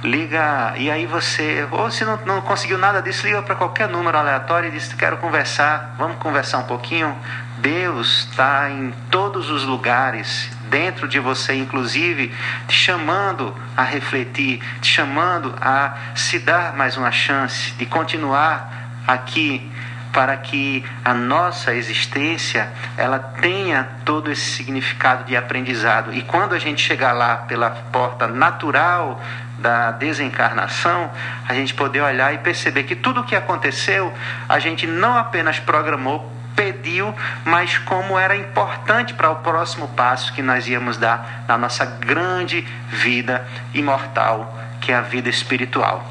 liga, 0.04 0.74
e 0.76 0.90
aí 0.90 1.06
você, 1.06 1.66
ou 1.70 1.90
se 1.90 2.04
não, 2.04 2.18
não 2.26 2.42
conseguiu 2.42 2.76
nada 2.76 3.00
disso, 3.00 3.26
liga 3.26 3.40
para 3.42 3.54
qualquer 3.54 3.88
número 3.88 4.18
aleatório 4.18 4.68
e 4.68 4.72
diz: 4.72 4.92
Quero 4.92 5.16
conversar, 5.16 5.94
vamos 5.96 6.18
conversar 6.18 6.58
um 6.58 6.64
pouquinho. 6.64 7.16
Deus 7.58 8.28
está 8.30 8.68
em 8.70 8.92
todos 9.10 9.48
os 9.48 9.64
lugares, 9.64 10.50
dentro 10.72 11.06
de 11.06 11.20
você, 11.20 11.54
inclusive, 11.54 12.32
te 12.66 12.74
chamando 12.74 13.54
a 13.76 13.82
refletir, 13.82 14.58
te 14.80 14.90
chamando 14.90 15.54
a 15.60 15.94
se 16.16 16.38
dar 16.38 16.74
mais 16.74 16.96
uma 16.96 17.12
chance 17.12 17.72
de 17.72 17.84
continuar 17.84 19.02
aqui 19.06 19.70
para 20.14 20.34
que 20.38 20.82
a 21.04 21.12
nossa 21.12 21.74
existência 21.74 22.70
ela 22.96 23.18
tenha 23.18 23.86
todo 24.04 24.30
esse 24.30 24.56
significado 24.56 25.24
de 25.24 25.36
aprendizado. 25.36 26.12
E 26.12 26.22
quando 26.22 26.54
a 26.54 26.58
gente 26.58 26.82
chegar 26.82 27.12
lá 27.12 27.36
pela 27.36 27.70
porta 27.70 28.26
natural 28.26 29.22
da 29.58 29.90
desencarnação, 29.90 31.10
a 31.46 31.52
gente 31.52 31.74
poder 31.74 32.00
olhar 32.00 32.32
e 32.32 32.38
perceber 32.38 32.84
que 32.84 32.96
tudo 32.96 33.20
o 33.20 33.24
que 33.24 33.36
aconteceu, 33.36 34.12
a 34.48 34.58
gente 34.58 34.86
não 34.86 35.16
apenas 35.16 35.58
programou 35.58 36.41
pediu, 36.54 37.14
mas 37.44 37.78
como 37.78 38.18
era 38.18 38.36
importante 38.36 39.14
para 39.14 39.30
o 39.30 39.36
próximo 39.36 39.88
passo 39.88 40.32
que 40.32 40.42
nós 40.42 40.66
íamos 40.68 40.96
dar 40.96 41.44
na 41.48 41.56
nossa 41.56 41.84
grande 41.84 42.60
vida 42.88 43.46
imortal, 43.74 44.58
que 44.80 44.92
é 44.92 44.94
a 44.94 45.00
vida 45.00 45.28
espiritual. 45.28 46.04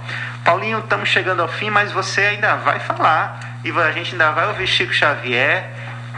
Paulinho, 0.44 0.80
estamos 0.80 1.10
chegando 1.10 1.41
ao 1.41 1.48
fim, 1.48 1.70
mas 1.70 1.91
você 1.91 2.22
ainda 2.22 2.56
vai 2.56 2.80
falar 2.80 3.40
e 3.64 3.72
a 3.72 3.91
gente 3.91 4.14
ainda 4.14 4.32
vai 4.32 4.48
ouvir 4.48 4.66
Chico 4.66 4.94
Xavier, 4.94 5.70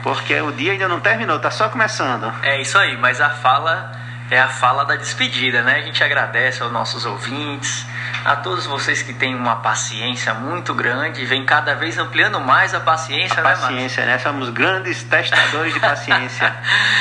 porque 0.01 0.39
o 0.41 0.51
dia 0.51 0.71
ainda 0.71 0.87
não 0.87 0.99
terminou, 0.99 1.37
está 1.37 1.51
só 1.51 1.69
começando. 1.69 2.33
É 2.41 2.61
isso 2.61 2.77
aí, 2.77 2.97
mas 2.97 3.19
a 3.19 3.29
fala 3.29 4.02
é 4.29 4.39
a 4.39 4.47
fala 4.47 4.85
da 4.85 4.95
despedida, 4.95 5.61
né? 5.61 5.75
A 5.77 5.81
gente 5.81 6.03
agradece 6.03 6.61
aos 6.63 6.71
nossos 6.71 7.05
ouvintes 7.05 7.85
a 8.25 8.37
todos 8.37 8.65
vocês 8.65 9.01
que 9.01 9.13
têm 9.13 9.35
uma 9.35 9.57
paciência 9.57 10.33
muito 10.33 10.73
grande, 10.73 11.25
vem 11.25 11.45
cada 11.45 11.75
vez 11.75 11.97
ampliando 11.97 12.39
mais 12.39 12.73
a 12.73 12.79
paciência, 12.79 13.39
a 13.39 13.43
né, 13.43 13.55
Paciência, 13.55 14.05
né? 14.05 14.17
Somos 14.17 14.49
grandes 14.49 15.03
testadores 15.03 15.73
de 15.73 15.79
paciência. 15.79 16.55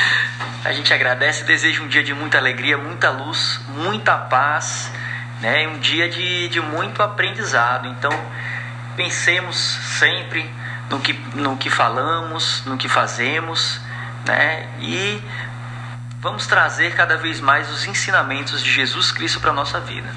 a 0.65 0.71
gente 0.73 0.93
agradece 0.93 1.43
e 1.43 1.45
deseja 1.45 1.81
um 1.81 1.87
dia 1.87 2.03
de 2.03 2.13
muita 2.13 2.37
alegria, 2.37 2.77
muita 2.77 3.09
luz, 3.09 3.59
muita 3.69 4.17
paz, 4.17 4.91
né? 5.41 5.67
Um 5.67 5.79
dia 5.79 6.09
de, 6.09 6.49
de 6.49 6.59
muito 6.59 7.01
aprendizado. 7.01 7.87
Então, 7.87 8.11
pensemos 8.97 9.55
sempre 9.57 10.49
no 10.89 10.99
que, 10.99 11.13
no 11.35 11.57
que 11.57 11.69
falamos, 11.69 12.63
no 12.65 12.77
que 12.77 12.89
fazemos, 12.89 13.79
né? 14.25 14.67
E 14.79 15.21
vamos 16.23 16.47
trazer 16.47 16.95
cada 16.95 17.17
vez 17.17 17.41
mais 17.41 17.69
os 17.69 17.85
ensinamentos 17.85 18.63
de 18.63 18.71
Jesus 18.71 19.11
Cristo 19.11 19.41
para 19.41 19.51
a 19.51 19.53
nossa 19.53 19.81
vida. 19.81 20.09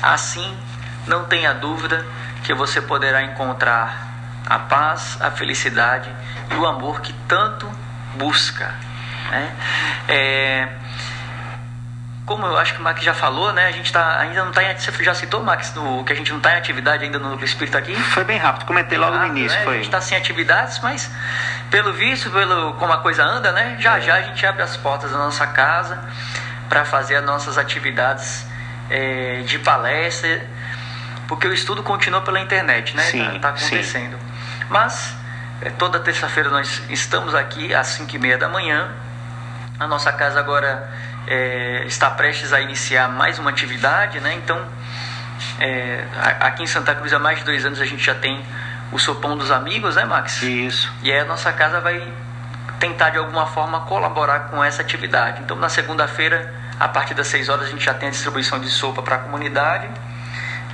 Assim, 0.00 0.58
não 1.06 1.26
tenha 1.26 1.52
dúvida 1.52 2.06
que 2.42 2.54
você 2.54 2.80
poderá 2.80 3.22
encontrar 3.22 4.08
a 4.46 4.58
paz, 4.58 5.18
a 5.20 5.30
felicidade 5.30 6.10
e 6.50 6.54
o 6.54 6.66
amor 6.66 7.02
que 7.02 7.12
tanto 7.28 7.70
busca. 8.16 8.74
Né? 9.30 9.54
É, 10.08 10.68
como 12.26 12.46
eu 12.46 12.56
acho 12.56 12.74
que 12.74 12.80
o 12.80 12.84
Max 12.84 13.02
já 13.02 13.14
falou, 13.14 13.52
né? 13.52 13.66
A 13.66 13.72
gente 13.72 13.92
tá, 13.92 14.18
ainda 14.18 14.42
não 14.42 14.50
está 14.50 14.62
em. 14.62 14.76
Você 14.76 15.04
já 15.04 15.14
citou, 15.14 15.42
Max, 15.42 15.74
no, 15.74 16.04
que 16.04 16.12
a 16.12 16.16
gente 16.16 16.30
não 16.30 16.38
está 16.38 16.52
em 16.52 16.58
atividade 16.58 17.04
ainda 17.04 17.18
no 17.18 17.30
Núcleo 17.30 17.44
Espírita 17.44 17.78
aqui? 17.78 17.94
Foi 17.94 18.24
bem 18.24 18.38
rápido, 18.38 18.66
comentei 18.66 18.98
logo 18.98 19.16
rápido, 19.16 19.32
no 19.32 19.38
início. 19.38 19.58
Né? 19.58 19.64
Foi. 19.64 19.74
A 19.74 19.76
gente 19.76 19.86
está 19.86 20.00
sem 20.00 20.16
atividades, 20.16 20.78
mas 20.80 21.10
pelo 21.70 21.92
visto, 21.92 22.30
pelo 22.30 22.74
como 22.74 22.92
a 22.92 22.98
coisa 22.98 23.24
anda, 23.24 23.52
né? 23.52 23.76
Já 23.80 23.98
já 24.00 24.14
a 24.16 24.22
gente 24.22 24.44
abre 24.46 24.62
as 24.62 24.76
portas 24.76 25.10
da 25.10 25.18
nossa 25.18 25.46
casa 25.46 25.98
para 26.68 26.84
fazer 26.84 27.16
as 27.16 27.24
nossas 27.24 27.58
atividades 27.58 28.46
é, 28.88 29.42
de 29.44 29.58
palestra, 29.58 30.46
porque 31.26 31.46
o 31.46 31.52
estudo 31.52 31.82
continua 31.82 32.20
pela 32.20 32.38
internet, 32.38 32.94
né? 32.96 33.02
Sim, 33.02 33.24
tá, 33.24 33.38
tá 33.38 33.48
acontecendo. 33.50 34.16
Sim. 34.16 34.66
Mas 34.68 35.16
é, 35.62 35.70
toda 35.70 35.98
terça-feira 35.98 36.48
nós 36.48 36.82
estamos 36.88 37.34
aqui 37.34 37.74
às 37.74 37.88
5 37.88 38.14
e 38.14 38.18
meia 38.18 38.38
da 38.38 38.48
manhã. 38.48 38.90
A 39.78 39.86
nossa 39.86 40.12
casa 40.12 40.38
agora 40.38 40.90
é, 41.26 41.84
está 41.86 42.10
prestes 42.10 42.52
a 42.52 42.60
iniciar 42.60 43.08
mais 43.08 43.38
uma 43.38 43.50
atividade, 43.50 44.20
né? 44.20 44.34
Então, 44.34 44.60
é, 45.58 46.04
aqui 46.40 46.62
em 46.62 46.66
Santa 46.66 46.94
Cruz 46.94 47.12
há 47.12 47.18
mais 47.18 47.38
de 47.38 47.44
dois 47.44 47.64
anos 47.64 47.80
a 47.80 47.84
gente 47.84 48.04
já 48.04 48.14
tem 48.14 48.44
o 48.92 48.98
sopão 48.98 49.36
dos 49.36 49.50
amigos, 49.50 49.96
né, 49.96 50.04
Max? 50.04 50.42
Isso. 50.42 50.92
E 51.02 51.12
aí 51.12 51.20
a 51.20 51.24
nossa 51.24 51.52
casa 51.52 51.80
vai 51.80 52.02
tentar 52.78 53.10
de 53.10 53.18
alguma 53.18 53.46
forma 53.46 53.80
colaborar 53.82 54.50
com 54.50 54.62
essa 54.64 54.82
atividade. 54.82 55.42
Então, 55.42 55.56
na 55.56 55.68
segunda-feira, 55.68 56.52
a 56.78 56.88
partir 56.88 57.14
das 57.14 57.26
6 57.28 57.48
horas, 57.48 57.66
a 57.66 57.70
gente 57.70 57.84
já 57.84 57.94
tem 57.94 58.08
a 58.08 58.10
distribuição 58.10 58.58
de 58.58 58.68
sopa 58.68 59.02
para 59.02 59.16
a 59.16 59.18
comunidade. 59.18 59.88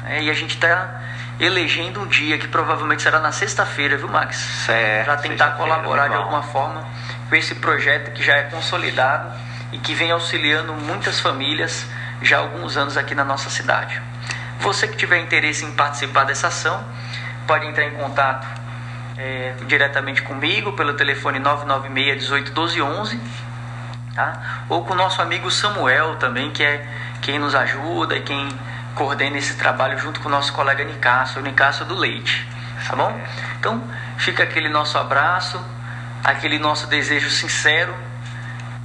É, 0.07 0.23
e 0.23 0.31
a 0.31 0.35
gente 0.35 0.55
está 0.55 1.03
elegendo 1.39 2.01
um 2.01 2.07
dia 2.07 2.39
que 2.39 2.49
provavelmente 2.49 3.03
será 3.03 3.19
na 3.19 3.33
sexta-feira, 3.33 3.97
viu, 3.97 4.09
Max? 4.09 4.37
Certo. 4.37 5.05
Para 5.05 5.17
tentar 5.17 5.51
colaborar 5.51 6.09
de 6.09 6.15
alguma 6.15 6.43
forma 6.43 6.87
com 7.29 7.35
esse 7.35 7.57
projeto 7.57 8.13
que 8.13 8.23
já 8.23 8.37
é 8.37 8.45
consolidado 8.45 9.46
e 9.73 9.79
que 9.79 9.95
vem 9.95 10.11
auxiliando 10.11 10.73
muitas 10.73 11.21
famílias 11.21 11.87
já 12.23 12.39
há 12.39 12.41
alguns 12.41 12.77
anos 12.77 12.97
aqui 12.97 13.15
na 13.15 13.25
nossa 13.25 13.51
cidade. 13.51 14.01
Você 14.61 14.89
que 14.89 14.97
tiver 14.97 15.19
interesse 15.19 15.65
em 15.65 15.73
participar 15.73 16.25
dessa 16.25 16.49
ação, 16.49 16.85
pode 17.47 17.67
entrar 17.67 17.85
em 17.85 17.95
contato 17.95 18.47
é, 19.17 19.55
diretamente 19.67 20.23
comigo 20.23 20.73
pelo 20.73 20.95
telefone 20.95 21.39
996 21.39 22.19
18 22.23 22.53
12 22.53 22.83
11, 22.83 23.21
tá? 24.15 24.65
ou 24.69 24.85
com 24.85 24.95
o 24.95 24.97
nosso 24.97 25.21
amigo 25.23 25.51
Samuel 25.51 26.17
também, 26.17 26.51
que 26.51 26.63
é 26.63 26.87
quem 27.23 27.39
nos 27.39 27.55
ajuda 27.55 28.17
e 28.17 28.23
quem 28.23 28.49
coordena 28.95 29.37
esse 29.37 29.55
trabalho 29.57 29.99
junto 29.99 30.21
com 30.21 30.29
o 30.29 30.33
nosso 30.33 30.53
colega 30.53 30.83
Nicasso, 30.85 31.39
o 31.39 31.43
Nicasso 31.43 31.85
do 31.85 31.95
Leite, 31.95 32.47
tá 32.89 32.97
bom? 32.97 33.21
Então 33.59 33.83
fica 34.17 34.43
aquele 34.43 34.69
nosso 34.69 34.97
abraço, 34.97 35.63
aquele 36.25 36.59
nosso 36.59 36.87
desejo 36.87 37.31
sincero 37.31 37.95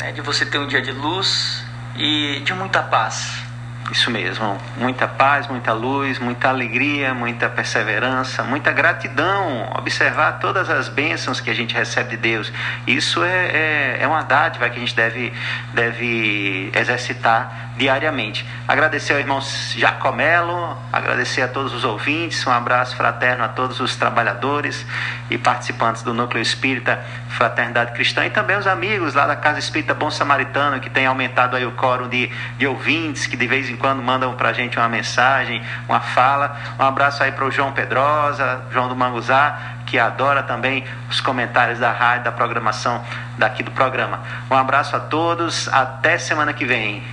né, 0.01 0.11
de 0.11 0.21
você 0.21 0.45
ter 0.45 0.57
um 0.57 0.67
dia 0.67 0.81
de 0.81 0.91
luz 0.91 1.63
e 1.95 2.41
de 2.43 2.53
muita 2.53 2.81
paz. 2.81 3.43
Isso 3.91 4.09
mesmo, 4.09 4.57
muita 4.77 5.05
paz, 5.05 5.47
muita 5.47 5.73
luz, 5.73 6.17
muita 6.17 6.47
alegria, 6.47 7.13
muita 7.13 7.49
perseverança, 7.49 8.41
muita 8.41 8.71
gratidão. 8.71 9.69
Observar 9.77 10.39
todas 10.39 10.69
as 10.69 10.87
bênçãos 10.87 11.41
que 11.41 11.49
a 11.49 11.53
gente 11.53 11.75
recebe 11.75 12.11
de 12.11 12.17
Deus. 12.17 12.53
Isso 12.87 13.21
é, 13.21 13.47
é, 13.47 13.97
é 14.01 14.07
uma 14.07 14.23
dádiva 14.23 14.69
que 14.69 14.77
a 14.77 14.79
gente 14.79 14.95
deve, 14.95 15.33
deve 15.73 16.71
exercitar 16.73 17.70
diariamente. 17.81 18.45
Agradecer 18.67 19.13
ao 19.13 19.19
irmão 19.19 19.41
Jacomelo, 19.41 20.77
agradecer 20.93 21.41
a 21.41 21.47
todos 21.47 21.73
os 21.73 21.83
ouvintes, 21.83 22.45
um 22.45 22.51
abraço 22.51 22.95
fraterno 22.95 23.43
a 23.43 23.47
todos 23.47 23.79
os 23.79 23.95
trabalhadores 23.95 24.85
e 25.31 25.37
participantes 25.39 26.03
do 26.03 26.13
Núcleo 26.13 26.39
Espírita 26.39 27.03
Fraternidade 27.29 27.93
Cristã 27.93 28.23
e 28.23 28.29
também 28.29 28.55
os 28.55 28.67
amigos 28.67 29.15
lá 29.15 29.25
da 29.25 29.35
Casa 29.35 29.57
Espírita 29.57 29.95
Bom 29.95 30.11
Samaritano, 30.11 30.79
que 30.79 30.91
tem 30.91 31.07
aumentado 31.07 31.55
aí 31.55 31.65
o 31.65 31.71
quórum 31.71 32.07
de, 32.07 32.29
de 32.55 32.67
ouvintes, 32.67 33.25
que 33.25 33.35
de 33.35 33.47
vez 33.47 33.67
em 33.67 33.75
quando 33.75 33.99
mandam 34.03 34.35
para 34.35 34.49
a 34.49 34.53
gente 34.53 34.77
uma 34.77 34.87
mensagem, 34.87 35.63
uma 35.89 36.01
fala. 36.01 36.55
Um 36.79 36.83
abraço 36.83 37.23
aí 37.23 37.31
para 37.31 37.45
o 37.45 37.49
João 37.49 37.71
Pedrosa, 37.71 38.61
João 38.71 38.89
do 38.89 38.95
Manguzá, 38.95 39.57
que 39.87 39.97
adora 39.97 40.43
também 40.43 40.85
os 41.09 41.19
comentários 41.19 41.79
da 41.79 41.91
rádio, 41.91 42.25
da 42.25 42.31
programação 42.31 43.03
daqui 43.39 43.63
do 43.63 43.71
programa. 43.71 44.19
Um 44.51 44.55
abraço 44.55 44.95
a 44.95 44.99
todos, 44.99 45.67
até 45.69 46.19
semana 46.19 46.53
que 46.53 46.63
vem. 46.63 47.03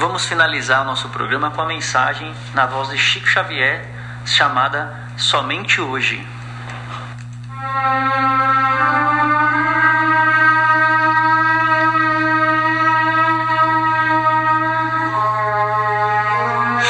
Vamos 0.00 0.24
finalizar 0.24 0.80
o 0.80 0.86
nosso 0.86 1.10
programa 1.10 1.50
com 1.50 1.60
a 1.60 1.66
mensagem 1.66 2.34
na 2.54 2.64
voz 2.64 2.88
de 2.88 2.96
Chico 2.96 3.26
Xavier, 3.26 3.86
chamada 4.24 4.98
Somente 5.18 5.78
Hoje. 5.78 6.26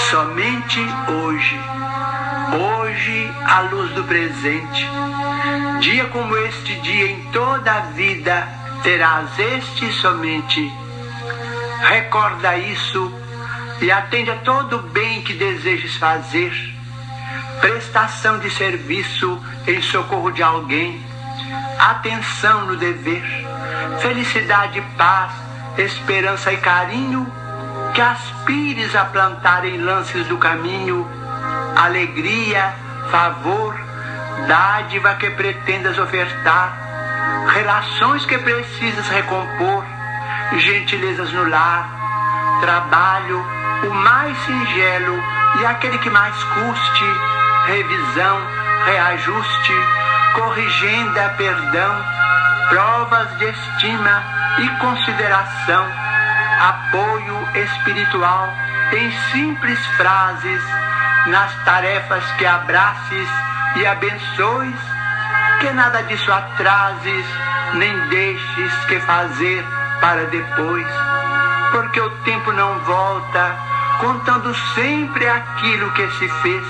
Somente 0.09 0.79
hoje, 1.09 1.61
hoje 2.63 3.35
a 3.45 3.61
luz 3.63 3.91
do 3.91 4.05
presente. 4.05 4.89
Dia 5.81 6.07
como 6.11 6.37
este 6.37 6.77
dia 6.77 7.11
em 7.11 7.25
toda 7.33 7.73
a 7.73 7.81
vida 7.81 8.47
terás 8.85 9.37
este 9.37 9.91
somente. 9.95 10.80
Recorda 11.81 12.57
isso 12.57 13.13
e 13.81 13.91
atende 13.91 14.31
a 14.31 14.37
todo 14.37 14.77
o 14.77 14.83
bem 14.83 15.23
que 15.23 15.33
desejes 15.35 15.97
fazer. 15.97 16.53
Prestação 17.61 18.39
de 18.39 18.51
serviço 18.51 19.43
em 19.67 19.81
socorro 19.83 20.31
de 20.31 20.43
alguém. 20.43 21.05
Atenção 21.79 22.67
no 22.67 22.77
dever. 22.77 23.25
Felicidade, 24.01 24.81
paz, 24.97 25.33
esperança 25.79 26.53
e 26.53 26.57
carinho 26.59 27.27
que 27.95 28.01
aspires 28.01 28.95
a 28.95 29.05
plantar 29.05 29.65
em 29.65 29.79
lances 29.79 30.27
do 30.27 30.37
caminho 30.37 31.21
alegria, 31.77 32.75
favor, 33.11 33.75
dádiva 34.47 35.15
que 35.15 35.31
pretendas 35.31 35.99
ofertar, 35.99 36.77
relações 37.55 38.25
que 38.27 38.37
precisas 38.39 39.09
recompor, 39.09 39.85
gentilezas 40.59 41.33
no 41.33 41.49
lar, 41.49 41.89
trabalho, 42.61 43.45
o 43.89 43.95
mais 43.95 44.37
singelo 44.39 45.23
e 45.61 45.67
aquele 45.67 45.99
que 45.99 46.11
mais 46.11 46.43
custe, 46.43 47.05
revisão, 47.67 48.41
reajuste, 48.87 49.75
corrigenda, 50.35 51.35
perdão, 51.37 52.05
provas 52.69 53.39
de 53.39 53.47
estima 53.47 54.23
e 54.59 54.69
consideração 54.79 55.87
apoio 56.61 57.49
espiritual 57.55 58.53
em 58.93 59.11
simples 59.33 59.79
frases, 59.97 60.63
nas 61.27 61.53
tarefas 61.65 62.25
que 62.33 62.45
abraces 62.45 63.29
e 63.77 63.87
abençoes, 63.87 64.81
que 65.61 65.71
nada 65.71 66.03
disso 66.03 66.31
atrases, 66.31 67.27
nem 67.75 67.99
deixes 68.09 68.85
que 68.87 69.01
fazer 69.01 69.65
para 70.01 70.25
depois, 70.27 70.87
porque 71.73 72.01
o 72.01 72.11
tempo 72.25 72.53
não 72.53 72.79
volta, 72.81 73.57
contando 74.01 74.55
sempre 74.75 75.29
aquilo 75.29 75.91
que 75.93 76.09
se 76.13 76.29
fez, 76.29 76.67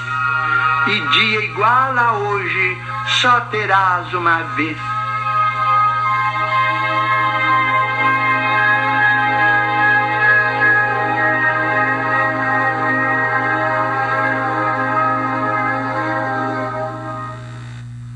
e 0.87 1.01
dia 1.09 1.45
igual 1.45 1.99
a 1.99 2.13
hoje 2.13 2.83
só 3.21 3.41
terás 3.43 4.13
uma 4.15 4.43
vez. 4.55 5.00